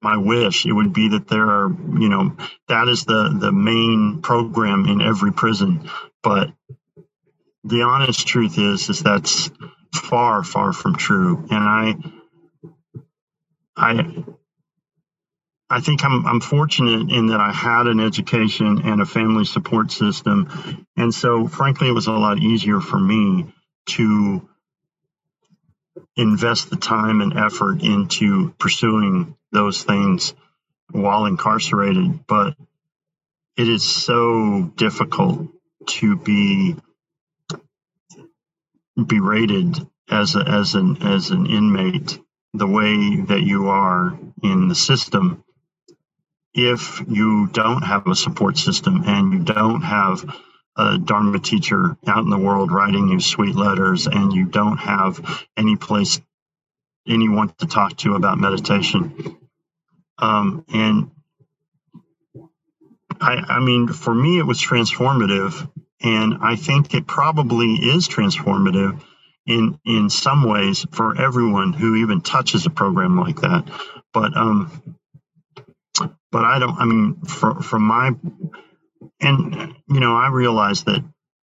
my 0.02 0.18
wish 0.18 0.66
it 0.66 0.74
would 0.74 0.94
be 0.94 1.10
that 1.10 1.28
there 1.28 1.46
are 1.50 1.70
you 2.00 2.10
know 2.10 2.36
that 2.70 2.88
is 2.90 3.06
the 3.06 3.38
the 3.40 3.52
main 3.52 4.22
program 4.22 4.86
in 4.86 5.02
every 5.02 5.34
prison. 5.34 5.90
But 6.24 6.52
the 7.64 7.84
honest 7.84 8.28
truth 8.28 8.58
is 8.60 8.90
is 8.90 9.02
that's 9.02 9.52
far 9.94 10.44
far 10.44 10.74
from 10.74 10.96
true 10.96 11.46
and 11.50 11.64
i 11.64 11.96
i 13.78 14.24
I 15.74 15.82
think 15.82 16.06
I'm, 16.06 16.24
I'm 16.28 16.40
fortunate 16.40 17.12
in 17.12 17.28
that 17.28 17.40
I 17.40 17.52
had 17.52 17.88
an 17.88 18.00
education 18.00 18.84
and 18.86 19.02
a 19.02 19.08
family 19.08 19.44
support 19.44 19.92
system. 19.92 20.86
And 20.96 21.12
so, 21.12 21.48
frankly, 21.48 21.90
it 21.90 21.94
was 21.94 22.06
a 22.06 22.12
lot 22.12 22.38
easier 22.38 22.80
for 22.80 23.00
me 23.00 23.52
to 23.88 24.48
invest 26.16 26.70
the 26.70 26.76
time 26.76 27.22
and 27.22 27.36
effort 27.36 27.82
into 27.82 28.54
pursuing 28.60 29.36
those 29.52 29.82
things 29.84 30.36
while 30.92 31.26
incarcerated. 31.26 32.28
But 32.28 32.56
it 33.58 33.68
is 33.68 33.84
so 33.84 34.72
difficult 34.76 35.48
to 35.88 36.18
be 36.18 36.76
berated 38.98 39.78
as 40.10 40.36
a, 40.36 40.40
as 40.40 40.76
an 40.76 41.02
as 41.02 41.32
an 41.32 41.48
inmate 41.48 42.20
the 42.54 42.68
way 42.68 43.22
that 43.22 43.42
you 43.42 43.68
are 43.70 44.18
in 44.44 44.68
the 44.68 44.76
system 44.76 45.44
if 46.54 47.02
you 47.10 47.48
don't 47.48 47.82
have 47.82 48.08
a 48.08 48.16
support 48.16 48.58
system 48.58 49.04
and 49.06 49.34
you 49.34 49.40
don't 49.40 49.82
have 49.82 50.24
a 50.78 50.98
Dharma 50.98 51.40
teacher 51.40 51.98
out 52.08 52.24
in 52.24 52.30
the 52.30 52.38
world 52.38 52.72
writing 52.72 53.10
you 53.10 53.20
sweet 53.20 53.56
letters 53.56 54.08
and 54.08 54.34
you 54.34 54.46
don't 54.46 54.78
have 54.78 55.46
any 55.58 55.76
place, 55.76 56.20
anyone 57.08 57.54
to 57.60 57.68
talk 57.68 57.98
to 57.98 58.16
about 58.16 58.38
meditation. 58.40 59.38
Um, 60.20 60.66
and 60.74 61.12
I, 63.22 63.36
I 63.48 63.60
mean, 63.60 63.88
for 63.88 64.14
me, 64.14 64.40
it 64.40 64.46
was 64.46 64.60
transformative. 64.60 65.70
And 66.04 66.36
I 66.42 66.56
think 66.56 66.94
it 66.94 67.08
probably 67.08 67.74
is 67.74 68.10
transformative 68.10 69.02
in 69.46 69.80
in 69.86 70.10
some 70.10 70.44
ways 70.44 70.86
for 70.92 71.20
everyone 71.20 71.74
who 71.74 71.96
even 71.96 72.22
touches 72.22 72.66
a 72.66 72.70
program 72.70 73.18
like 73.20 73.42
that. 73.42 73.70
But 74.14 74.36
um, 74.36 74.72
but 76.32 76.46
I 76.46 76.60
don't. 76.60 76.78
I 76.78 76.86
mean, 76.86 77.22
for, 77.22 77.62
from 77.62 77.84
my 77.84 78.12
and 79.22 79.76
you 79.88 80.00
know, 80.00 80.16
I 80.16 80.30
realize 80.30 80.84
that 80.86 81.04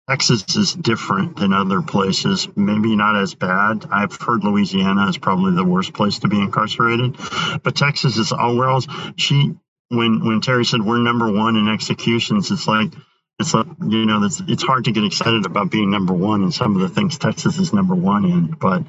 Texas 0.09 0.55
is 0.55 0.73
different 0.73 1.37
than 1.37 1.53
other 1.53 1.81
places. 1.81 2.47
Maybe 2.55 2.95
not 2.95 3.15
as 3.15 3.35
bad. 3.35 3.85
I've 3.91 4.15
heard 4.19 4.43
Louisiana 4.43 5.07
is 5.07 5.17
probably 5.17 5.55
the 5.55 5.63
worst 5.63 5.93
place 5.93 6.19
to 6.19 6.27
be 6.27 6.39
incarcerated, 6.39 7.15
but 7.63 7.75
Texas 7.75 8.17
is 8.17 8.31
all 8.31 8.55
where 8.55 8.69
else. 8.69 8.87
She 9.17 9.55
when 9.89 10.25
when 10.25 10.41
Terry 10.41 10.65
said 10.65 10.81
we're 10.81 10.99
number 10.99 11.31
one 11.31 11.55
in 11.55 11.67
executions, 11.67 12.51
it's 12.51 12.67
like 12.67 12.91
it's 13.39 13.53
like 13.53 13.67
you 13.87 14.05
know 14.05 14.23
it's 14.23 14.41
it's 14.47 14.63
hard 14.63 14.85
to 14.85 14.91
get 14.91 15.05
excited 15.05 15.45
about 15.45 15.71
being 15.71 15.91
number 15.91 16.13
one 16.13 16.43
in 16.43 16.51
some 16.51 16.75
of 16.75 16.81
the 16.81 16.89
things 16.89 17.17
Texas 17.17 17.59
is 17.59 17.73
number 17.73 17.95
one 17.95 18.25
in, 18.25 18.47
but 18.51 18.83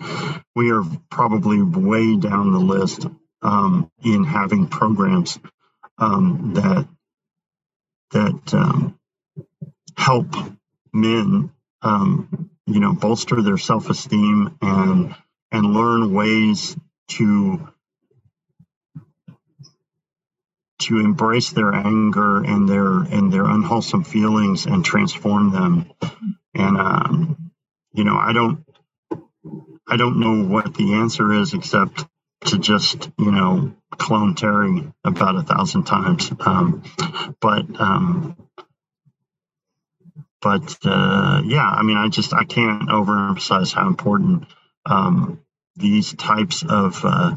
we 0.57 0.73
are 0.73 0.85
probably 1.11 1.63
way 1.63 2.17
down 2.17 2.53
the 2.53 2.61
list 2.61 3.07
um, 3.43 3.91
in 4.05 4.25
having 4.25 4.69
programs 4.69 5.39
um, 5.99 6.53
that 6.55 6.89
that 8.13 8.55
um, 8.55 8.99
help 9.97 10.35
men, 10.93 11.53
um, 11.83 12.51
you 12.67 12.81
know, 12.81 12.95
bolster 12.95 13.43
their 13.43 13.59
self-esteem 13.59 14.59
and 14.63 15.15
and 15.53 15.67
learn 15.75 16.15
ways 16.15 16.77
to 17.09 17.69
to 20.81 20.99
embrace 20.99 21.51
their 21.51 21.73
anger 21.75 22.43
and 22.45 22.69
their 22.69 22.89
and 23.03 23.33
their 23.33 23.45
unwholesome 23.45 24.05
feelings 24.05 24.67
and 24.67 24.85
transform 24.85 25.53
them. 25.53 25.93
And 26.55 26.77
um, 26.79 27.53
you 27.93 28.05
know, 28.05 28.17
I 28.17 28.33
don't 28.33 28.65
I 29.89 29.97
don't 29.97 30.21
know 30.21 30.45
what 30.45 30.75
the 30.75 30.95
answer 30.95 31.33
is 31.33 31.55
except 31.55 32.05
to 32.47 32.59
just 32.59 33.11
you 33.19 33.31
know 33.31 33.75
clone 33.93 34.35
Terry 34.35 34.93
about 35.05 35.37
a 35.37 35.43
thousand 35.43 35.85
times. 35.85 36.33
Um, 36.41 36.83
but 37.41 37.67
um, 37.81 38.37
but 40.43 40.79
uh, 40.85 41.43
yeah, 41.45 41.69
I 41.69 41.83
mean, 41.83 41.97
I 41.99 42.09
just 42.09 42.33
I 42.33 42.45
can't 42.45 42.89
overemphasize 42.89 43.75
how 43.75 43.89
important 43.89 44.47
um, 44.87 45.41
these 45.77 46.15
types 46.15 46.65
of. 46.69 47.05
Uh, 47.05 47.35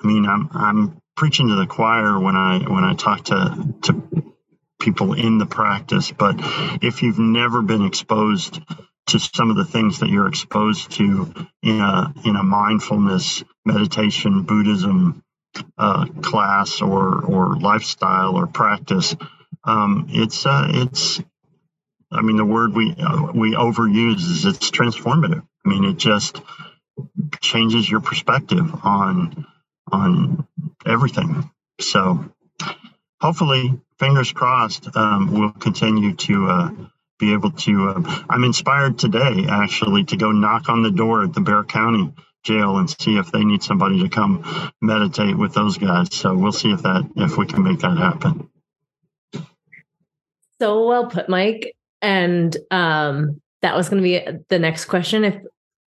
I 0.00 0.06
mean, 0.06 0.26
I'm 0.26 0.48
I'm 0.52 1.01
preaching 1.16 1.48
to 1.48 1.56
the 1.56 1.66
choir 1.66 2.18
when 2.20 2.36
I 2.36 2.58
when 2.60 2.84
I 2.84 2.94
talk 2.94 3.24
to 3.26 3.74
to 3.84 4.02
people 4.80 5.14
in 5.14 5.38
the 5.38 5.46
practice, 5.46 6.12
but 6.12 6.36
if 6.82 7.02
you've 7.02 7.18
never 7.18 7.62
been 7.62 7.84
exposed 7.86 8.60
to 9.08 9.18
some 9.18 9.50
of 9.50 9.56
the 9.56 9.64
things 9.64 10.00
that 10.00 10.08
you're 10.10 10.28
exposed 10.28 10.92
to 10.92 11.32
in 11.62 11.80
a 11.80 12.12
in 12.24 12.36
a 12.36 12.42
mindfulness 12.42 13.44
meditation 13.64 14.42
Buddhism 14.42 15.22
uh, 15.78 16.06
class 16.22 16.82
or 16.82 17.24
or 17.24 17.56
lifestyle 17.56 18.36
or 18.36 18.46
practice, 18.46 19.16
um, 19.64 20.06
it's 20.10 20.46
uh, 20.46 20.68
it's 20.70 21.20
I 22.10 22.22
mean, 22.22 22.36
the 22.36 22.44
word 22.44 22.74
we 22.74 22.94
uh, 22.98 23.32
we 23.34 23.54
overuse 23.54 24.18
is 24.18 24.46
it's 24.46 24.70
transformative. 24.70 25.42
I 25.64 25.68
mean, 25.68 25.84
it 25.84 25.98
just 25.98 26.40
changes 27.40 27.90
your 27.90 28.00
perspective 28.00 28.66
on 28.84 29.46
on 29.90 30.46
everything. 30.86 31.50
So, 31.80 32.24
hopefully, 33.20 33.80
fingers 33.98 34.32
crossed, 34.32 34.94
um, 34.96 35.32
we'll 35.32 35.52
continue 35.52 36.14
to 36.14 36.46
uh, 36.46 36.70
be 37.18 37.32
able 37.32 37.50
to. 37.52 37.88
Uh, 37.88 38.24
I'm 38.28 38.44
inspired 38.44 38.98
today, 38.98 39.46
actually, 39.48 40.04
to 40.04 40.16
go 40.16 40.32
knock 40.32 40.68
on 40.68 40.82
the 40.82 40.90
door 40.90 41.24
at 41.24 41.32
the 41.32 41.40
Bexar 41.40 41.64
County 41.64 42.12
jail 42.42 42.78
and 42.78 42.90
see 42.90 43.16
if 43.18 43.30
they 43.30 43.44
need 43.44 43.62
somebody 43.62 44.00
to 44.02 44.08
come 44.08 44.72
meditate 44.80 45.36
with 45.36 45.54
those 45.54 45.78
guys. 45.78 46.14
So 46.14 46.36
we'll 46.36 46.52
see 46.52 46.72
if 46.72 46.82
that 46.82 47.08
if 47.16 47.36
we 47.36 47.46
can 47.46 47.62
make 47.62 47.80
that 47.80 47.96
happen. 47.96 48.48
So 50.60 50.86
well 50.86 51.06
put, 51.06 51.28
Mike. 51.28 51.74
And 52.00 52.56
um, 52.70 53.40
that 53.62 53.76
was 53.76 53.88
going 53.88 54.02
to 54.02 54.08
be 54.08 54.40
the 54.48 54.58
next 54.58 54.86
question. 54.86 55.24
If 55.24 55.36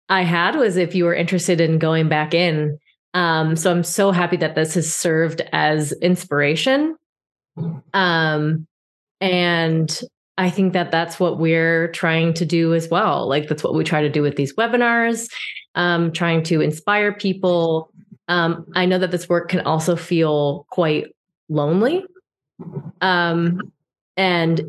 I 0.09 0.23
had 0.23 0.55
was 0.55 0.77
if 0.77 0.95
you 0.95 1.05
were 1.05 1.15
interested 1.15 1.59
in 1.59 1.79
going 1.79 2.07
back 2.09 2.33
in. 2.33 2.77
Um, 3.13 3.55
so 3.55 3.71
I'm 3.71 3.83
so 3.83 4.11
happy 4.11 4.37
that 4.37 4.55
this 4.55 4.73
has 4.73 4.93
served 4.93 5.41
as 5.51 5.91
inspiration. 5.93 6.95
Um, 7.93 8.67
and 9.21 10.01
I 10.37 10.49
think 10.49 10.73
that 10.73 10.91
that's 10.91 11.19
what 11.19 11.37
we're 11.37 11.89
trying 11.89 12.33
to 12.35 12.45
do 12.45 12.73
as 12.73 12.89
well. 12.89 13.27
Like 13.29 13.47
that's 13.47 13.63
what 13.63 13.75
we 13.75 13.83
try 13.83 14.01
to 14.01 14.09
do 14.09 14.21
with 14.21 14.35
these 14.35 14.55
webinars, 14.55 15.31
um, 15.75 16.11
trying 16.11 16.43
to 16.43 16.61
inspire 16.61 17.13
people. 17.13 17.91
Um, 18.27 18.65
I 18.75 18.85
know 18.85 18.97
that 18.97 19.11
this 19.11 19.29
work 19.29 19.49
can 19.49 19.61
also 19.61 19.95
feel 19.95 20.65
quite 20.71 21.05
lonely. 21.49 22.03
Um, 23.01 23.71
and 24.17 24.61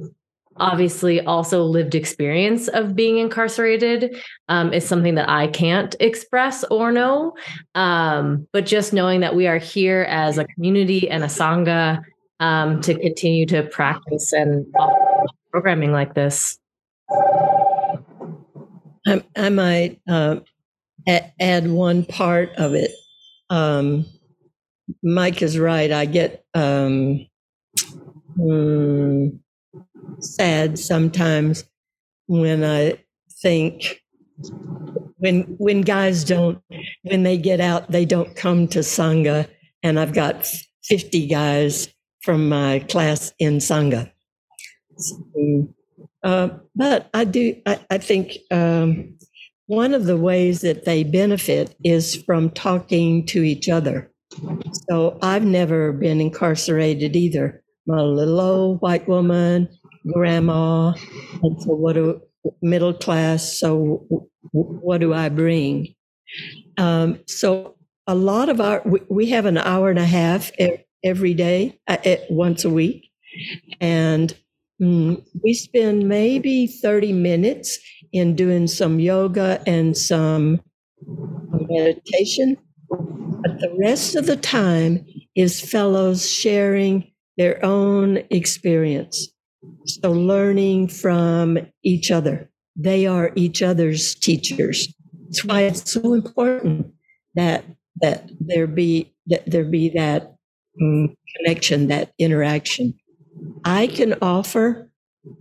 obviously 0.58 1.20
also 1.20 1.64
lived 1.64 1.94
experience 1.94 2.68
of 2.68 2.94
being 2.94 3.18
incarcerated 3.18 4.16
um, 4.48 4.72
is 4.72 4.86
something 4.86 5.14
that 5.14 5.28
i 5.28 5.46
can't 5.46 5.96
express 6.00 6.64
or 6.64 6.92
know. 6.92 7.34
Um, 7.74 8.46
but 8.52 8.66
just 8.66 8.92
knowing 8.92 9.20
that 9.20 9.34
we 9.34 9.46
are 9.46 9.58
here 9.58 10.06
as 10.08 10.38
a 10.38 10.44
community 10.44 11.08
and 11.10 11.24
a 11.24 11.28
sangha 11.28 12.02
um, 12.40 12.80
to 12.82 12.94
continue 12.94 13.46
to 13.46 13.62
practice 13.64 14.32
and 14.32 14.66
programming 15.50 15.92
like 15.92 16.14
this. 16.14 16.58
I, 19.06 19.22
I 19.36 19.48
might 19.50 20.00
uh, 20.08 20.40
add 21.06 21.70
one 21.70 22.04
part 22.04 22.50
of 22.56 22.74
it. 22.74 22.90
Um, 23.50 24.06
mike 25.02 25.42
is 25.42 25.58
right. 25.58 25.90
I 25.92 26.06
get 26.06 26.44
um, 26.54 27.26
hmm, 28.36 29.28
sad 30.20 30.78
sometimes 30.78 31.64
when 32.26 32.64
I 32.64 32.98
think 33.42 34.02
when 35.18 35.42
when 35.58 35.82
guys 35.82 36.24
don't 36.24 36.58
when 37.02 37.22
they 37.22 37.36
get 37.36 37.60
out 37.60 37.90
they 37.90 38.04
don't 38.04 38.34
come 38.34 38.66
to 38.68 38.80
sangha 38.80 39.48
and 39.82 39.98
I've 40.00 40.14
got 40.14 40.46
50 40.84 41.26
guys 41.26 41.88
from 42.22 42.48
my 42.48 42.80
class 42.88 43.32
in 43.38 43.58
sangha. 43.58 44.10
Uh, 46.22 46.48
but 46.74 47.10
I 47.12 47.24
do 47.24 47.60
I, 47.66 47.78
I 47.90 47.98
think 47.98 48.38
um, 48.50 49.18
one 49.66 49.94
of 49.94 50.04
the 50.06 50.16
ways 50.16 50.62
that 50.62 50.84
they 50.84 51.04
benefit 51.04 51.76
is 51.84 52.22
from 52.24 52.50
talking 52.50 53.26
to 53.26 53.42
each 53.42 53.68
other. 53.68 54.10
So 54.90 55.18
I've 55.22 55.44
never 55.44 55.92
been 55.92 56.20
incarcerated 56.20 57.14
either. 57.14 57.62
A 57.88 58.02
little 58.02 58.40
old 58.40 58.80
white 58.80 59.06
woman 59.06 59.68
grandma, 60.12 60.92
and 61.42 61.62
so 61.62 61.74
what 61.74 61.94
do 61.94 62.20
middle 62.62 62.94
class? 62.94 63.58
So 63.58 64.06
what 64.52 65.00
do 65.00 65.14
I 65.14 65.28
bring? 65.28 65.94
Um, 66.78 67.20
so 67.26 67.76
a 68.06 68.14
lot 68.14 68.48
of 68.48 68.60
our 68.60 68.82
we, 69.08 69.30
have 69.30 69.46
an 69.46 69.58
hour 69.58 69.90
and 69.90 69.98
a 69.98 70.04
half 70.06 70.50
every 71.04 71.34
day, 71.34 71.78
uh, 71.88 71.98
once 72.30 72.64
a 72.64 72.70
week, 72.70 73.10
and 73.80 74.34
mm, 74.82 75.24
we 75.42 75.54
spend 75.54 76.08
maybe 76.08 76.66
thirty 76.66 77.12
minutes 77.12 77.78
in 78.12 78.36
doing 78.36 78.66
some 78.66 79.00
yoga 79.00 79.62
and 79.66 79.96
some 79.96 80.60
meditation. 81.52 82.56
But 82.88 83.60
the 83.60 83.76
rest 83.80 84.16
of 84.16 84.26
the 84.26 84.36
time 84.36 85.04
is 85.34 85.60
fellows 85.60 86.30
sharing 86.30 87.10
their 87.36 87.64
own 87.64 88.18
experience. 88.30 89.28
So 89.86 90.12
learning 90.12 90.88
from 90.88 91.58
each 91.82 92.10
other. 92.10 92.50
They 92.76 93.06
are 93.06 93.32
each 93.36 93.62
other's 93.62 94.14
teachers. 94.14 94.92
That's 95.26 95.44
why 95.44 95.62
it's 95.62 95.90
so 95.90 96.14
important 96.14 96.92
that 97.34 97.64
that 98.00 98.30
there 98.40 98.66
be 98.66 99.14
that 99.26 99.48
there 99.50 99.64
be 99.64 99.90
that 99.90 100.34
um, 100.80 101.14
connection, 101.36 101.88
that 101.88 102.12
interaction. 102.18 102.94
I 103.64 103.86
can 103.86 104.14
offer, 104.22 104.90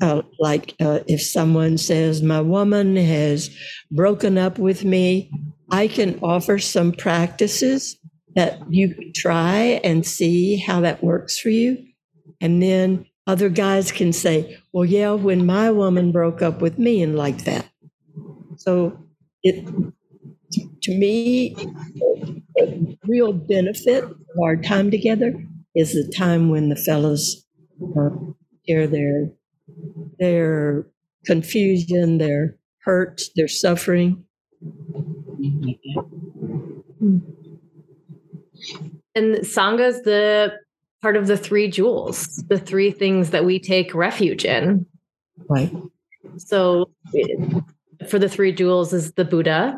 uh, 0.02 0.22
like 0.40 0.76
uh, 0.80 1.00
if 1.08 1.22
someone 1.22 1.78
says 1.78 2.22
my 2.22 2.42
woman 2.42 2.96
has 2.96 3.50
broken 3.92 4.38
up 4.38 4.58
with 4.58 4.84
me, 4.84 5.32
I 5.72 5.88
can 5.88 6.20
offer 6.22 6.60
some 6.60 6.92
practices 6.92 7.98
that 8.36 8.60
you 8.70 8.94
could 8.94 9.14
try 9.14 9.80
and 9.84 10.06
see 10.06 10.58
how 10.58 10.82
that 10.82 11.04
works 11.04 11.40
for 11.40 11.50
you, 11.50 11.84
and 12.42 12.62
then 12.62 13.06
other 13.26 13.50
guys 13.50 13.92
can 13.92 14.12
say, 14.12 14.58
well, 14.72 14.86
yeah, 14.86 15.12
when 15.12 15.46
my 15.46 15.72
woman 15.72 16.12
broke 16.12 16.42
up 16.42 16.62
with 16.62 16.78
me 16.78 17.02
and 17.02 17.16
like 17.16 17.46
that. 17.46 17.70
So 18.58 18.98
it, 19.44 19.66
to 20.82 20.98
me, 20.98 21.56
the 22.56 22.98
real 23.06 23.34
benefit 23.34 24.04
of 24.04 24.18
our 24.44 24.56
time 24.58 24.92
together 24.92 25.34
is 25.76 25.94
the 25.94 26.12
time 26.16 26.50
when 26.50 26.70
the 26.70 26.76
fellows 26.76 27.46
uh, 27.98 28.10
their, 28.68 29.30
their 30.20 30.88
confusion, 31.26 32.18
their 32.18 32.58
hurt, 32.84 33.22
their 33.36 33.48
suffering. 33.48 34.26
And 39.16 39.46
Sangha's 39.46 40.02
the 40.04 40.54
part 41.04 41.18
of 41.18 41.28
the 41.28 41.36
three 41.36 41.68
jewels, 41.70 42.38
the 42.48 42.58
three 42.58 42.90
things 42.90 43.32
that 43.32 43.44
we 43.44 43.60
take 43.60 43.94
refuge 43.94 44.46
in. 44.46 44.86
Right. 45.50 45.70
So 46.38 46.90
for 48.10 48.20
the 48.20 48.30
three 48.30 48.54
jewels 48.54 48.94
is 48.94 49.12
the 49.12 49.26
Buddha, 49.26 49.78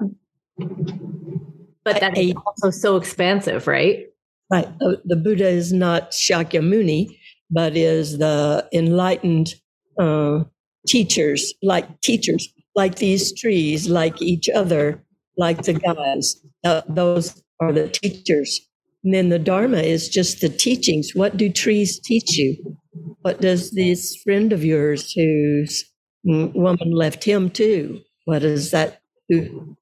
but 1.84 2.00
that 2.00 2.16
is 2.16 2.36
also 2.46 2.70
so 2.70 2.96
expansive, 2.96 3.66
right? 3.66 4.06
Right. 4.52 4.68
Uh, 4.80 4.98
the 5.04 5.16
Buddha 5.16 5.48
is 5.48 5.74
not 5.74 6.12
Shakyamuni, 6.12 7.18
but 7.50 7.76
is 7.76 8.20
the 8.20 8.70
enlightened 8.72 9.56
uh, 10.00 10.44
teachers, 10.88 11.56
like 11.64 12.02
teachers, 12.02 12.48
like 12.76 12.98
these 12.98 13.34
trees, 13.34 13.90
like 13.90 14.22
each 14.22 14.48
other, 14.48 15.04
like 15.38 15.64
the 15.64 15.74
guys. 15.74 16.40
Uh, 16.64 16.84
those 16.88 17.42
are 17.60 17.74
the 17.74 17.90
teachers. 17.90 18.62
And 19.06 19.14
then 19.14 19.30
the 19.30 19.40
Dharma 19.40 19.78
is 19.78 20.10
just 20.10 20.42
the 20.42 20.50
teachings. 20.50 21.12
What 21.14 21.38
do 21.38 21.50
trees 21.50 22.00
teach 22.00 22.38
you? 22.38 22.78
What 23.22 23.40
does 23.40 23.72
this 23.72 24.18
friend 24.24 24.52
of 24.52 24.66
yours 24.66 25.14
whose 25.14 25.86
woman 26.24 26.92
left 26.92 27.24
him 27.24 27.52
too? 27.52 28.02
What 28.26 28.44
is 28.44 28.72
that? 28.72 29.02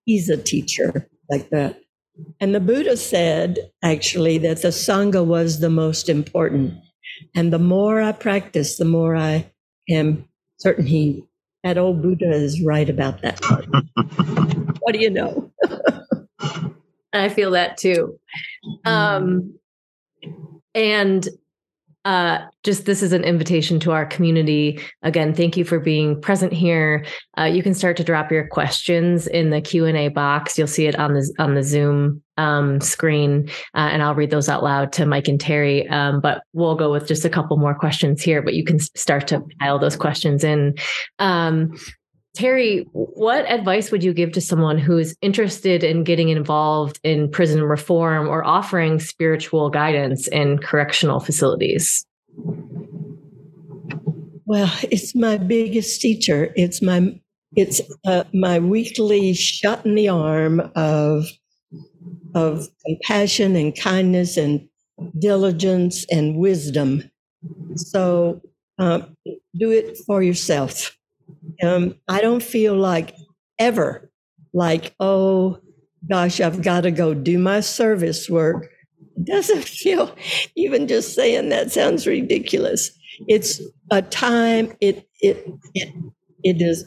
He's 0.05 0.29
a 0.29 0.37
teacher 0.37 1.09
like 1.29 1.49
that. 1.51 1.79
And 2.41 2.53
the 2.53 2.59
Buddha 2.59 2.97
said 2.97 3.71
actually 3.81 4.37
that 4.39 4.61
the 4.61 4.67
Sangha 4.69 5.25
was 5.25 5.61
the 5.61 5.69
most 5.69 6.09
important. 6.09 6.73
And 7.33 7.51
the 7.53 7.59
more 7.59 8.01
I 8.01 8.11
practice, 8.11 8.77
the 8.77 8.85
more 8.85 9.15
I 9.15 9.51
am 9.89 10.27
certain 10.59 10.85
he, 10.85 11.23
that 11.63 11.77
old 11.77 12.01
Buddha 12.01 12.29
is 12.29 12.61
right 12.61 12.89
about 12.89 13.21
that 13.21 13.39
what 14.79 14.93
do 14.93 14.99
you 14.99 15.09
know? 15.09 15.51
I 17.13 17.29
feel 17.29 17.51
that 17.51 17.77
too. 17.77 18.19
Um, 18.85 19.55
and 20.73 21.27
uh, 22.05 22.39
just 22.63 22.85
this 22.85 23.01
is 23.01 23.13
an 23.13 23.23
invitation 23.23 23.79
to 23.79 23.91
our 23.91 24.05
community. 24.05 24.79
Again, 25.03 25.33
thank 25.33 25.55
you 25.55 25.63
for 25.63 25.79
being 25.79 26.19
present 26.19 26.51
here. 26.51 27.05
Uh, 27.37 27.45
you 27.45 27.63
can 27.63 27.73
start 27.73 27.95
to 27.97 28.03
drop 28.03 28.29
your 28.29 28.45
questions 28.47 29.25
in 29.27 29.51
the 29.51 29.61
Q 29.61 29.85
and 29.85 29.97
A 29.97 30.09
box. 30.09 30.57
You'll 30.57 30.67
see 30.67 30.87
it 30.87 30.99
on 30.99 31.13
the 31.13 31.33
on 31.39 31.55
the 31.55 31.63
Zoom 31.63 32.21
um, 32.35 32.81
screen, 32.81 33.47
uh, 33.73 33.89
and 33.91 34.03
I'll 34.03 34.15
read 34.15 34.31
those 34.31 34.49
out 34.49 34.63
loud 34.63 34.91
to 34.93 35.05
Mike 35.05 35.29
and 35.29 35.39
Terry. 35.39 35.87
Um, 35.87 36.19
but 36.19 36.43
we'll 36.51 36.75
go 36.75 36.91
with 36.91 37.07
just 37.07 37.23
a 37.23 37.29
couple 37.29 37.55
more 37.55 37.75
questions 37.75 38.21
here. 38.21 38.41
But 38.41 38.55
you 38.55 38.65
can 38.65 38.79
start 38.79 39.27
to 39.27 39.41
pile 39.61 39.79
those 39.79 39.95
questions 39.95 40.43
in. 40.43 40.75
Um, 41.19 41.77
Terry, 42.35 42.87
what 42.93 43.49
advice 43.49 43.91
would 43.91 44.03
you 44.03 44.11
give 44.11 44.31
to 44.31 44.41
someone 44.41 44.79
who 44.79 44.97
is 44.97 45.15
interested 45.21 45.83
in 45.83 46.03
getting 46.03 46.29
involved 46.29 46.99
in 47.03 47.29
prison 47.29 47.63
reform 47.63 48.27
or 48.27 48.43
offering 48.43 48.99
spiritual 48.99 49.69
guidance 49.69 50.27
in 50.27 50.57
correctional 50.57 51.19
facilities? 51.19 52.05
Well, 54.45 54.73
it's 54.83 55.13
my 55.13 55.37
biggest 55.37 56.01
teacher. 56.01 56.51
It's 56.55 56.81
my 56.81 57.19
it's 57.55 57.81
uh, 58.05 58.23
my 58.33 58.57
weekly 58.57 59.33
shot 59.33 59.85
in 59.85 59.93
the 59.93 60.09
arm 60.09 60.71
of 60.75 61.25
of 62.33 62.67
compassion 62.83 63.55
and 63.55 63.77
kindness 63.79 64.37
and 64.37 64.67
diligence 65.19 66.05
and 66.09 66.37
wisdom. 66.37 67.09
So 67.75 68.41
uh, 68.79 69.01
do 69.55 69.71
it 69.71 69.97
for 70.07 70.23
yourself. 70.23 70.97
Um, 71.63 71.95
I 72.07 72.21
don't 72.21 72.43
feel 72.43 72.75
like 72.75 73.15
ever 73.59 74.11
like, 74.53 74.93
oh 74.99 75.59
gosh, 76.09 76.39
I've 76.41 76.61
got 76.61 76.81
to 76.81 76.91
go 76.91 77.13
do 77.13 77.37
my 77.39 77.59
service 77.61 78.29
work. 78.29 78.69
It 79.17 79.25
doesn't 79.25 79.63
feel, 79.67 80.15
even 80.55 80.87
just 80.87 81.15
saying 81.15 81.49
that 81.49 81.71
sounds 81.71 82.07
ridiculous. 82.07 82.91
It's 83.27 83.61
a 83.91 84.01
time, 84.01 84.73
it, 84.81 85.07
it, 85.21 85.47
it, 85.73 85.93
it 86.43 86.61
is 86.61 86.85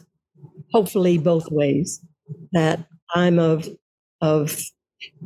hopefully 0.73 1.17
both 1.17 1.49
ways 1.51 2.01
that 2.51 2.85
I'm 3.15 3.39
of, 3.39 3.67
of 4.21 4.61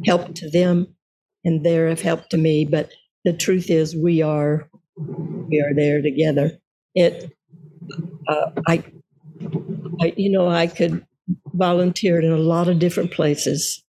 help 0.05 0.35
to 0.35 0.49
them 0.49 0.95
and 1.43 1.65
they're 1.65 1.89
of 1.89 2.01
help 2.01 2.29
to 2.29 2.37
me. 2.37 2.65
But 2.65 2.91
the 3.25 3.33
truth 3.33 3.69
is 3.69 3.95
we 3.95 4.21
are, 4.21 4.69
we 4.97 5.61
are 5.61 5.73
there 5.73 6.01
together. 6.01 6.51
It, 6.95 7.31
uh, 8.27 8.51
I, 8.67 8.83
I, 10.01 10.13
you 10.17 10.31
know, 10.31 10.47
I 10.47 10.67
could 10.67 11.05
volunteer 11.53 12.19
in 12.19 12.31
a 12.31 12.37
lot 12.37 12.67
of 12.67 12.79
different 12.79 13.11
places 13.11 13.83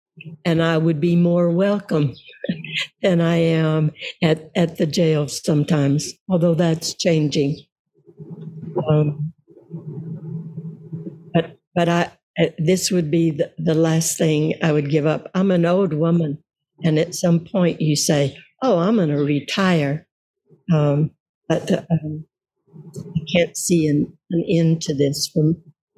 and 0.44 0.62
I 0.62 0.78
would 0.78 1.00
be 1.00 1.16
more 1.16 1.50
welcome 1.50 2.14
than 3.02 3.20
I 3.20 3.36
am 3.36 3.92
at, 4.22 4.50
at 4.54 4.78
the 4.78 4.86
jail 4.86 5.28
sometimes, 5.28 6.12
although 6.28 6.54
that's 6.54 6.94
changing. 6.94 7.58
Um, 8.88 9.32
but 11.34 11.58
but 11.74 11.88
I 11.88 12.10
uh, 12.40 12.46
this 12.58 12.90
would 12.90 13.10
be 13.10 13.30
the, 13.30 13.52
the 13.58 13.74
last 13.74 14.16
thing 14.16 14.54
I 14.62 14.72
would 14.72 14.90
give 14.90 15.06
up. 15.06 15.30
I'm 15.34 15.50
an 15.50 15.66
old 15.66 15.92
woman, 15.92 16.42
and 16.82 16.98
at 16.98 17.14
some 17.14 17.40
point 17.44 17.80
you 17.80 17.96
say, 17.96 18.36
"Oh, 18.62 18.78
I'm 18.78 18.96
going 18.96 19.10
to 19.10 19.16
retire," 19.16 20.06
um, 20.72 21.10
but 21.48 21.70
uh, 21.70 21.82
um, 21.90 22.24
I 22.98 23.24
can't 23.34 23.56
see 23.56 23.86
an, 23.86 24.16
an 24.30 24.44
end 24.48 24.82
to 24.82 24.94
this. 24.94 25.28
For, 25.28 25.54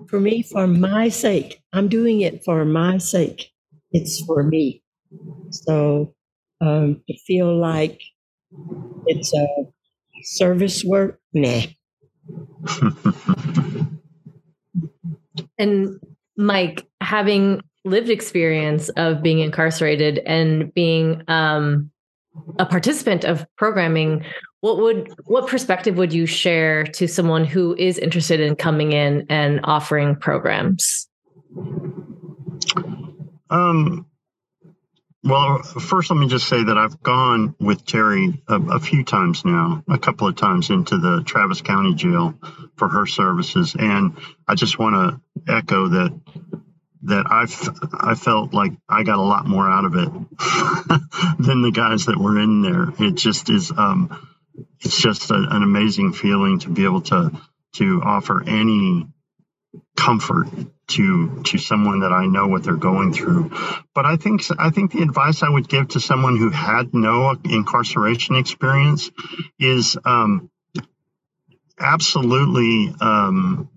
for 0.09 0.21
me, 0.21 0.43
for 0.43 0.67
my 0.67 1.09
sake, 1.09 1.63
I'm 1.73 1.89
doing 1.89 2.21
it 2.21 2.45
for 2.45 2.65
my 2.65 2.99
sake. 2.99 3.51
It's 3.93 4.21
for 4.25 4.43
me. 4.43 4.83
So 5.51 6.15
um, 6.61 7.03
to 7.09 7.19
feel 7.27 7.57
like 7.57 8.01
it's 9.07 9.35
a 9.35 9.47
service 10.23 10.85
work, 10.85 11.21
nah. 11.33 11.63
and 15.59 16.01
Mike, 16.37 16.87
having 17.01 17.61
lived 17.85 18.09
experience 18.09 18.89
of 18.91 19.23
being 19.23 19.41
incarcerated 19.41 20.19
and 20.21 20.73
being 20.75 21.23
um, 21.29 21.91
a 22.59 22.67
participant 22.67 23.25
of 23.25 23.47
programming, 23.57 24.25
what 24.65 24.79
would 24.79 25.15
what 25.27 25.47
perspective 25.47 25.99
would 25.99 26.11
you 26.11 26.25
share 26.25 26.85
to 26.85 27.07
someone 27.07 27.45
who 27.45 27.77
is 27.77 27.99
interested 27.99 28.41
in 28.41 28.57
coming 28.57 28.93
in 28.93 29.27
and 29.29 29.61
offering 29.65 30.17
programs? 30.17 31.07
Um, 33.51 34.07
well, 35.23 35.59
first, 35.62 36.11
let 36.11 36.19
me 36.19 36.29
just 36.29 36.49
say 36.49 36.65
that 36.65 36.79
I've 36.79 37.03
gone 37.03 37.55
with 37.61 37.85
Terry 37.85 38.43
a, 38.49 38.55
a, 38.55 38.81
few 38.81 39.05
times 39.05 39.45
now, 39.45 39.85
a 39.87 39.99
couple 39.99 40.29
of 40.29 40.37
times 40.37 40.71
into 40.71 40.97
the 40.97 41.23
Travis 41.27 41.61
County 41.61 41.95
Jail 41.95 42.33
for 42.77 42.89
her 42.89 43.05
services, 43.05 43.77
and 43.79 44.17
I 44.49 44.55
just 44.55 44.79
want 44.79 44.95
to 44.95 45.53
echo 45.53 45.89
that 45.89 46.19
that 47.03 47.27
I 47.27 48.12
I 48.12 48.15
felt 48.15 48.55
like 48.55 48.73
I 48.89 49.03
got 49.03 49.19
a 49.19 49.23
lot 49.23 49.47
more 49.47 49.69
out 49.69 49.85
of 49.85 49.95
it 49.95 50.09
than 51.39 51.61
the 51.61 51.71
guys 51.71 52.07
that 52.07 52.17
were 52.17 52.41
in 52.41 52.62
there. 52.62 52.89
It 52.99 53.17
just 53.17 53.51
is. 53.51 53.71
Um, 53.71 54.31
it's 54.81 55.01
just 55.01 55.31
a, 55.31 55.35
an 55.35 55.63
amazing 55.63 56.13
feeling 56.13 56.59
to 56.61 56.71
be 56.71 56.85
able 56.85 57.03
to 57.03 57.31
to 57.75 58.01
offer 58.05 58.43
any 58.47 59.07
comfort 59.97 60.47
to 60.87 61.43
to 61.45 61.59
someone 61.59 62.01
that 62.01 62.13
I 62.13 62.27
know 62.27 62.47
what 62.47 62.63
they're 62.63 62.77
going 62.77 63.13
through. 63.13 63.51
But 63.95 64.07
I 64.07 64.17
think 64.17 64.43
I 64.59 64.71
think 64.71 64.93
the 64.93 65.03
advice 65.03 65.43
I 65.43 65.49
would 65.49 65.69
give 65.69 65.89
to 65.89 66.01
someone 66.01 66.37
who 66.37 66.51
had 66.51 66.95
no 66.95 67.37
incarceration 67.45 68.37
experience 68.37 69.11
is 69.59 69.97
um, 70.05 70.51
absolutely 71.79 72.95
um, 73.01 73.71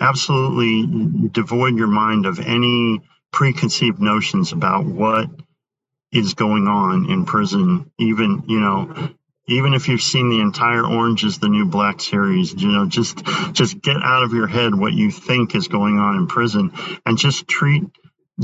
absolutely 0.00 1.28
devoid 1.28 1.76
your 1.76 1.88
mind 1.88 2.26
of 2.26 2.40
any 2.40 3.00
preconceived 3.30 4.00
notions 4.00 4.52
about 4.52 4.84
what 4.84 5.30
is 6.10 6.34
going 6.34 6.66
on 6.68 7.10
in 7.10 7.24
prison 7.24 7.90
even 7.98 8.44
you 8.46 8.60
know 8.60 9.10
even 9.48 9.74
if 9.74 9.88
you've 9.88 10.02
seen 10.02 10.30
the 10.30 10.40
entire 10.40 10.84
Orange 10.84 11.24
is 11.24 11.38
the 11.38 11.48
New 11.48 11.66
Black 11.66 12.00
series, 12.00 12.54
you 12.54 12.70
know, 12.70 12.86
just 12.86 13.24
just 13.52 13.80
get 13.82 13.96
out 14.02 14.24
of 14.24 14.32
your 14.32 14.46
head 14.46 14.74
what 14.74 14.92
you 14.92 15.10
think 15.10 15.54
is 15.54 15.68
going 15.68 15.98
on 15.98 16.16
in 16.16 16.26
prison 16.28 16.72
and 17.06 17.18
just 17.18 17.48
treat 17.48 17.84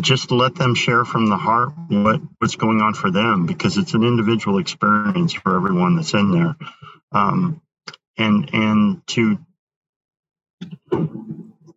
just 0.01 0.31
let 0.31 0.55
them 0.55 0.75
share 0.75 1.05
from 1.05 1.27
the 1.29 1.37
heart 1.37 1.71
what 1.89 2.21
what's 2.39 2.57
going 2.57 2.81
on 2.81 2.95
for 2.95 3.11
them 3.11 3.47
because 3.47 3.79
it's 3.79 3.95
an 3.95 4.05
individual 4.05 4.59
experience 4.59 5.33
for 5.33 5.57
everyone 5.57 5.97
that's 5.97 6.15
in 6.15 6.33
there. 6.33 6.57
Um, 7.13 7.63
and 8.17 8.51
and 8.53 9.07
to 9.09 9.39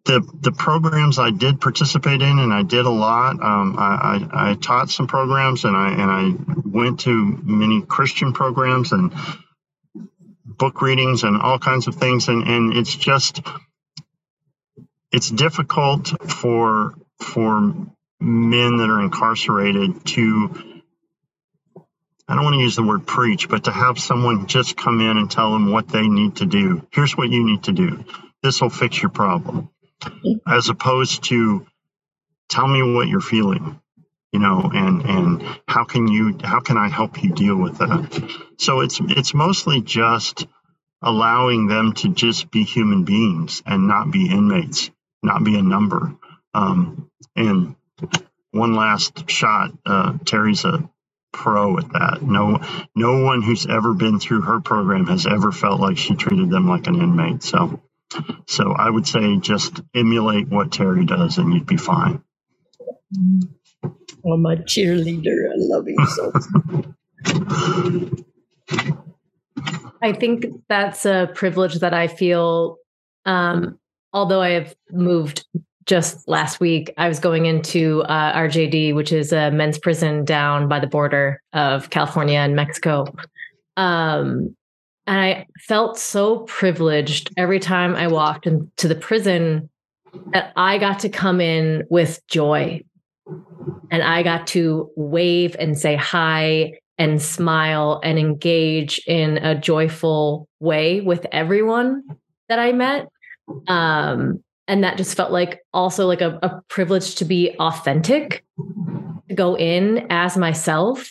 the 0.05 0.21
the 0.41 0.51
programs 0.51 1.19
I 1.19 1.31
did 1.31 1.61
participate 1.61 2.21
in, 2.21 2.39
and 2.39 2.53
I 2.53 2.63
did 2.63 2.85
a 2.85 2.89
lot. 2.89 3.41
Um, 3.41 3.75
I, 3.77 4.29
I, 4.33 4.51
I, 4.51 4.53
taught 4.55 4.89
some 4.89 5.07
programs, 5.07 5.63
and 5.63 5.75
I 5.75 5.91
and 5.91 6.11
I 6.11 6.33
went 6.65 7.01
to 7.01 7.39
many 7.43 7.81
Christian 7.81 8.33
programs 8.33 8.91
and 8.91 9.13
book 10.45 10.81
readings 10.81 11.23
and 11.23 11.39
all 11.39 11.59
kinds 11.59 11.87
of 11.87 11.95
things. 11.95 12.27
And 12.29 12.47
and 12.47 12.77
it's 12.77 12.95
just 12.95 13.41
it's 15.11 15.29
difficult 15.29 16.07
for 16.29 16.95
for 17.19 17.73
men 18.19 18.77
that 18.77 18.89
are 18.89 19.01
incarcerated 19.01 20.05
to 20.05 20.81
I 22.27 22.35
don't 22.35 22.45
want 22.45 22.53
to 22.53 22.61
use 22.61 22.77
the 22.77 22.83
word 22.83 23.05
preach, 23.05 23.49
but 23.49 23.65
to 23.65 23.71
have 23.71 23.99
someone 23.99 24.47
just 24.47 24.77
come 24.77 25.01
in 25.01 25.17
and 25.17 25.29
tell 25.29 25.51
them 25.51 25.69
what 25.69 25.89
they 25.89 26.07
need 26.07 26.37
to 26.37 26.45
do. 26.45 26.87
Here's 26.91 27.17
what 27.17 27.29
you 27.29 27.45
need 27.45 27.63
to 27.63 27.73
do 27.73 28.05
this 28.41 28.61
will 28.61 28.69
fix 28.69 29.01
your 29.01 29.11
problem, 29.11 29.69
as 30.47 30.69
opposed 30.69 31.23
to 31.25 31.65
tell 32.49 32.67
me 32.67 32.83
what 32.95 33.07
you're 33.07 33.21
feeling 33.21 33.79
you 34.33 34.39
know 34.39 34.69
and 34.73 35.03
and 35.03 35.43
how 35.67 35.85
can 35.85 36.07
you 36.07 36.37
how 36.43 36.59
can 36.61 36.77
i 36.77 36.89
help 36.89 37.23
you 37.23 37.31
deal 37.33 37.55
with 37.57 37.79
that? 37.79 38.37
So 38.59 38.81
it's 38.81 38.99
it's 39.01 39.33
mostly 39.33 39.81
just 39.81 40.47
allowing 41.01 41.67
them 41.67 41.93
to 41.93 42.09
just 42.09 42.51
be 42.51 42.63
human 42.63 43.05
beings 43.05 43.63
and 43.65 43.87
not 43.87 44.11
be 44.11 44.29
inmates 44.31 44.91
not 45.23 45.43
be 45.43 45.57
a 45.59 45.63
number. 45.63 46.15
Um, 46.53 47.09
and 47.35 47.75
one 48.51 48.75
last 48.75 49.29
shot 49.29 49.71
uh, 49.85 50.17
terry's 50.25 50.65
a 50.65 50.89
pro 51.33 51.77
at 51.79 51.93
that. 51.93 52.21
No 52.23 52.59
no 52.95 53.23
one 53.23 53.41
who's 53.43 53.67
ever 53.67 53.93
been 53.93 54.19
through 54.19 54.41
her 54.43 54.61
program 54.61 55.07
has 55.07 55.27
ever 55.27 55.51
felt 55.51 55.81
like 55.81 55.97
she 55.97 56.15
treated 56.15 56.49
them 56.51 56.67
like 56.69 56.87
an 56.87 56.95
inmate 57.01 57.43
so 57.43 57.81
so 58.47 58.71
i 58.73 58.89
would 58.89 59.07
say 59.07 59.37
just 59.37 59.81
emulate 59.95 60.47
what 60.49 60.71
terry 60.71 61.05
does 61.05 61.37
and 61.37 61.53
you'd 61.53 61.65
be 61.65 61.77
fine 61.77 62.21
Oh, 64.25 64.37
my 64.37 64.55
cheerleader. 64.55 65.49
I 65.49 65.55
love 65.55 65.87
you 65.87 65.97
so. 66.05 66.31
I 70.01 70.13
think 70.13 70.45
that's 70.69 71.05
a 71.05 71.31
privilege 71.33 71.75
that 71.79 71.93
I 71.93 72.07
feel. 72.07 72.77
Um, 73.25 73.79
although 74.13 74.41
I 74.41 74.49
have 74.49 74.75
moved 74.91 75.45
just 75.85 76.27
last 76.27 76.59
week, 76.59 76.93
I 76.97 77.07
was 77.07 77.19
going 77.19 77.45
into 77.47 78.03
uh, 78.03 78.33
RJD, 78.37 78.95
which 78.95 79.11
is 79.11 79.33
a 79.33 79.51
men's 79.51 79.79
prison 79.79 80.23
down 80.23 80.67
by 80.67 80.79
the 80.79 80.87
border 80.87 81.41
of 81.53 81.89
California 81.89 82.39
and 82.39 82.55
Mexico. 82.55 83.05
Um, 83.77 84.55
and 85.11 85.19
I 85.19 85.45
felt 85.59 85.99
so 85.99 86.39
privileged 86.43 87.33
every 87.35 87.59
time 87.59 87.95
I 87.95 88.07
walked 88.07 88.47
into 88.47 88.87
the 88.87 88.95
prison 88.95 89.69
that 90.31 90.53
I 90.55 90.77
got 90.77 90.99
to 91.01 91.09
come 91.09 91.41
in 91.41 91.83
with 91.89 92.25
joy 92.27 92.81
and 93.91 94.03
I 94.03 94.23
got 94.23 94.47
to 94.47 94.89
wave 94.95 95.57
and 95.59 95.77
say 95.77 95.97
hi 95.97 96.79
and 96.97 97.21
smile 97.21 97.99
and 98.05 98.17
engage 98.17 99.01
in 99.05 99.37
a 99.39 99.53
joyful 99.53 100.47
way 100.61 101.01
with 101.01 101.25
everyone 101.33 102.03
that 102.47 102.59
I 102.59 102.71
met. 102.71 103.09
Um, 103.67 104.41
and 104.69 104.81
that 104.85 104.95
just 104.95 105.17
felt 105.17 105.33
like 105.33 105.59
also 105.73 106.07
like 106.07 106.21
a, 106.21 106.39
a 106.41 106.61
privilege 106.69 107.15
to 107.15 107.25
be 107.25 107.53
authentic, 107.59 108.45
to 109.27 109.35
go 109.35 109.57
in 109.57 110.07
as 110.09 110.37
myself. 110.37 111.09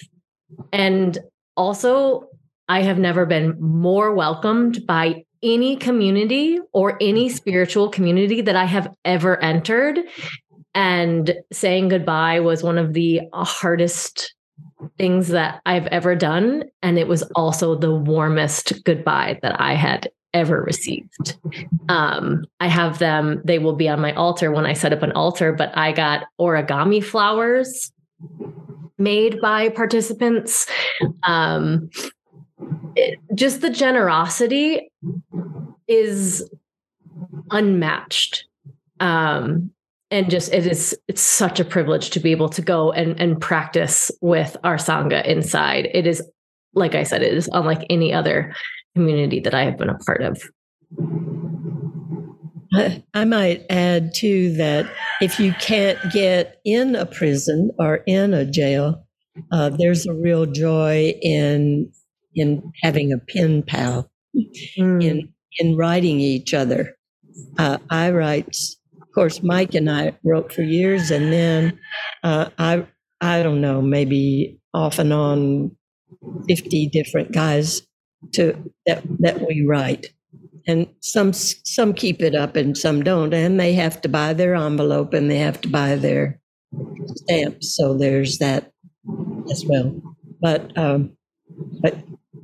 And 0.72 1.18
also, 1.54 2.29
I 2.70 2.82
have 2.82 3.00
never 3.00 3.26
been 3.26 3.60
more 3.60 4.14
welcomed 4.14 4.86
by 4.86 5.24
any 5.42 5.74
community 5.74 6.60
or 6.72 6.96
any 7.00 7.28
spiritual 7.28 7.88
community 7.88 8.42
that 8.42 8.54
I 8.54 8.64
have 8.64 8.94
ever 9.04 9.42
entered 9.42 9.98
and 10.72 11.34
saying 11.52 11.88
goodbye 11.88 12.38
was 12.38 12.62
one 12.62 12.78
of 12.78 12.92
the 12.92 13.22
hardest 13.32 14.34
things 14.98 15.28
that 15.28 15.60
I've 15.66 15.88
ever 15.88 16.14
done. 16.14 16.62
And 16.80 16.96
it 16.96 17.08
was 17.08 17.22
also 17.34 17.74
the 17.74 17.92
warmest 17.92 18.84
goodbye 18.84 19.40
that 19.42 19.60
I 19.60 19.74
had 19.74 20.08
ever 20.32 20.62
received. 20.62 21.38
Um, 21.88 22.44
I 22.60 22.68
have 22.68 23.00
them, 23.00 23.42
they 23.44 23.58
will 23.58 23.74
be 23.74 23.88
on 23.88 24.00
my 24.00 24.12
altar 24.12 24.52
when 24.52 24.64
I 24.64 24.74
set 24.74 24.92
up 24.92 25.02
an 25.02 25.10
altar, 25.10 25.52
but 25.52 25.76
I 25.76 25.90
got 25.90 26.26
origami 26.40 27.02
flowers 27.02 27.90
made 28.96 29.40
by 29.40 29.70
participants. 29.70 30.68
Um, 31.24 31.90
it, 32.96 33.18
just 33.34 33.60
the 33.60 33.70
generosity 33.70 34.90
is 35.88 36.48
unmatched. 37.50 38.44
Um, 39.00 39.70
and 40.10 40.28
just 40.28 40.52
it 40.52 40.66
is 40.66 40.96
it's 41.08 41.22
such 41.22 41.60
a 41.60 41.64
privilege 41.64 42.10
to 42.10 42.20
be 42.20 42.32
able 42.32 42.48
to 42.48 42.62
go 42.62 42.92
and 42.92 43.18
and 43.20 43.40
practice 43.40 44.10
with 44.20 44.56
our 44.64 44.76
sangha 44.76 45.24
inside 45.24 45.88
it 45.94 46.06
is 46.06 46.22
like 46.74 46.94
i 46.94 47.04
said 47.04 47.22
it 47.22 47.32
is 47.32 47.48
unlike 47.52 47.86
any 47.88 48.12
other 48.12 48.52
community 48.96 49.38
that 49.40 49.54
i 49.54 49.64
have 49.64 49.78
been 49.78 49.88
a 49.88 49.98
part 49.98 50.20
of 50.22 50.42
I 53.14 53.24
might 53.24 53.66
add 53.68 54.14
too 54.14 54.54
that 54.54 54.88
if 55.20 55.40
you 55.40 55.52
can't 55.54 55.98
get 56.12 56.60
in 56.64 56.94
a 56.94 57.04
prison 57.04 57.72
or 57.80 57.96
in 58.06 58.32
a 58.32 58.44
jail, 58.44 59.04
uh, 59.50 59.70
there's 59.70 60.06
a 60.06 60.14
real 60.14 60.46
joy 60.46 61.14
in 61.20 61.90
in 62.34 62.72
having 62.82 63.12
a 63.12 63.18
pen 63.18 63.62
pal, 63.62 64.10
mm. 64.36 65.02
in 65.04 65.32
in 65.58 65.76
writing 65.76 66.20
each 66.20 66.54
other. 66.54 66.96
Uh, 67.58 67.78
I 67.90 68.10
write 68.10 68.56
of 69.10 69.14
course, 69.14 69.42
Mike 69.42 69.74
and 69.74 69.90
I 69.90 70.16
wrote 70.22 70.52
for 70.52 70.62
years, 70.62 71.10
and 71.10 71.32
then 71.32 71.80
uh, 72.22 72.50
I 72.58 72.86
I 73.20 73.42
don't 73.42 73.60
know, 73.60 73.82
maybe 73.82 74.60
off 74.72 75.00
and 75.00 75.12
on, 75.12 75.76
fifty 76.46 76.86
different 76.86 77.32
guys 77.32 77.82
to 78.34 78.54
that 78.86 79.02
that 79.18 79.40
we 79.40 79.66
write, 79.66 80.06
and 80.68 80.86
some 81.00 81.32
some 81.32 81.92
keep 81.92 82.22
it 82.22 82.36
up 82.36 82.54
and 82.54 82.78
some 82.78 83.02
don't, 83.02 83.34
and 83.34 83.58
they 83.58 83.72
have 83.72 84.00
to 84.02 84.08
buy 84.08 84.32
their 84.32 84.54
envelope 84.54 85.12
and 85.12 85.28
they 85.28 85.38
have 85.38 85.60
to 85.62 85.68
buy 85.68 85.96
their 85.96 86.40
stamps. 87.16 87.76
So 87.76 87.98
there's 87.98 88.38
that 88.38 88.70
as 89.50 89.64
well. 89.66 90.00
But 90.40 90.78
um, 90.78 91.16
but 91.82 91.98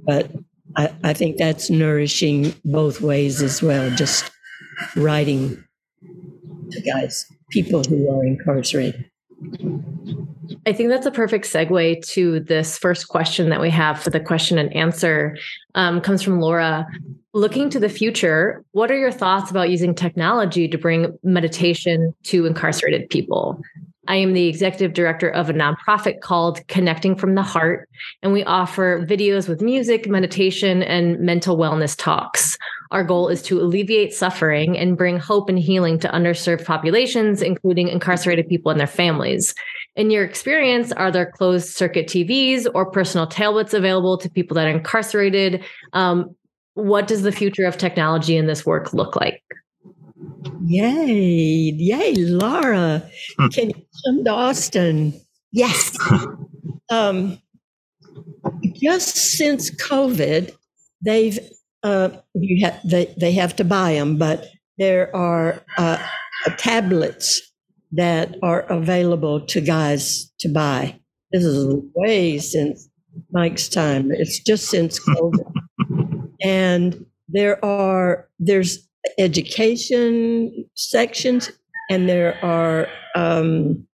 but 0.06 0.30
I, 0.76 0.92
I 1.02 1.12
think 1.12 1.36
that's 1.36 1.70
nourishing 1.70 2.54
both 2.64 3.00
ways 3.00 3.42
as 3.42 3.62
well. 3.62 3.90
Just 3.90 4.30
writing 4.94 5.62
to 6.70 6.80
guys, 6.80 7.26
people 7.50 7.82
who 7.84 8.10
are 8.10 8.24
incarcerated. 8.24 9.10
I 10.66 10.72
think 10.72 10.88
that's 10.88 11.06
a 11.06 11.10
perfect 11.10 11.46
segue 11.46 12.06
to 12.08 12.40
this 12.40 12.78
first 12.78 13.08
question 13.08 13.50
that 13.50 13.60
we 13.60 13.70
have 13.70 14.00
for 14.00 14.10
the 14.10 14.20
question 14.20 14.58
and 14.58 14.74
answer. 14.74 15.36
Um, 15.74 16.00
comes 16.00 16.22
from 16.22 16.40
Laura. 16.40 16.86
Looking 17.34 17.68
to 17.70 17.78
the 17.78 17.88
future, 17.88 18.64
what 18.72 18.90
are 18.90 18.98
your 18.98 19.12
thoughts 19.12 19.50
about 19.50 19.68
using 19.68 19.94
technology 19.94 20.68
to 20.68 20.78
bring 20.78 21.18
meditation 21.22 22.14
to 22.24 22.46
incarcerated 22.46 23.10
people? 23.10 23.60
I 24.08 24.16
am 24.16 24.32
the 24.32 24.46
executive 24.46 24.92
director 24.92 25.28
of 25.28 25.50
a 25.50 25.54
nonprofit 25.54 26.20
called 26.20 26.66
Connecting 26.68 27.16
from 27.16 27.34
the 27.34 27.42
Heart, 27.42 27.88
and 28.22 28.32
we 28.32 28.44
offer 28.44 29.04
videos 29.06 29.48
with 29.48 29.60
music, 29.60 30.08
meditation, 30.08 30.82
and 30.82 31.18
mental 31.18 31.56
wellness 31.56 31.96
talks. 31.96 32.56
Our 32.92 33.02
goal 33.02 33.28
is 33.28 33.42
to 33.42 33.60
alleviate 33.60 34.14
suffering 34.14 34.78
and 34.78 34.96
bring 34.96 35.18
hope 35.18 35.48
and 35.48 35.58
healing 35.58 35.98
to 36.00 36.08
underserved 36.08 36.64
populations, 36.64 37.42
including 37.42 37.88
incarcerated 37.88 38.48
people 38.48 38.70
and 38.70 38.78
their 38.78 38.86
families. 38.86 39.54
In 39.96 40.10
your 40.10 40.24
experience, 40.24 40.92
are 40.92 41.10
there 41.10 41.30
closed 41.30 41.68
circuit 41.70 42.06
TVs 42.06 42.66
or 42.74 42.90
personal 42.90 43.26
tablets 43.26 43.74
available 43.74 44.18
to 44.18 44.30
people 44.30 44.54
that 44.54 44.66
are 44.66 44.70
incarcerated? 44.70 45.64
Um, 45.94 46.36
what 46.74 47.06
does 47.08 47.22
the 47.22 47.32
future 47.32 47.64
of 47.64 47.76
technology 47.76 48.36
in 48.36 48.46
this 48.46 48.64
work 48.64 48.92
look 48.92 49.16
like? 49.16 49.42
Yay, 50.66 51.72
yay, 51.76 52.14
Laura. 52.14 53.02
Hmm. 53.38 53.48
Can 53.48 53.70
you 53.70 53.86
come 54.04 54.24
to 54.24 54.30
Austin? 54.30 55.20
Yes. 55.52 55.96
um, 56.90 57.38
just 58.74 59.16
since 59.16 59.70
COVID, 59.70 60.54
they've 61.04 61.38
uh, 61.82 62.10
you 62.34 62.64
have 62.64 62.80
they, 62.84 63.14
they 63.18 63.32
have 63.32 63.54
to 63.56 63.64
buy 63.64 63.94
them, 63.94 64.16
but 64.18 64.46
there 64.78 65.14
are 65.14 65.62
uh, 65.78 65.98
tablets 66.58 67.40
that 67.92 68.36
are 68.42 68.62
available 68.62 69.40
to 69.46 69.60
guys 69.60 70.32
to 70.40 70.48
buy. 70.48 70.98
This 71.32 71.44
is 71.44 71.74
way 71.94 72.38
since 72.38 72.88
Mike's 73.30 73.68
time. 73.68 74.10
It's 74.10 74.40
just 74.40 74.68
since 74.68 74.98
COVID, 74.98 75.52
and 76.42 77.06
there 77.28 77.64
are 77.64 78.28
there's 78.38 78.85
education 79.18 80.68
sections, 80.74 81.50
and 81.90 82.08
there 82.08 82.42
are 82.44 82.88
um, 83.14 83.86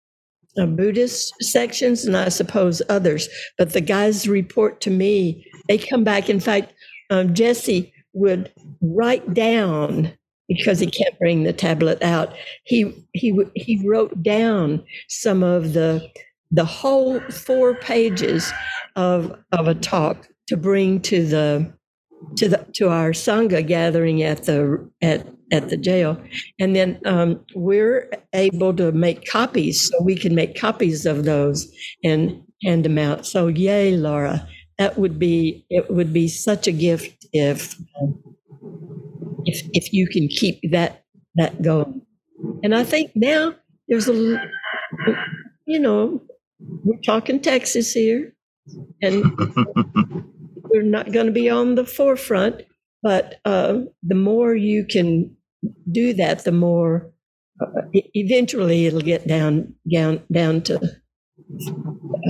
uh, 0.57 0.65
Buddhist 0.65 1.33
sections, 1.41 2.05
and 2.05 2.15
I 2.15 2.29
suppose 2.29 2.81
others. 2.89 3.27
But 3.57 3.73
the 3.73 3.81
guys 3.81 4.27
report 4.27 4.81
to 4.81 4.89
me, 4.89 5.45
they 5.67 5.77
come 5.77 6.03
back. 6.03 6.29
In 6.29 6.39
fact, 6.39 6.73
um, 7.09 7.33
Jesse 7.33 7.93
would 8.13 8.51
write 8.81 9.33
down 9.33 10.13
because 10.47 10.79
he 10.79 10.87
can't 10.87 11.17
bring 11.19 11.43
the 11.43 11.53
tablet 11.53 12.01
out. 12.03 12.33
He 12.65 13.05
he 13.13 13.37
he 13.55 13.81
wrote 13.87 14.21
down 14.21 14.83
some 15.07 15.43
of 15.43 15.73
the 15.73 16.07
the 16.51 16.65
whole 16.65 17.19
four 17.21 17.75
pages 17.75 18.51
of 18.95 19.35
of 19.51 19.67
a 19.67 19.75
talk 19.75 20.27
to 20.47 20.57
bring 20.57 21.01
to 21.01 21.25
the 21.25 21.73
to 22.37 22.49
the 22.49 22.65
to 22.73 22.89
our 22.89 23.11
sangha 23.11 23.65
gathering 23.65 24.23
at 24.23 24.43
the 24.45 24.89
at 25.01 25.27
at 25.51 25.69
the 25.69 25.77
jail, 25.77 26.21
and 26.59 26.75
then 26.75 26.99
um, 27.05 27.43
we're 27.55 28.09
able 28.33 28.73
to 28.75 28.91
make 28.91 29.25
copies, 29.25 29.89
so 29.89 30.01
we 30.01 30.15
can 30.15 30.33
make 30.33 30.59
copies 30.59 31.05
of 31.05 31.25
those 31.25 31.71
and 32.03 32.41
hand 32.63 32.85
them 32.85 32.97
out. 32.97 33.25
So 33.25 33.47
yay, 33.47 33.95
Laura! 33.95 34.47
That 34.79 34.97
would 34.97 35.19
be 35.19 35.65
it. 35.69 35.89
Would 35.91 36.13
be 36.13 36.27
such 36.27 36.67
a 36.67 36.71
gift 36.71 37.25
if 37.33 37.75
if 39.45 39.67
if 39.73 39.93
you 39.93 40.07
can 40.07 40.27
keep 40.27 40.59
that 40.71 41.03
that 41.35 41.61
going. 41.61 42.01
And 42.63 42.75
I 42.75 42.83
think 42.83 43.11
now 43.15 43.55
there's 43.87 44.07
a, 44.07 44.41
you 45.65 45.79
know, 45.79 46.21
we're 46.59 46.99
talking 47.05 47.39
Texas 47.41 47.93
here, 47.93 48.33
and 49.01 49.23
we're 50.73 50.81
not 50.81 51.11
going 51.11 51.27
to 51.27 51.31
be 51.31 51.49
on 51.49 51.75
the 51.75 51.85
forefront. 51.85 52.63
But 53.03 53.35
uh, 53.45 53.81
the 54.01 54.15
more 54.15 54.55
you 54.55 54.85
can 54.89 55.35
do 55.91 56.13
that, 56.13 56.43
the 56.45 56.51
more 56.51 57.11
uh, 57.61 57.81
eventually 57.93 58.85
it'll 58.85 59.01
get 59.01 59.27
down 59.27 59.75
down 59.91 60.23
down 60.31 60.61
to 60.63 60.79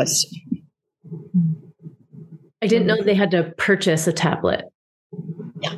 us. 0.02 0.26
I 2.62 2.68
didn't 2.68 2.88
know 2.88 3.02
they 3.02 3.14
had 3.14 3.32
to 3.32 3.54
purchase 3.58 4.08
a 4.08 4.14
tablet. 4.14 4.66
Yeah, 5.62 5.76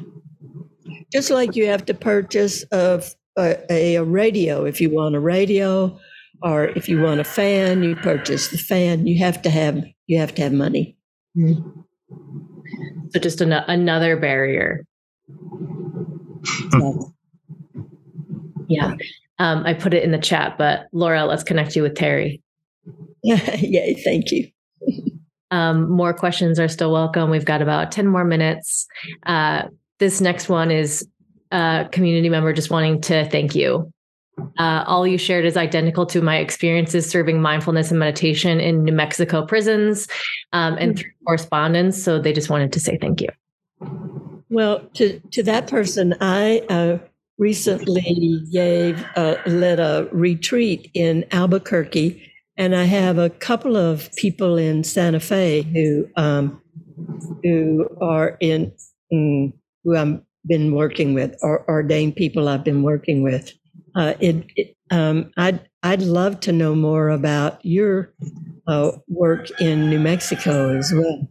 just 1.12 1.30
like 1.30 1.56
you 1.56 1.68
have 1.68 1.86
to 1.86 1.94
purchase 1.94 2.64
a, 2.72 3.04
a, 3.38 3.96
a 3.98 4.04
radio 4.04 4.66
if 4.66 4.80
you 4.80 4.90
want 4.90 5.16
a 5.16 5.20
radio, 5.20 6.00
or 6.42 6.66
if 6.70 6.88
you 6.88 7.02
want 7.02 7.20
a 7.20 7.26
fan, 7.26 7.84
you 7.84 7.96
purchase 7.98 8.48
the 8.48 8.58
fan. 8.58 9.08
You 9.08 9.20
have 9.20 9.42
to 9.42 9.50
have 9.50 9.84
you 10.08 10.20
have 10.20 10.34
to 10.36 10.42
have 10.42 10.54
money. 10.54 10.98
So 13.16 13.20
just 13.20 13.40
an- 13.40 13.54
another 13.54 14.18
barrier. 14.18 14.84
Yeah. 18.68 18.96
Um, 19.40 19.64
I 19.66 19.74
put 19.74 19.94
it 19.94 20.04
in 20.04 20.12
the 20.12 20.18
chat, 20.18 20.58
but 20.58 20.88
Laura, 20.92 21.24
let's 21.24 21.44
connect 21.44 21.78
you 21.78 21.82
with 21.82 21.96
Terry. 21.96 22.42
Yay, 23.24 23.94
thank 24.04 24.32
you. 24.32 24.50
Um, 25.50 25.90
more 25.90 26.14
questions 26.14 26.60
are 26.60 26.68
still 26.68 26.92
welcome. 26.92 27.30
We've 27.30 27.46
got 27.46 27.62
about 27.62 27.94
10 27.94 28.06
more 28.06 28.26
minutes. 28.26 28.86
Uh, 29.26 29.70
this 30.00 30.20
next 30.20 30.50
one 30.50 30.70
is 30.70 31.08
a 31.52 31.88
community 31.94 32.28
member 32.28 32.52
just 32.52 32.70
wanting 32.70 33.00
to 33.04 33.30
thank 33.30 33.56
you. 33.56 33.94
Uh, 34.58 34.84
all 34.88 35.08
you 35.08 35.18
shared 35.18 35.46
is 35.46 35.58
identical 35.58 36.06
to 36.06 36.22
my 36.22 36.38
experiences 36.38 37.10
serving 37.10 37.42
mindfulness 37.42 37.90
and 37.92 38.00
meditation 38.00 38.60
in 38.60 38.84
New 38.84 38.92
Mexico 38.92 39.46
prisons 39.46 40.08
um, 40.54 40.76
and 40.78 40.98
through 40.98 41.12
correspondence. 41.26 42.02
So 42.02 42.20
they 42.20 42.34
just 42.34 42.50
wanted 42.50 42.74
to 42.74 42.80
say 42.80 42.98
thank 42.98 43.22
you. 43.22 43.30
Well, 44.50 44.80
to, 44.96 45.20
to 45.32 45.44
that 45.44 45.68
person, 45.68 46.16
I 46.22 46.60
uh, 46.70 47.00
recently 47.38 48.42
gave 48.52 49.06
uh, 49.16 49.36
led 49.46 49.80
a 49.80 50.08
retreat 50.12 50.90
in 50.94 51.26
Albuquerque, 51.32 52.32
and 52.58 52.76
I 52.76 52.84
have 52.84 53.18
a 53.18 53.30
couple 53.30 53.76
of 53.76 54.10
people 54.16 54.58
in 54.58 54.84
Santa 54.84 55.20
Fe 55.20 55.64
who 55.64 56.08
um, 56.16 56.62
who 57.44 57.88
are 58.02 58.38
in 58.40 58.72
mm, 59.12 59.54
who 59.84 59.96
I've 59.96 60.22
been 60.46 60.74
working 60.74 61.14
with, 61.14 61.36
or 61.42 61.66
ordained 61.68 62.16
people 62.16 62.48
I've 62.48 62.64
been 62.64 62.84
working 62.84 63.24
with. 63.24 63.54
Uh, 63.96 64.14
it, 64.20 64.46
it 64.56 64.76
um, 64.92 65.32
I'd 65.38 65.68
I'd 65.84 66.02
love 66.02 66.40
to 66.42 66.52
know 66.52 66.76
more 66.76 67.10
about 67.10 67.64
your 67.66 68.14
uh, 68.68 68.92
work 69.08 69.50
in 69.62 69.90
New 69.90 70.00
Mexico 70.00 70.78
as 70.78 70.94
well. 70.94 71.28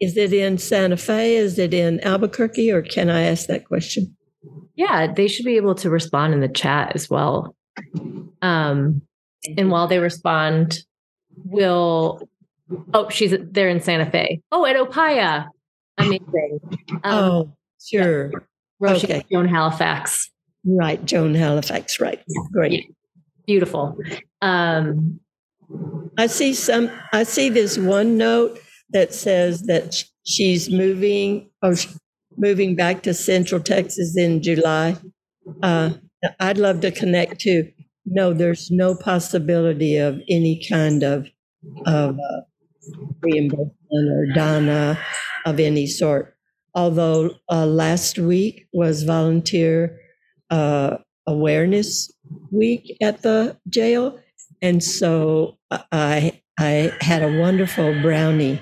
Is 0.00 0.16
it 0.16 0.32
in 0.32 0.58
Santa 0.58 0.96
Fe? 0.96 1.36
Is 1.36 1.58
it 1.58 1.72
in 1.74 2.00
Albuquerque? 2.00 2.70
Or 2.70 2.82
can 2.82 3.10
I 3.10 3.22
ask 3.22 3.46
that 3.46 3.66
question? 3.66 4.16
Yeah, 4.76 5.12
they 5.12 5.28
should 5.28 5.44
be 5.44 5.56
able 5.56 5.74
to 5.76 5.90
respond 5.90 6.34
in 6.34 6.40
the 6.40 6.48
chat 6.48 6.92
as 6.94 7.08
well. 7.08 7.54
Um, 8.42 9.02
and 9.56 9.70
while 9.70 9.86
they 9.86 9.98
respond, 9.98 10.80
we'll. 11.44 12.28
Oh, 12.92 13.08
she's 13.10 13.34
there 13.40 13.68
in 13.68 13.80
Santa 13.80 14.10
Fe. 14.10 14.40
Oh, 14.50 14.64
at 14.66 14.76
Upaya. 14.76 15.48
Amazing. 15.98 16.60
Um, 16.90 17.00
oh, 17.04 17.56
sure. 17.84 18.32
Roshi 18.82 19.04
okay. 19.04 19.24
Joan 19.30 19.48
Halifax. 19.48 20.30
Right, 20.64 21.04
Joan 21.04 21.34
Halifax. 21.34 22.00
Right. 22.00 22.22
Great. 22.52 22.72
Yeah. 22.72 22.80
Beautiful. 23.46 23.98
Um, 24.40 25.20
I 26.16 26.26
see 26.26 26.54
some. 26.54 26.90
I 27.12 27.24
see 27.24 27.48
this 27.50 27.76
one 27.76 28.16
note 28.16 28.58
that 28.90 29.12
says 29.12 29.62
that 29.62 30.04
she's 30.24 30.70
moving 30.70 31.50
or 31.62 31.74
moving 32.36 32.74
back 32.74 33.02
to 33.02 33.14
Central 33.14 33.60
Texas 33.60 34.16
in 34.16 34.42
July. 34.42 34.96
Uh, 35.62 35.90
I'd 36.40 36.58
love 36.58 36.80
to 36.80 36.90
connect 36.90 37.40
to. 37.40 37.70
No, 38.06 38.32
there's 38.32 38.70
no 38.70 38.94
possibility 38.94 39.96
of 39.96 40.20
any 40.28 40.62
kind 40.68 41.02
of 41.02 41.26
of 41.86 42.16
uh, 42.18 42.40
reimbursement 43.20 43.72
or 43.92 44.26
Donna 44.34 44.98
of 45.44 45.60
any 45.60 45.86
sort. 45.86 46.33
Although 46.74 47.36
uh, 47.50 47.66
last 47.66 48.18
week 48.18 48.66
was 48.72 49.04
volunteer 49.04 49.98
uh, 50.50 50.98
awareness 51.26 52.12
week 52.50 52.96
at 53.00 53.22
the 53.22 53.56
jail, 53.68 54.18
and 54.60 54.82
so 54.82 55.58
I 55.70 56.40
I 56.58 56.92
had 57.00 57.22
a 57.22 57.38
wonderful 57.38 58.00
brownie 58.02 58.60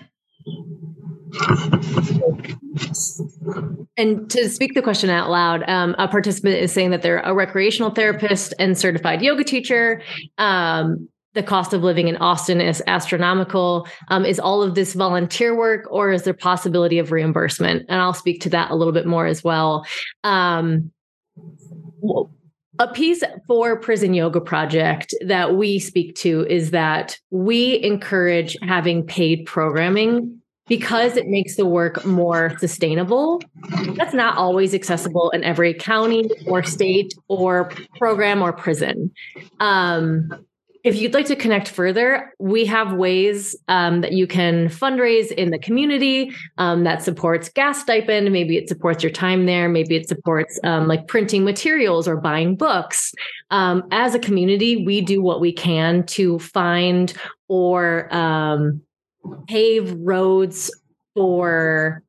and 3.97 4.31
to 4.31 4.49
speak 4.49 4.75
the 4.75 4.83
question 4.83 5.11
out 5.11 5.31
loud, 5.31 5.69
um, 5.69 5.95
a 5.99 6.09
participant 6.09 6.57
is 6.57 6.73
saying 6.73 6.91
that 6.91 7.03
they're 7.03 7.21
a 7.21 7.35
recreational 7.35 7.91
therapist 7.91 8.55
and 8.59 8.77
certified 8.77 9.23
yoga 9.23 9.45
teacher. 9.45 10.03
Um, 10.39 11.09
the 11.35 11.43
cost 11.43 11.72
of 11.72 11.83
living 11.83 12.09
in 12.09 12.16
Austin 12.16 12.61
is 12.61 12.83
astronomical. 12.87 13.87
Um, 14.09 14.24
is 14.24 14.39
all 14.39 14.62
of 14.62 14.74
this 14.74 14.95
volunteer 14.95 15.57
work, 15.57 15.87
or 15.91 16.12
is 16.12 16.22
there 16.24 16.35
possibility 16.35 16.99
of 16.99 17.12
reimbursement? 17.12 17.87
And 17.89 18.01
I'll 18.01 18.14
speak 18.14 18.41
to 18.43 18.51
that 18.51 18.70
a 18.70 18.74
little 18.74 18.93
bit 18.93 19.07
more 19.07 19.26
as 19.26 19.43
well. 19.43 19.87
Um, 20.24 20.93
a 22.78 22.89
piece 22.89 23.22
for 23.47 23.78
Prison 23.78 24.14
Yoga 24.14 24.41
Project 24.41 25.14
that 25.24 25.57
we 25.57 25.78
speak 25.78 26.14
to 26.16 26.47
is 26.49 26.70
that 26.70 27.18
we 27.30 27.83
encourage 27.83 28.57
having 28.62 29.07
paid 29.07 29.47
programming 29.47 30.39
because 30.68 31.16
it 31.16 31.26
makes 31.26 31.57
the 31.57 31.66
work 31.66 32.05
more 32.05 32.57
sustainable. 32.59 33.43
That's 33.95 34.14
not 34.14 34.37
always 34.37 34.74
accessible 34.74 35.30
in 35.30 35.45
every 35.45 35.74
county 35.74 36.30
or 36.47 36.62
state 36.62 37.12
or 37.28 37.70
program 37.99 38.43
or 38.43 38.53
prison. 38.53 39.11
Um, 39.61 40.30
if 40.85 41.01
you'd 41.01 41.14
like 41.14 41.26
to 41.26 41.37
connect 41.37 41.68
further, 41.68 42.35
we 42.40 42.65
have 42.66 42.93
ways 42.93 43.55
um, 43.69 44.01
that 44.01 44.12
you 44.12 44.27
can 44.27 44.69
fundraise 44.69 45.31
in 45.31 45.51
the 45.51 45.59
community 45.59 46.32
um, 46.59 46.82
that 46.85 47.02
supports 47.02 47.48
gas 47.48 47.81
stipend. 47.81 48.32
Maybe 48.32 48.57
it 48.57 48.69
supports 48.69 49.02
your 49.02 49.12
time 49.12 49.47
there. 49.47 49.69
Maybe 49.69 49.94
it 49.94 50.09
supports 50.09 50.59
um, 50.65 50.89
like 50.89 51.07
printing 51.07 51.44
materials 51.44 52.09
or 52.09 52.16
buying 52.16 52.57
books. 52.57 53.12
Um, 53.51 53.85
as 53.93 54.15
a 54.15 54.19
community, 54.19 54.85
we 54.85 55.01
do 55.01 55.23
what 55.23 55.40
we 55.40 55.52
can 55.52 56.05
to 56.07 56.40
find 56.40 57.15
or 57.47 58.12
um, 58.12 58.82
pave 59.47 59.94
roads 59.98 60.74
for 61.15 62.02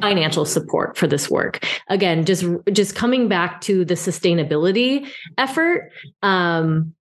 financial 0.00 0.44
support 0.44 0.96
for 0.96 1.06
this 1.06 1.28
work 1.30 1.66
again 1.88 2.24
just 2.24 2.44
just 2.72 2.94
coming 2.94 3.28
back 3.28 3.60
to 3.60 3.84
the 3.84 3.94
sustainability 3.94 5.08
effort 5.36 5.90
um, 6.22 6.94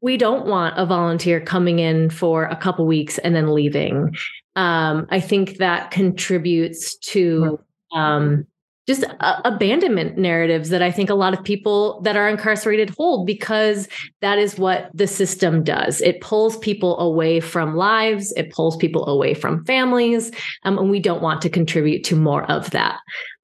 we 0.00 0.16
don't 0.16 0.46
want 0.46 0.78
a 0.78 0.86
volunteer 0.86 1.40
coming 1.40 1.78
in 1.78 2.10
for 2.10 2.44
a 2.44 2.56
couple 2.56 2.86
weeks 2.86 3.18
and 3.18 3.34
then 3.34 3.54
leaving. 3.54 4.14
Um, 4.56 5.06
I 5.10 5.20
think 5.20 5.58
that 5.58 5.90
contributes 5.90 6.96
to 6.98 7.58
um, 7.94 8.46
just 8.86 9.04
uh, 9.20 9.40
abandonment 9.44 10.18
narratives 10.18 10.68
that 10.68 10.82
I 10.82 10.90
think 10.90 11.08
a 11.08 11.14
lot 11.14 11.32
of 11.32 11.42
people 11.42 12.00
that 12.02 12.16
are 12.16 12.28
incarcerated 12.28 12.90
hold 12.90 13.26
because 13.26 13.88
that 14.20 14.38
is 14.38 14.58
what 14.58 14.90
the 14.92 15.06
system 15.06 15.64
does. 15.64 16.02
It 16.02 16.20
pulls 16.20 16.58
people 16.58 16.98
away 16.98 17.40
from 17.40 17.76
lives, 17.76 18.32
it 18.32 18.52
pulls 18.52 18.76
people 18.76 19.06
away 19.08 19.32
from 19.32 19.64
families, 19.64 20.30
um, 20.64 20.78
and 20.78 20.90
we 20.90 21.00
don't 21.00 21.22
want 21.22 21.40
to 21.42 21.48
contribute 21.48 22.04
to 22.04 22.16
more 22.16 22.44
of 22.50 22.70
that. 22.72 22.98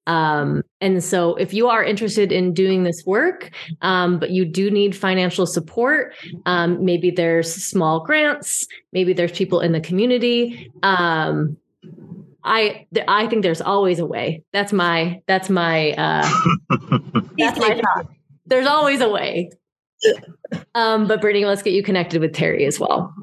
Um, 0.07 0.63
and 0.79 1.03
so, 1.03 1.35
if 1.35 1.53
you 1.53 1.67
are 1.67 1.83
interested 1.83 2.31
in 2.31 2.53
doing 2.53 2.83
this 2.83 3.03
work, 3.05 3.51
um, 3.81 4.19
but 4.19 4.31
you 4.31 4.45
do 4.45 4.71
need 4.71 4.95
financial 4.95 5.45
support, 5.45 6.13
um, 6.45 6.83
maybe 6.83 7.11
there's 7.11 7.53
small 7.53 8.03
grants, 8.03 8.65
maybe 8.93 9.13
there's 9.13 9.31
people 9.31 9.59
in 9.59 9.71
the 9.71 9.81
community. 9.81 10.71
Um, 10.83 11.57
I 12.43 12.87
I 13.07 13.27
think 13.27 13.43
there's 13.43 13.61
always 13.61 13.99
a 13.99 14.05
way. 14.05 14.43
That's 14.53 14.73
my 14.73 15.21
that's 15.27 15.49
my 15.49 15.91
uh, 15.91 16.29
that's 17.37 17.59
my 17.59 17.81
thought. 17.81 18.07
There's 18.47 18.67
always 18.67 19.01
a 19.01 19.09
way. 19.09 19.51
Um, 20.73 21.07
but 21.07 21.21
Brittany, 21.21 21.45
let's 21.45 21.61
get 21.61 21.73
you 21.73 21.83
connected 21.83 22.21
with 22.21 22.33
Terry 22.33 22.65
as 22.65 22.79
well. 22.79 23.13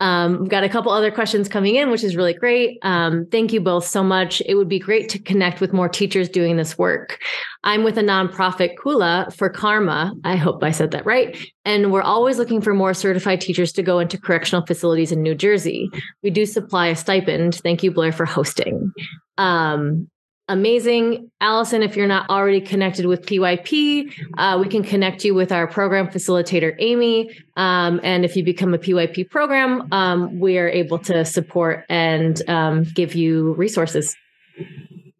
Um, 0.00 0.40
we've 0.40 0.48
got 0.48 0.64
a 0.64 0.68
couple 0.68 0.92
other 0.92 1.10
questions 1.10 1.48
coming 1.48 1.74
in, 1.74 1.90
which 1.90 2.04
is 2.04 2.16
really 2.16 2.32
great. 2.32 2.78
Um, 2.82 3.26
thank 3.26 3.52
you 3.52 3.60
both 3.60 3.84
so 3.84 4.04
much. 4.04 4.40
It 4.46 4.54
would 4.54 4.68
be 4.68 4.78
great 4.78 5.08
to 5.10 5.18
connect 5.18 5.60
with 5.60 5.72
more 5.72 5.88
teachers 5.88 6.28
doing 6.28 6.56
this 6.56 6.78
work. 6.78 7.18
I'm 7.64 7.82
with 7.82 7.98
a 7.98 8.02
nonprofit, 8.02 8.76
Kula, 8.76 9.34
for 9.34 9.50
Karma. 9.50 10.14
I 10.24 10.36
hope 10.36 10.62
I 10.62 10.70
said 10.70 10.92
that 10.92 11.04
right. 11.04 11.36
And 11.64 11.92
we're 11.92 12.02
always 12.02 12.38
looking 12.38 12.60
for 12.60 12.74
more 12.74 12.94
certified 12.94 13.40
teachers 13.40 13.72
to 13.72 13.82
go 13.82 13.98
into 13.98 14.18
correctional 14.18 14.64
facilities 14.64 15.10
in 15.10 15.22
New 15.22 15.34
Jersey. 15.34 15.90
We 16.22 16.30
do 16.30 16.46
supply 16.46 16.88
a 16.88 16.96
stipend. 16.96 17.56
Thank 17.56 17.82
you, 17.82 17.90
Blair, 17.90 18.12
for 18.12 18.24
hosting. 18.24 18.92
Um, 19.36 20.08
amazing. 20.48 21.30
Allison, 21.40 21.82
if 21.82 21.96
you're 21.96 22.06
not 22.06 22.28
already 22.30 22.60
connected 22.60 23.06
with 23.06 23.26
PYP, 23.26 24.12
uh, 24.36 24.58
we 24.60 24.68
can 24.68 24.82
connect 24.82 25.24
you 25.24 25.34
with 25.34 25.52
our 25.52 25.66
program 25.66 26.08
facilitator, 26.08 26.74
Amy. 26.78 27.30
Um, 27.56 28.00
and 28.02 28.24
if 28.24 28.36
you 28.36 28.44
become 28.44 28.74
a 28.74 28.78
PYP 28.78 29.30
program, 29.30 29.92
um, 29.92 30.40
we 30.40 30.58
are 30.58 30.68
able 30.68 30.98
to 31.00 31.24
support 31.24 31.84
and 31.88 32.48
um, 32.48 32.84
give 32.84 33.14
you 33.14 33.52
resources. 33.54 34.16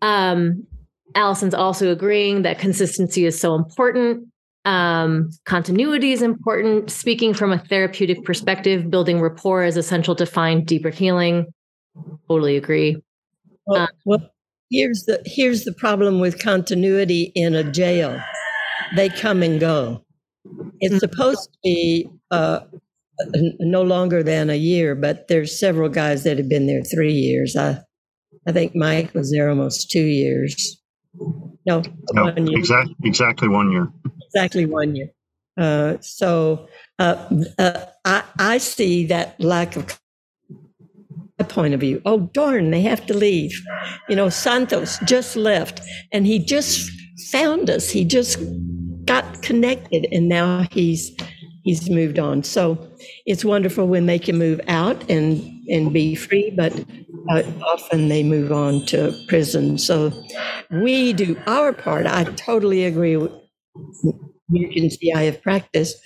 Um, 0.03 0.67
Allison's 1.15 1.55
also 1.55 1.91
agreeing 1.91 2.43
that 2.43 2.59
consistency 2.59 3.25
is 3.25 3.39
so 3.41 3.55
important. 3.55 4.29
Um, 4.65 5.31
continuity 5.45 6.13
is 6.13 6.23
important. 6.23 6.91
Speaking 6.91 7.33
from 7.33 7.53
a 7.53 7.59
therapeutic 7.59 8.25
perspective, 8.25 8.91
building 8.91 9.21
rapport 9.21 9.65
is 9.65 9.77
essential 9.77 10.15
to 10.17 10.27
find 10.27 10.67
deeper 10.67 10.91
healing. 10.91 11.47
Totally 12.29 12.57
agree. 12.57 13.03
Well, 13.67 13.83
um, 13.83 13.89
well, 14.05 14.31
here's 14.71 15.05
the 15.05 15.23
here's 15.25 15.65
the 15.65 15.73
problem 15.73 16.21
with 16.21 16.43
continuity 16.43 17.33
in 17.35 17.55
a 17.55 17.65
jail. 17.65 18.21
They 18.97 19.09
come 19.09 19.43
and 19.43 19.61
go. 19.61 20.05
It's 20.81 20.95
mm-hmm. 20.95 20.99
supposed 20.99 21.51
to 21.53 21.59
be 21.63 22.09
uh, 22.31 22.61
no 23.61 23.83
longer 23.83 24.23
than 24.23 24.51
a 24.51 24.55
year, 24.55 24.95
but 24.95 25.29
there's 25.29 25.59
several 25.59 25.89
guys 25.89 26.25
that 26.25 26.39
have 26.39 26.49
been 26.49 26.67
there 26.67 26.83
three 26.83 27.13
years. 27.13 27.57
I 27.57 27.81
I 28.47 28.53
think 28.53 28.75
Mike 28.75 29.13
was 29.15 29.31
there 29.31 29.51
almost 29.51 29.91
two 29.91 30.05
years. 30.05 30.81
No, 31.67 31.83
no 32.13 32.25
one 32.25 32.47
year. 32.47 32.59
Exactly, 32.59 32.95
exactly 33.05 33.49
one 33.49 33.71
year. 33.71 33.89
Exactly 34.27 34.67
one 34.67 34.97
year. 34.97 35.09
Uh, 35.59 35.97
so 36.01 36.69
uh, 36.99 37.29
uh, 37.59 37.85
I, 38.05 38.23
I 38.39 38.59
see 38.59 39.07
that 39.07 39.41
lack 39.41 39.77
of 39.77 39.99
point 41.45 41.75
of 41.75 41.81
view. 41.81 42.03
Oh, 42.05 42.31
darn, 42.33 42.71
they 42.71 42.83
have 42.83 43.05
to 43.07 43.15
leave. 43.15 43.53
You 44.09 44.17
know, 44.17 44.29
Santos 44.29 44.99
just 45.05 45.37
left 45.37 45.81
and 46.13 46.27
he 46.27 46.39
just 46.39 46.91
found 47.31 47.71
us. 47.71 47.91
He 47.91 48.05
just 48.05 48.39
got 49.05 49.43
connected 49.43 50.07
and 50.13 50.29
now 50.29 50.67
he's 50.71 51.17
he's 51.65 51.89
moved 51.91 52.19
on. 52.19 52.43
So 52.43 52.79
it's 53.27 53.45
wonderful 53.45 53.87
when 53.87 54.07
they 54.07 54.19
can 54.19 54.39
move 54.39 54.61
out 54.69 55.09
and 55.11 55.43
and 55.69 55.93
be 55.93 56.15
free, 56.15 56.53
but 56.57 56.73
uh, 57.31 57.43
often 57.67 58.09
they 58.09 58.23
move 58.23 58.53
on 58.53 58.87
to 58.87 59.15
prison. 59.29 59.79
So 59.79 60.13
we 60.71 61.13
do 61.13 61.39
our 61.47 61.73
part. 61.73 62.07
I 62.07 62.25
totally 62.25 62.85
agree. 62.87 63.17
With, 63.17 63.33
you 64.51 64.69
can 64.71 64.91
see 64.91 65.13
I 65.13 65.25
have 65.25 65.43
practiced 65.43 65.97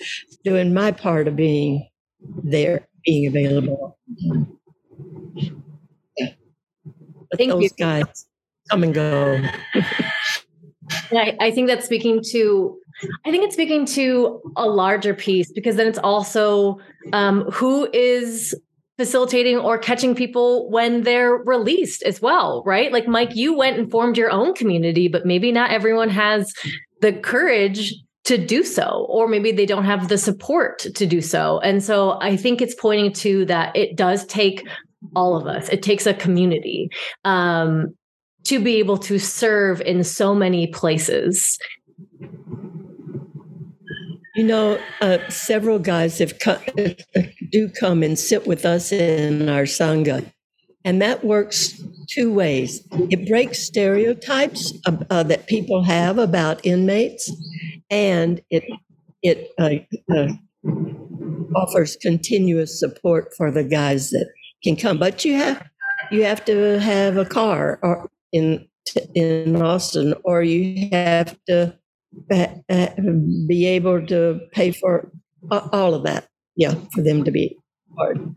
doing 0.43 0.73
my 0.73 0.91
part 0.91 1.27
of 1.27 1.35
being 1.35 1.87
there, 2.43 2.87
being 3.05 3.27
available. 3.27 3.97
But 7.33 7.39
Thank 7.39 7.51
those 7.51 7.63
you. 7.63 7.69
guys 7.79 8.27
come 8.69 8.83
and 8.83 8.93
go. 8.93 9.41
I, 11.11 11.35
I 11.39 11.49
think 11.49 11.67
that's 11.67 11.83
speaking 11.83 12.21
to 12.29 12.77
I 13.25 13.31
think 13.31 13.43
it's 13.43 13.55
speaking 13.55 13.87
to 13.87 14.39
a 14.55 14.67
larger 14.67 15.15
piece 15.15 15.51
because 15.51 15.75
then 15.75 15.87
it's 15.87 15.97
also 15.97 16.77
um, 17.11 17.45
who 17.45 17.89
is 17.91 18.53
facilitating 18.97 19.57
or 19.57 19.79
catching 19.79 20.13
people 20.13 20.69
when 20.69 21.01
they're 21.01 21.33
released 21.33 22.03
as 22.03 22.21
well, 22.21 22.61
right? 22.67 22.91
Like 22.91 23.07
Mike, 23.07 23.35
you 23.35 23.57
went 23.57 23.79
and 23.79 23.89
formed 23.89 24.15
your 24.15 24.29
own 24.29 24.53
community, 24.53 25.07
but 25.07 25.25
maybe 25.25 25.51
not 25.51 25.71
everyone 25.71 26.09
has 26.09 26.53
the 27.01 27.13
courage 27.13 27.95
to 28.25 28.37
do 28.37 28.63
so, 28.63 29.07
or 29.09 29.27
maybe 29.27 29.51
they 29.51 29.65
don't 29.65 29.85
have 29.85 30.07
the 30.07 30.19
support 30.19 30.85
to 30.93 31.07
do 31.07 31.19
so. 31.19 31.59
And 31.61 31.83
so 31.83 32.19
I 32.21 32.37
think 32.37 32.61
it's 32.61 32.75
pointing 32.75 33.11
to 33.13 33.45
that 33.45 33.75
it 33.75 33.97
does 33.97 34.23
take 34.27 34.67
all 35.15 35.35
of 35.35 35.47
us, 35.47 35.69
it 35.69 35.83
takes 35.83 36.05
a 36.05 36.13
community 36.13 36.89
um, 37.25 37.95
to 38.45 38.59
be 38.59 38.79
able 38.79 38.97
to 38.97 39.19
serve 39.19 39.81
in 39.81 40.03
so 40.03 40.33
many 40.35 40.67
places. 40.67 41.57
You 44.35 44.43
know, 44.43 44.79
uh, 45.01 45.19
several 45.29 45.77
guys 45.77 46.17
have 46.17 46.39
come, 46.39 46.59
do 47.51 47.69
come 47.69 48.01
and 48.01 48.17
sit 48.17 48.47
with 48.47 48.65
us 48.65 48.91
in 48.91 49.47
our 49.47 49.63
sangha, 49.63 50.25
and 50.83 51.01
that 51.01 51.23
works 51.23 51.79
two 52.09 52.33
ways. 52.33 52.85
It 53.11 53.29
breaks 53.29 53.59
stereotypes 53.59 54.73
uh, 54.87 54.97
uh, 55.09 55.23
that 55.23 55.47
people 55.47 55.83
have 55.83 56.17
about 56.17 56.65
inmates, 56.65 57.31
and 57.91 58.41
it 58.49 58.63
it 59.21 59.51
uh, 59.59 60.13
uh, 60.13 60.33
offers 61.55 61.95
continuous 62.01 62.79
support 62.79 63.33
for 63.37 63.51
the 63.51 63.63
guys 63.63 64.09
that 64.09 64.27
can 64.63 64.75
come. 64.75 64.97
But 64.97 65.25
you 65.25 65.35
have 65.35 65.67
you 66.11 66.23
have 66.23 66.43
to 66.45 66.79
have 66.79 67.17
a 67.17 67.25
car 67.25 67.79
or 67.81 68.09
in 68.31 68.67
in 69.15 69.61
Austin, 69.61 70.13
or 70.23 70.43
you 70.43 70.89
have 70.91 71.37
to 71.47 71.77
be 73.47 73.65
able 73.65 74.05
to 74.07 74.39
pay 74.51 74.71
for 74.71 75.11
all 75.49 75.93
of 75.93 76.03
that. 76.03 76.27
Yeah, 76.55 76.75
for 76.93 77.01
them 77.01 77.23
to 77.23 77.31
be 77.31 77.57
hard. 77.97 78.35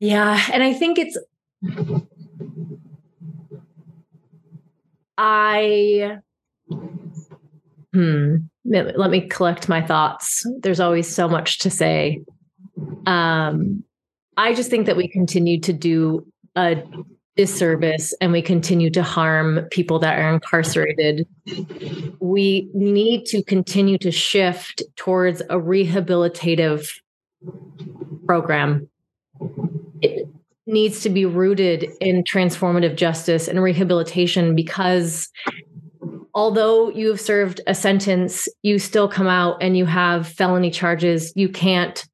Yeah, 0.00 0.40
and 0.52 0.62
I 0.62 0.72
think 0.72 0.98
it's 0.98 1.18
I 5.18 6.18
hmm 7.92 8.36
let 8.64 9.10
me 9.10 9.28
collect 9.28 9.68
my 9.68 9.80
thoughts. 9.80 10.44
There's 10.60 10.80
always 10.80 11.08
so 11.08 11.28
much 11.28 11.58
to 11.60 11.70
say. 11.70 12.22
Um 13.06 13.84
I 14.36 14.54
just 14.54 14.70
think 14.70 14.86
that 14.86 14.96
we 14.96 15.08
continue 15.08 15.60
to 15.60 15.72
do 15.72 16.26
a 16.56 16.82
disservice 17.36 18.14
and 18.20 18.32
we 18.32 18.42
continue 18.42 18.90
to 18.90 19.02
harm 19.02 19.66
people 19.70 19.98
that 19.98 20.18
are 20.18 20.32
incarcerated. 20.32 21.26
We 22.18 22.68
need 22.74 23.26
to 23.26 23.42
continue 23.44 23.98
to 23.98 24.10
shift 24.10 24.82
towards 24.96 25.42
a 25.42 25.56
rehabilitative 25.56 26.88
program. 28.26 28.88
It 30.00 30.28
needs 30.66 31.00
to 31.02 31.10
be 31.10 31.26
rooted 31.26 31.88
in 32.00 32.24
transformative 32.24 32.96
justice 32.96 33.48
and 33.48 33.62
rehabilitation 33.62 34.54
because 34.56 35.28
although 36.34 36.90
you 36.90 37.08
have 37.08 37.20
served 37.20 37.60
a 37.66 37.74
sentence, 37.74 38.48
you 38.62 38.78
still 38.78 39.08
come 39.08 39.28
out 39.28 39.62
and 39.62 39.76
you 39.76 39.84
have 39.84 40.26
felony 40.26 40.70
charges. 40.70 41.32
You 41.36 41.48
can't 41.48 42.06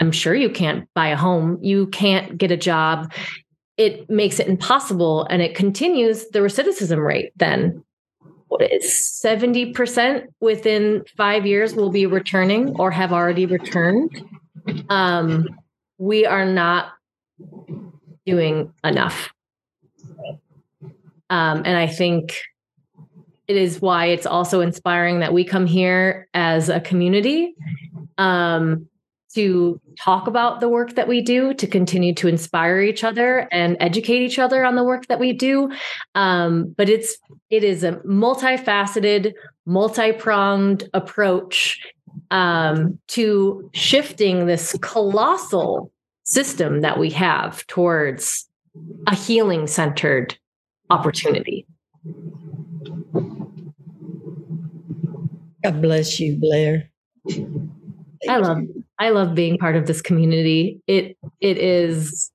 I'm 0.00 0.12
sure 0.12 0.34
you 0.34 0.50
can't 0.50 0.88
buy 0.94 1.08
a 1.08 1.16
home. 1.16 1.58
You 1.62 1.86
can't 1.88 2.38
get 2.38 2.50
a 2.50 2.56
job. 2.56 3.12
It 3.76 4.08
makes 4.08 4.38
it 4.38 4.48
impossible 4.48 5.24
and 5.30 5.42
it 5.42 5.54
continues 5.54 6.28
the 6.28 6.40
recidivism 6.40 7.04
rate 7.04 7.32
then. 7.36 7.84
What 8.48 8.70
is 8.70 8.84
70% 9.24 10.26
within 10.40 11.04
five 11.16 11.46
years 11.46 11.74
will 11.74 11.90
be 11.90 12.04
returning 12.04 12.76
or 12.78 12.90
have 12.90 13.12
already 13.12 13.46
returned. 13.46 14.22
Um, 14.90 15.48
we 15.98 16.26
are 16.26 16.44
not 16.44 16.92
doing 18.26 18.72
enough. 18.84 19.30
Um, 21.30 21.62
and 21.64 21.78
i 21.78 21.86
think 21.86 22.36
it 23.48 23.56
is 23.56 23.80
why 23.80 24.06
it's 24.06 24.26
also 24.26 24.60
inspiring 24.60 25.20
that 25.20 25.32
we 25.32 25.44
come 25.44 25.66
here 25.66 26.28
as 26.32 26.68
a 26.68 26.80
community. 26.80 27.54
Um, 28.18 28.88
to 29.34 29.80
talk 29.98 30.26
about 30.26 30.60
the 30.60 30.68
work 30.68 30.94
that 30.94 31.08
we 31.08 31.20
do, 31.20 31.54
to 31.54 31.66
continue 31.66 32.14
to 32.14 32.28
inspire 32.28 32.80
each 32.80 33.04
other 33.04 33.48
and 33.50 33.76
educate 33.80 34.22
each 34.22 34.38
other 34.38 34.64
on 34.64 34.76
the 34.76 34.84
work 34.84 35.06
that 35.06 35.18
we 35.18 35.32
do. 35.32 35.70
Um, 36.14 36.74
but 36.76 36.88
it's 36.88 37.16
it 37.50 37.64
is 37.64 37.84
a 37.84 37.92
multifaceted, 37.98 39.32
multi-pronged 39.66 40.88
approach 40.94 41.80
um, 42.30 42.98
to 43.08 43.70
shifting 43.74 44.46
this 44.46 44.76
colossal 44.80 45.92
system 46.24 46.80
that 46.80 46.98
we 46.98 47.10
have 47.10 47.66
towards 47.66 48.48
a 49.06 49.14
healing 49.14 49.66
centered 49.66 50.36
opportunity. 50.90 51.66
God 55.62 55.80
bless 55.80 56.18
you, 56.18 56.36
Blair. 56.36 56.90
I 58.28 58.38
love 58.38 58.62
I 59.02 59.08
love 59.08 59.34
being 59.34 59.58
part 59.58 59.74
of 59.74 59.84
this 59.88 60.00
community. 60.00 60.80
It 60.86 61.16
it 61.40 61.58
is 61.58 62.30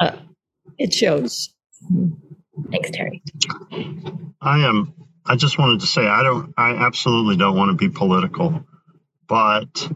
uh, 0.00 0.16
it 0.76 0.92
shows. 0.92 1.54
Thanks, 2.72 2.90
Terry. 2.90 3.22
I 4.40 4.66
am 4.66 4.92
I 5.24 5.36
just 5.36 5.56
wanted 5.56 5.78
to 5.82 5.86
say 5.86 6.08
I 6.08 6.24
don't 6.24 6.52
I 6.56 6.70
absolutely 6.84 7.36
don't 7.36 7.56
want 7.56 7.70
to 7.70 7.76
be 7.76 7.94
political, 7.94 8.66
but 9.28 9.88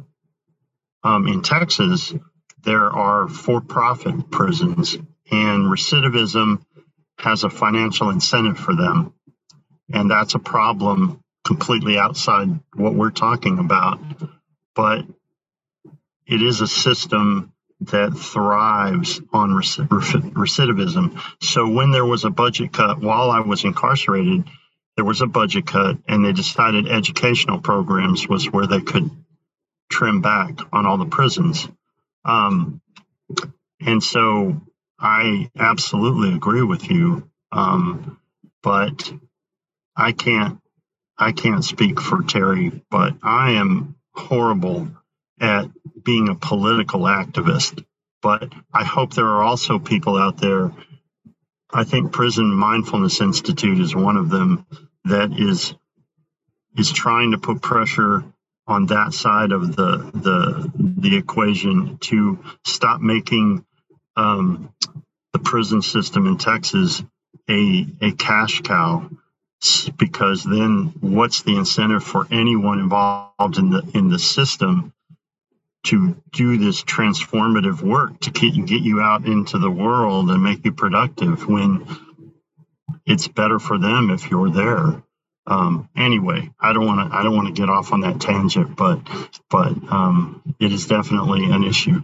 um, 1.03 1.27
in 1.27 1.43
Texas 1.43 2.15
there 2.63 2.91
are 2.91 3.27
for-profit 3.27 4.31
prisons 4.31 4.95
and 5.33 5.67
recidivism 5.67 6.65
has 7.19 7.43
a 7.43 7.51
financial 7.51 8.11
incentive 8.11 8.57
for 8.57 8.77
them. 8.77 9.13
And 9.93 10.09
that's 10.09 10.37
a 10.37 10.39
problem 10.39 11.21
completely 11.45 11.99
outside 11.99 12.49
what 12.77 12.95
we're 12.95 13.11
talking 13.11 13.59
about. 13.59 13.99
But 14.77 15.07
it 16.27 16.43
is 16.43 16.61
a 16.61 16.67
system 16.67 17.53
that 17.81 18.15
thrives 18.15 19.21
on 19.33 19.51
recidivism. 19.51 21.21
So 21.43 21.69
when 21.69 21.91
there 21.91 22.05
was 22.07 22.25
a 22.25 22.31
budget 22.31 22.73
cut 22.73 23.01
while 23.01 23.31
I 23.31 23.41
was 23.41 23.65
incarcerated, 23.65 24.45
there 24.97 25.05
was 25.05 25.21
a 25.21 25.27
budget 25.27 25.67
cut, 25.67 25.99
and 26.09 26.25
they 26.25 26.33
decided 26.33 26.89
educational 26.89 27.61
programs 27.61 28.29
was 28.29 28.51
where 28.51 28.67
they 28.67 28.81
could 28.81 29.11
trim 29.91 30.23
back 30.23 30.59
on 30.73 30.87
all 30.87 30.99
the 30.99 31.07
prisons. 31.07 31.69
Um, 32.25 32.81
and 33.81 34.03
so 34.03 34.63
I 34.99 35.51
absolutely 35.59 36.35
agree 36.35 36.63
with 36.63 36.91
you, 36.91 37.29
um, 37.53 38.19
but 38.63 39.13
I 39.97 40.13
can't 40.13 40.61
I 41.19 41.33
can't 41.33 41.65
speak 41.65 42.01
for 42.01 42.23
Terry, 42.23 42.83
but 42.91 43.15
I 43.23 43.53
am 43.53 43.97
horrible 44.15 44.89
at 45.45 45.67
being 46.03 46.31
a 46.31 46.35
political 46.35 47.01
activist. 47.03 47.85
But 48.23 48.51
I 48.73 48.83
hope 48.83 49.13
there 49.13 49.27
are 49.27 49.43
also 49.43 49.79
people 49.79 50.17
out 50.17 50.39
there. 50.39 50.73
I 51.71 51.85
think 51.85 52.13
Prison 52.13 52.51
Mindfulness 52.51 53.21
Institute 53.21 53.79
is 53.79 53.95
one 53.95 54.17
of 54.17 54.31
them 54.31 54.67
that 55.05 55.39
is 55.39 55.75
is 56.79 56.91
trying 56.91 57.33
to 57.33 57.39
put 57.39 57.61
pressure 57.61 58.25
on 58.67 58.87
that 58.87 59.13
side 59.13 59.53
of 59.53 59.77
the 59.77 60.11
the 60.15 60.73
the 60.79 61.17
equation 61.17 61.99
to 61.99 62.43
stop 62.65 63.03
making 63.03 63.67
um, 64.17 64.73
the 65.35 65.39
prison 65.39 65.83
system 65.83 66.27
in 66.27 66.39
Texas 66.39 67.03
a 67.51 67.87
a 68.01 68.13
cash 68.13 68.63
cow 68.63 69.11
because 69.99 70.43
then 70.45 70.95
what's 71.01 71.43
the 71.43 71.57
incentive 71.57 72.03
for 72.03 72.27
anyone 72.31 72.81
involved 72.81 73.59
in 73.59 73.69
the 73.69 73.83
in 73.93 74.09
the 74.09 74.19
system 74.19 74.94
to 75.85 76.21
do 76.33 76.59
this 76.59 76.83
transformative 76.83 77.83
work 77.83 78.21
to 78.21 78.31
get, 78.31 78.55
get 78.67 78.83
you 78.83 79.01
out 79.01 79.27
into 79.27 79.59
the 79.59 79.71
world 79.71 80.31
and 80.31 80.43
make 80.43 80.65
you 80.65 80.73
productive 80.73 81.47
when 81.47 81.87
it's 83.07 83.29
better 83.29 83.59
for 83.59 83.79
them 83.79 84.11
if 84.11 84.31
you're 84.31 84.51
there. 84.51 85.03
Um, 85.47 85.91
anyway 85.95 86.51
i 86.59 86.73
don't 86.73 86.87
want 86.87 87.11
to 87.13 87.15
i 87.15 87.23
don't 87.23 87.37
want 87.37 87.49
to 87.49 87.53
get 87.53 87.69
off 87.69 87.93
on 87.93 88.01
that 88.01 88.19
tangent 88.19 88.77
but 88.77 88.99
but 89.51 89.75
um, 89.93 90.43
it 90.59 90.73
is 90.73 90.87
definitely 90.87 91.45
an 91.45 91.65
issue. 91.65 92.03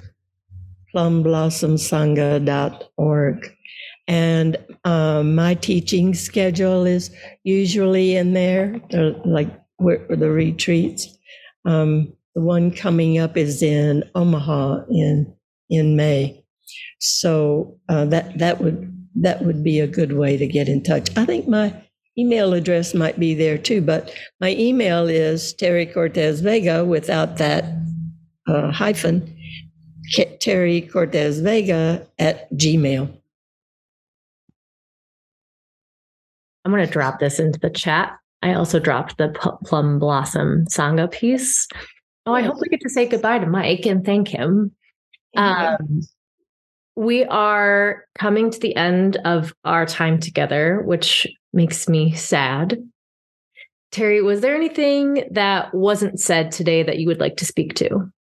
Plumblossoms.sangha.org. 0.94 3.58
And 4.12 4.58
um, 4.84 5.36
my 5.36 5.54
teaching 5.54 6.14
schedule 6.14 6.86
is 6.86 7.16
usually 7.46 8.18
in 8.18 8.34
there, 8.34 8.82
like 9.24 9.48
where, 9.78 10.06
the 10.10 10.30
retreats. 10.30 11.08
Um, 11.64 12.12
the 12.36 12.42
one 12.42 12.72
coming 12.72 13.20
up 13.20 13.38
is 13.38 13.64
in 13.64 14.04
Omaha 14.14 14.84
in 14.90 15.34
in 15.70 15.96
May, 15.96 16.44
so 17.00 17.80
uh, 17.88 18.04
that 18.06 18.38
that 18.38 18.60
would 18.60 18.94
that 19.16 19.46
would 19.46 19.64
be 19.64 19.80
a 19.80 19.88
good 19.88 20.12
way 20.12 20.36
to 20.36 20.46
get 20.46 20.68
in 20.68 20.84
touch. 20.84 21.10
I 21.18 21.26
think 21.26 21.48
my 21.48 21.74
email 22.18 22.54
address 22.54 22.94
might 22.94 23.18
be 23.18 23.34
there 23.34 23.58
too, 23.58 23.80
but 23.80 24.14
my 24.42 24.52
email 24.58 25.08
is 25.08 25.54
Terry 25.54 25.86
Cortés 25.86 26.42
Vega 26.42 26.84
without 26.84 27.38
that 27.38 27.64
uh, 28.46 28.72
hyphen, 28.72 29.34
Terry 30.42 30.82
Cortés 30.94 31.42
Vega 31.42 32.06
at 32.20 32.52
Gmail. 32.52 33.21
I'm 36.64 36.72
going 36.72 36.86
to 36.86 36.92
drop 36.92 37.20
this 37.20 37.40
into 37.40 37.60
the 37.60 37.70
chat. 37.70 38.14
I 38.44 38.54
also 38.54 38.80
dropped 38.80 39.18
the 39.18 39.30
Plum 39.66 40.00
Blossom 40.00 40.66
Sangha 40.66 41.12
piece. 41.12 41.68
Oh, 42.26 42.34
I 42.34 42.42
hope 42.42 42.58
we 42.60 42.70
get 42.70 42.82
to 42.82 42.90
say 42.90 43.08
goodbye 43.08 43.40
to 43.40 43.48
Mike 43.48 43.86
and 43.86 44.06
thank 44.06 44.28
him. 44.28 44.72
Um, 45.36 46.02
we 46.96 47.24
are 47.26 48.06
coming 48.18 48.52
to 48.52 48.60
the 48.60 48.76
end 48.76 49.18
of 49.26 49.54
our 49.64 49.86
time 49.86 50.20
together, 50.20 50.82
which 50.84 51.28
makes 51.54 51.88
me 51.88 52.14
sad. 52.14 52.78
Terry, 53.92 54.22
was 54.22 54.42
there 54.42 54.56
anything 54.56 55.28
that 55.32 55.74
wasn't 55.74 56.20
said 56.20 56.52
today 56.52 56.84
that 56.84 56.98
you 56.98 57.08
would 57.08 57.20
like 57.20 57.38
to 57.38 57.46
speak 57.46 57.76
to? 57.76 58.12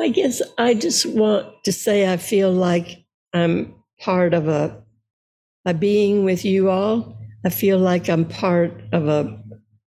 I 0.00 0.08
guess 0.08 0.40
I 0.58 0.74
just 0.74 1.06
want 1.06 1.48
to 1.64 1.72
say 1.72 2.10
I 2.10 2.16
feel 2.16 2.50
like 2.50 3.04
I'm 3.34 3.74
part 4.02 4.34
of 4.34 4.48
a 4.48 4.84
a 5.66 5.74
being 5.74 6.24
with 6.24 6.44
you 6.44 6.70
all. 6.70 7.18
I 7.46 7.50
feel 7.50 7.78
like 7.78 8.08
I'm 8.08 8.26
part 8.26 8.72
of 8.92 9.08
a 9.08 9.40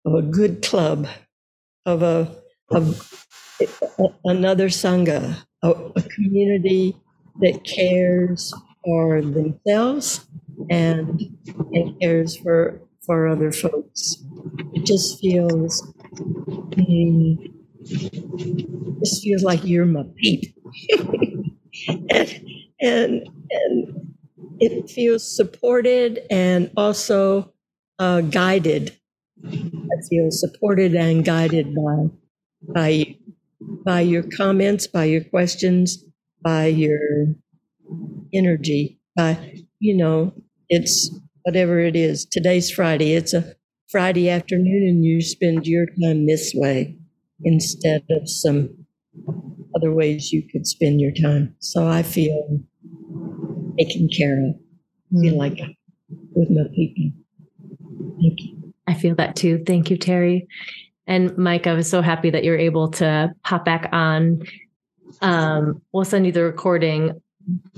of 0.06 0.14
a 0.14 0.22
good 0.22 0.62
club, 0.62 1.08
of 1.86 2.02
a 2.02 2.30
of 2.70 3.02
another 4.24 4.68
sangha, 4.68 5.36
a, 5.62 5.70
a 5.70 6.02
community 6.02 6.96
that 7.40 7.64
cares 7.64 8.52
for 8.84 9.22
themselves 9.22 10.26
and 10.70 11.20
and 11.72 12.00
cares 12.00 12.36
for 12.36 12.80
for 13.06 13.28
other 13.28 13.52
folks. 13.52 14.16
It 14.74 14.86
just 14.86 15.20
feels 15.20 15.82
mm, 16.62 17.52
just 19.04 19.22
feels 19.22 19.42
like 19.42 19.64
you're 19.64 19.86
my 19.86 20.04
peep. 20.16 20.54
and, 22.10 22.53
and 22.84 23.28
and 23.50 24.14
it 24.60 24.90
feels 24.90 25.36
supported 25.36 26.20
and 26.30 26.70
also 26.76 27.52
uh, 27.98 28.20
guided. 28.22 28.96
I 29.44 29.96
feel 30.08 30.30
supported 30.30 30.94
and 30.94 31.24
guided 31.24 31.74
by 31.74 32.10
by 32.74 33.16
by 33.84 34.00
your 34.00 34.22
comments, 34.22 34.86
by 34.86 35.04
your 35.04 35.24
questions, 35.24 36.04
by 36.42 36.66
your 36.66 37.00
energy. 38.32 39.00
By, 39.16 39.62
you 39.78 39.96
know, 39.96 40.32
it's 40.68 41.10
whatever 41.42 41.78
it 41.80 41.96
is. 41.96 42.26
Today's 42.26 42.70
Friday. 42.70 43.14
It's 43.14 43.34
a 43.34 43.54
Friday 43.90 44.28
afternoon, 44.28 44.82
and 44.88 45.04
you 45.04 45.20
spend 45.22 45.66
your 45.66 45.86
time 45.86 46.26
this 46.26 46.52
way 46.54 46.96
instead 47.44 48.04
of 48.10 48.28
some 48.28 48.86
other 49.76 49.92
ways 49.92 50.32
you 50.32 50.42
could 50.50 50.66
spend 50.66 51.00
your 51.00 51.12
time. 51.12 51.54
So 51.60 51.86
I 51.86 52.02
feel 52.02 52.60
taken 53.78 54.08
care 54.08 54.38
of. 54.46 54.54
I 55.16 55.20
feel 55.20 55.38
like 55.38 55.60
with 56.34 56.50
my 56.50 56.64
people. 56.74 57.12
Thank 58.20 58.40
you. 58.40 58.74
I 58.86 58.94
feel 58.94 59.14
that 59.16 59.36
too. 59.36 59.62
Thank 59.66 59.90
you, 59.90 59.96
Terry. 59.96 60.46
And 61.06 61.36
Mike, 61.36 61.66
I 61.66 61.74
was 61.74 61.88
so 61.88 62.02
happy 62.02 62.30
that 62.30 62.44
you're 62.44 62.58
able 62.58 62.88
to 62.92 63.32
pop 63.44 63.64
back 63.64 63.88
on. 63.92 64.42
Um, 65.20 65.82
we'll 65.92 66.04
send 66.04 66.26
you 66.26 66.32
the 66.32 66.44
recording. 66.44 67.20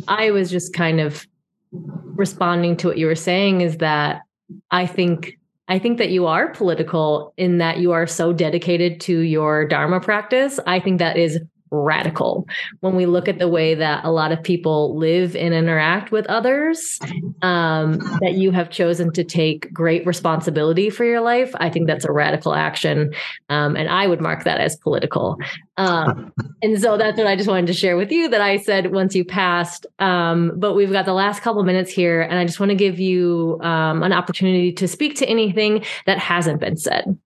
I 0.09 0.31
was 0.31 0.51
just 0.51 0.73
kind 0.73 1.01
of 1.01 1.27
responding 1.73 2.77
to 2.79 2.89
what 2.89 2.99
you 2.99 3.07
were 3.07 3.15
saying 3.15 3.61
is 3.61 3.79
that 3.79 4.23
I 4.71 4.87
think 4.87 5.39
I 5.69 5.81
think 5.81 5.99
that 5.99 6.11
you 6.11 6.27
are 6.27 6.49
political 6.53 7.35
in 7.37 7.59
that 7.59 7.79
you 7.79 7.91
are 7.91 8.07
so 8.07 8.33
dedicated 8.33 9.01
to 9.03 9.19
your 9.19 9.67
Dharma 9.67 9.99
practice. 9.99 10.61
I 10.65 10.79
think 10.79 11.01
that 11.01 11.17
is 11.17 11.41
radical 11.71 12.47
when 12.81 12.95
we 12.95 13.07
look 13.07 13.29
at 13.29 13.39
the 13.39 13.49
way 13.49 13.75
that 13.75 14.05
a 14.05 14.11
lot 14.11 14.33
of 14.33 14.43
people 14.43 14.97
live 14.97 15.35
and 15.35 15.53
interact 15.53 16.13
with 16.13 16.27
others 16.27 16.99
um, 17.43 17.99
that 18.21 18.35
you 18.35 18.51
have 18.51 18.71
chosen 18.71 19.13
to 19.13 19.25
take 19.25 19.73
great 19.73 20.07
responsibility 20.07 20.91
for 20.91 21.05
your 21.05 21.21
life. 21.21 21.53
I 21.57 21.71
think 21.71 21.87
that's 21.87 22.05
a 22.05 22.13
radical 22.13 22.55
action 22.55 23.13
um, 23.49 23.77
and 23.77 23.89
i 23.89 24.07
would 24.07 24.21
mark 24.21 24.45
that 24.45 24.61
as 24.61 24.77
political. 24.77 25.39
Um, 25.77 26.33
and 26.63 26.81
so 26.81 26.97
that's 26.97 27.19
what 27.19 27.27
i 27.27 27.37
just 27.37 27.49
wanted 27.49 27.67
to 27.67 27.73
share 27.73 27.97
with 27.97 28.11
you 28.13 28.29
that 28.29 28.41
i 28.41 28.57
said 28.57 28.93
once 28.93 29.15
you 29.15 29.25
passed. 29.25 29.87
Um, 29.99 30.53
but 30.57 30.75
we've 30.75 30.93
got 30.93 31.07
the 31.07 31.13
last 31.13 31.43
couple 31.43 31.63
minutes 31.65 31.91
here 31.91 32.23
and 32.23 32.39
i 32.39 32.45
just 32.45 32.61
want 32.61 32.71
to 32.71 32.77
give 32.77 32.99
you 32.99 33.59
um, 33.63 34.03
an 34.03 34.13
opportunity 34.13 34.73
to 34.73 34.89
speak 34.89 35.17
to 35.17 35.27
anything 35.27 35.85
that 36.07 36.19
hasn't 36.19 36.61
been 36.61 36.77
said 36.77 37.19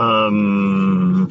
Um, 0.00 1.28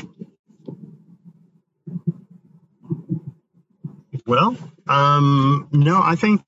well, 4.27 4.55
um, 4.87 5.69
no, 5.71 5.99
I 5.99 6.15
think 6.15 6.43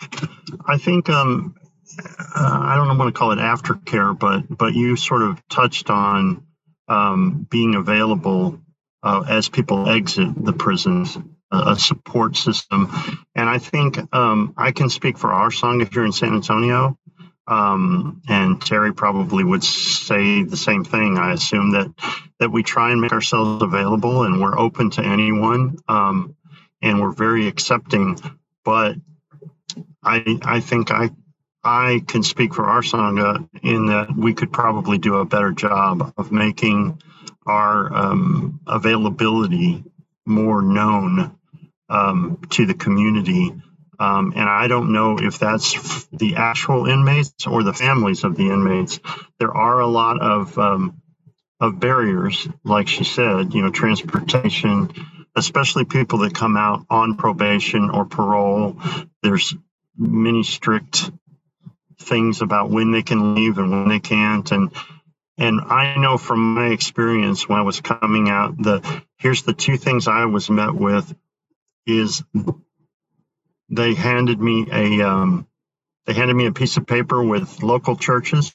I 0.67 0.77
think 0.77 1.09
um, 1.09 1.55
uh, 1.99 2.59
I 2.61 2.75
don't 2.75 2.95
want 2.95 3.11
to 3.11 3.17
call 3.17 3.31
it 3.31 3.39
aftercare, 3.39 4.17
but 4.17 4.43
but 4.55 4.75
you 4.75 4.95
sort 4.97 5.23
of 5.23 5.41
touched 5.49 5.89
on 5.89 6.45
um, 6.87 7.47
being 7.49 7.73
available 7.73 8.61
uh, 9.01 9.23
as 9.27 9.49
people 9.49 9.89
exit 9.89 10.29
the 10.45 10.53
prisons, 10.53 11.17
a 11.51 11.75
support 11.75 12.35
system, 12.35 12.91
and 13.33 13.49
I 13.49 13.57
think 13.57 13.97
um, 14.13 14.53
I 14.57 14.73
can 14.73 14.91
speak 14.91 15.17
for 15.17 15.33
our 15.33 15.49
sangha 15.49 15.91
here 15.91 16.05
in 16.05 16.11
San 16.11 16.35
Antonio. 16.35 16.99
Um, 17.47 18.21
and 18.29 18.61
Terry 18.61 18.93
probably 18.93 19.43
would 19.43 19.63
say 19.63 20.43
the 20.43 20.57
same 20.57 20.83
thing. 20.83 21.17
I 21.17 21.33
assume 21.33 21.71
that 21.71 21.91
that 22.39 22.51
we 22.51 22.63
try 22.63 22.91
and 22.91 23.01
make 23.01 23.11
ourselves 23.11 23.63
available, 23.63 24.23
and 24.23 24.39
we're 24.41 24.57
open 24.57 24.91
to 24.91 25.03
anyone, 25.03 25.77
um, 25.87 26.35
and 26.81 27.01
we're 27.01 27.11
very 27.11 27.47
accepting. 27.47 28.17
But 28.63 28.95
I 30.03 30.39
I 30.43 30.59
think 30.59 30.91
I 30.91 31.09
I 31.63 32.03
can 32.07 32.23
speak 32.23 32.53
for 32.53 32.65
our 32.65 32.81
sangha 32.81 33.47
in 33.61 33.87
that 33.87 34.15
we 34.15 34.33
could 34.33 34.51
probably 34.51 34.97
do 34.97 35.15
a 35.15 35.25
better 35.25 35.51
job 35.51 36.13
of 36.17 36.31
making 36.31 37.01
our 37.45 37.93
um, 37.93 38.59
availability 38.67 39.83
more 40.25 40.61
known 40.61 41.35
um, 41.89 42.39
to 42.51 42.65
the 42.65 42.73
community 42.73 43.53
um, 44.01 44.33
and 44.35 44.49
I 44.49 44.67
don't 44.67 44.93
know 44.93 45.19
if 45.19 45.37
that's 45.37 46.07
the 46.11 46.37
actual 46.37 46.87
inmates 46.87 47.45
or 47.45 47.61
the 47.61 47.71
families 47.71 48.23
of 48.23 48.35
the 48.35 48.49
inmates. 48.49 48.99
There 49.37 49.55
are 49.55 49.79
a 49.79 49.85
lot 49.85 50.19
of 50.19 50.57
um, 50.57 51.03
of 51.59 51.79
barriers, 51.79 52.47
like 52.63 52.87
she 52.87 53.03
said, 53.03 53.53
you 53.53 53.61
know, 53.61 53.69
transportation, 53.69 54.91
especially 55.35 55.85
people 55.85 56.19
that 56.19 56.33
come 56.33 56.57
out 56.57 56.83
on 56.89 57.15
probation 57.15 57.91
or 57.91 58.05
parole. 58.05 58.81
There's 59.21 59.53
many 59.95 60.41
strict 60.41 61.11
things 61.99 62.41
about 62.41 62.71
when 62.71 62.91
they 62.91 63.03
can 63.03 63.35
leave 63.35 63.59
and 63.59 63.69
when 63.69 63.87
they 63.87 63.99
can't, 63.99 64.51
and 64.51 64.71
and 65.37 65.61
I 65.61 65.97
know 65.97 66.17
from 66.17 66.55
my 66.55 66.69
experience 66.69 67.47
when 67.47 67.59
I 67.59 67.63
was 67.63 67.81
coming 67.81 68.29
out, 68.29 68.57
the 68.57 69.03
here's 69.19 69.43
the 69.43 69.53
two 69.53 69.77
things 69.77 70.07
I 70.07 70.25
was 70.25 70.49
met 70.49 70.73
with 70.73 71.13
is 71.85 72.23
they 73.71 73.95
handed 73.95 74.39
me 74.39 74.67
a 74.71 75.01
um, 75.09 75.47
they 76.05 76.13
handed 76.13 76.35
me 76.35 76.45
a 76.45 76.51
piece 76.51 76.77
of 76.77 76.85
paper 76.85 77.23
with 77.23 77.63
local 77.63 77.95
churches, 77.95 78.51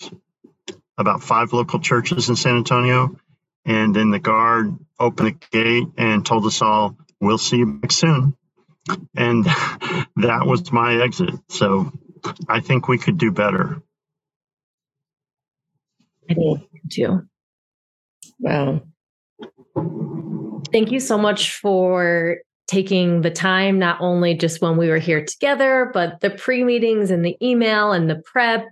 about 0.98 1.22
five 1.22 1.52
local 1.52 1.80
churches 1.80 2.28
in 2.28 2.36
San 2.36 2.56
Antonio, 2.56 3.16
and 3.64 3.96
then 3.96 4.10
the 4.10 4.18
guard 4.18 4.76
opened 5.00 5.28
the 5.28 5.46
gate 5.50 5.88
and 5.96 6.24
told 6.24 6.46
us 6.46 6.62
all, 6.62 6.96
"We'll 7.20 7.38
see 7.38 7.58
you 7.58 7.66
back 7.66 7.92
soon," 7.92 8.36
and 9.16 9.44
that 10.16 10.46
was 10.46 10.70
my 10.72 11.02
exit. 11.02 11.34
So 11.48 11.92
I 12.48 12.60
think 12.60 12.88
we 12.88 12.98
could 12.98 13.18
do 13.18 13.32
better. 13.32 13.82
I 16.30 16.34
think 16.34 16.60
too. 16.90 17.22
Wow. 18.38 18.82
Thank 20.72 20.92
you 20.92 21.00
so 21.00 21.16
much 21.16 21.58
for 21.58 22.38
taking 22.66 23.22
the 23.22 23.30
time, 23.30 23.78
not 23.78 24.00
only 24.00 24.34
just 24.34 24.60
when 24.60 24.76
we 24.76 24.88
were 24.88 24.98
here 24.98 25.24
together, 25.24 25.90
but 25.94 26.20
the 26.20 26.30
pre 26.30 26.64
meetings 26.64 27.10
and 27.10 27.24
the 27.24 27.36
email 27.42 27.92
and 27.92 28.10
the 28.10 28.22
prep. 28.24 28.66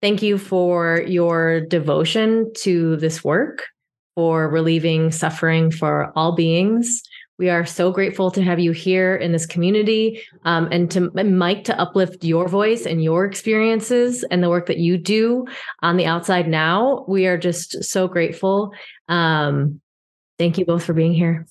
Thank 0.00 0.22
you 0.22 0.38
for 0.38 1.02
your 1.06 1.60
devotion 1.60 2.52
to 2.58 2.96
this 2.96 3.22
work, 3.22 3.66
for 4.14 4.48
relieving 4.48 5.12
suffering 5.12 5.70
for 5.70 6.12
all 6.16 6.34
beings. 6.34 7.02
We 7.38 7.50
are 7.50 7.66
so 7.66 7.90
grateful 7.90 8.30
to 8.32 8.42
have 8.42 8.60
you 8.60 8.72
here 8.72 9.16
in 9.16 9.32
this 9.32 9.46
community 9.46 10.22
um, 10.44 10.68
and 10.70 10.90
to 10.92 11.10
and 11.16 11.38
Mike 11.38 11.64
to 11.64 11.80
uplift 11.80 12.22
your 12.22 12.46
voice 12.46 12.86
and 12.86 13.02
your 13.02 13.24
experiences 13.24 14.22
and 14.24 14.42
the 14.42 14.50
work 14.50 14.66
that 14.66 14.78
you 14.78 14.98
do 14.98 15.46
on 15.82 15.96
the 15.96 16.06
outside 16.06 16.46
now. 16.46 17.04
We 17.08 17.26
are 17.26 17.38
just 17.38 17.82
so 17.82 18.06
grateful. 18.06 18.72
Um, 19.08 19.80
thank 20.38 20.58
you 20.58 20.64
both 20.64 20.84
for 20.84 20.92
being 20.92 21.14
here. 21.14 21.46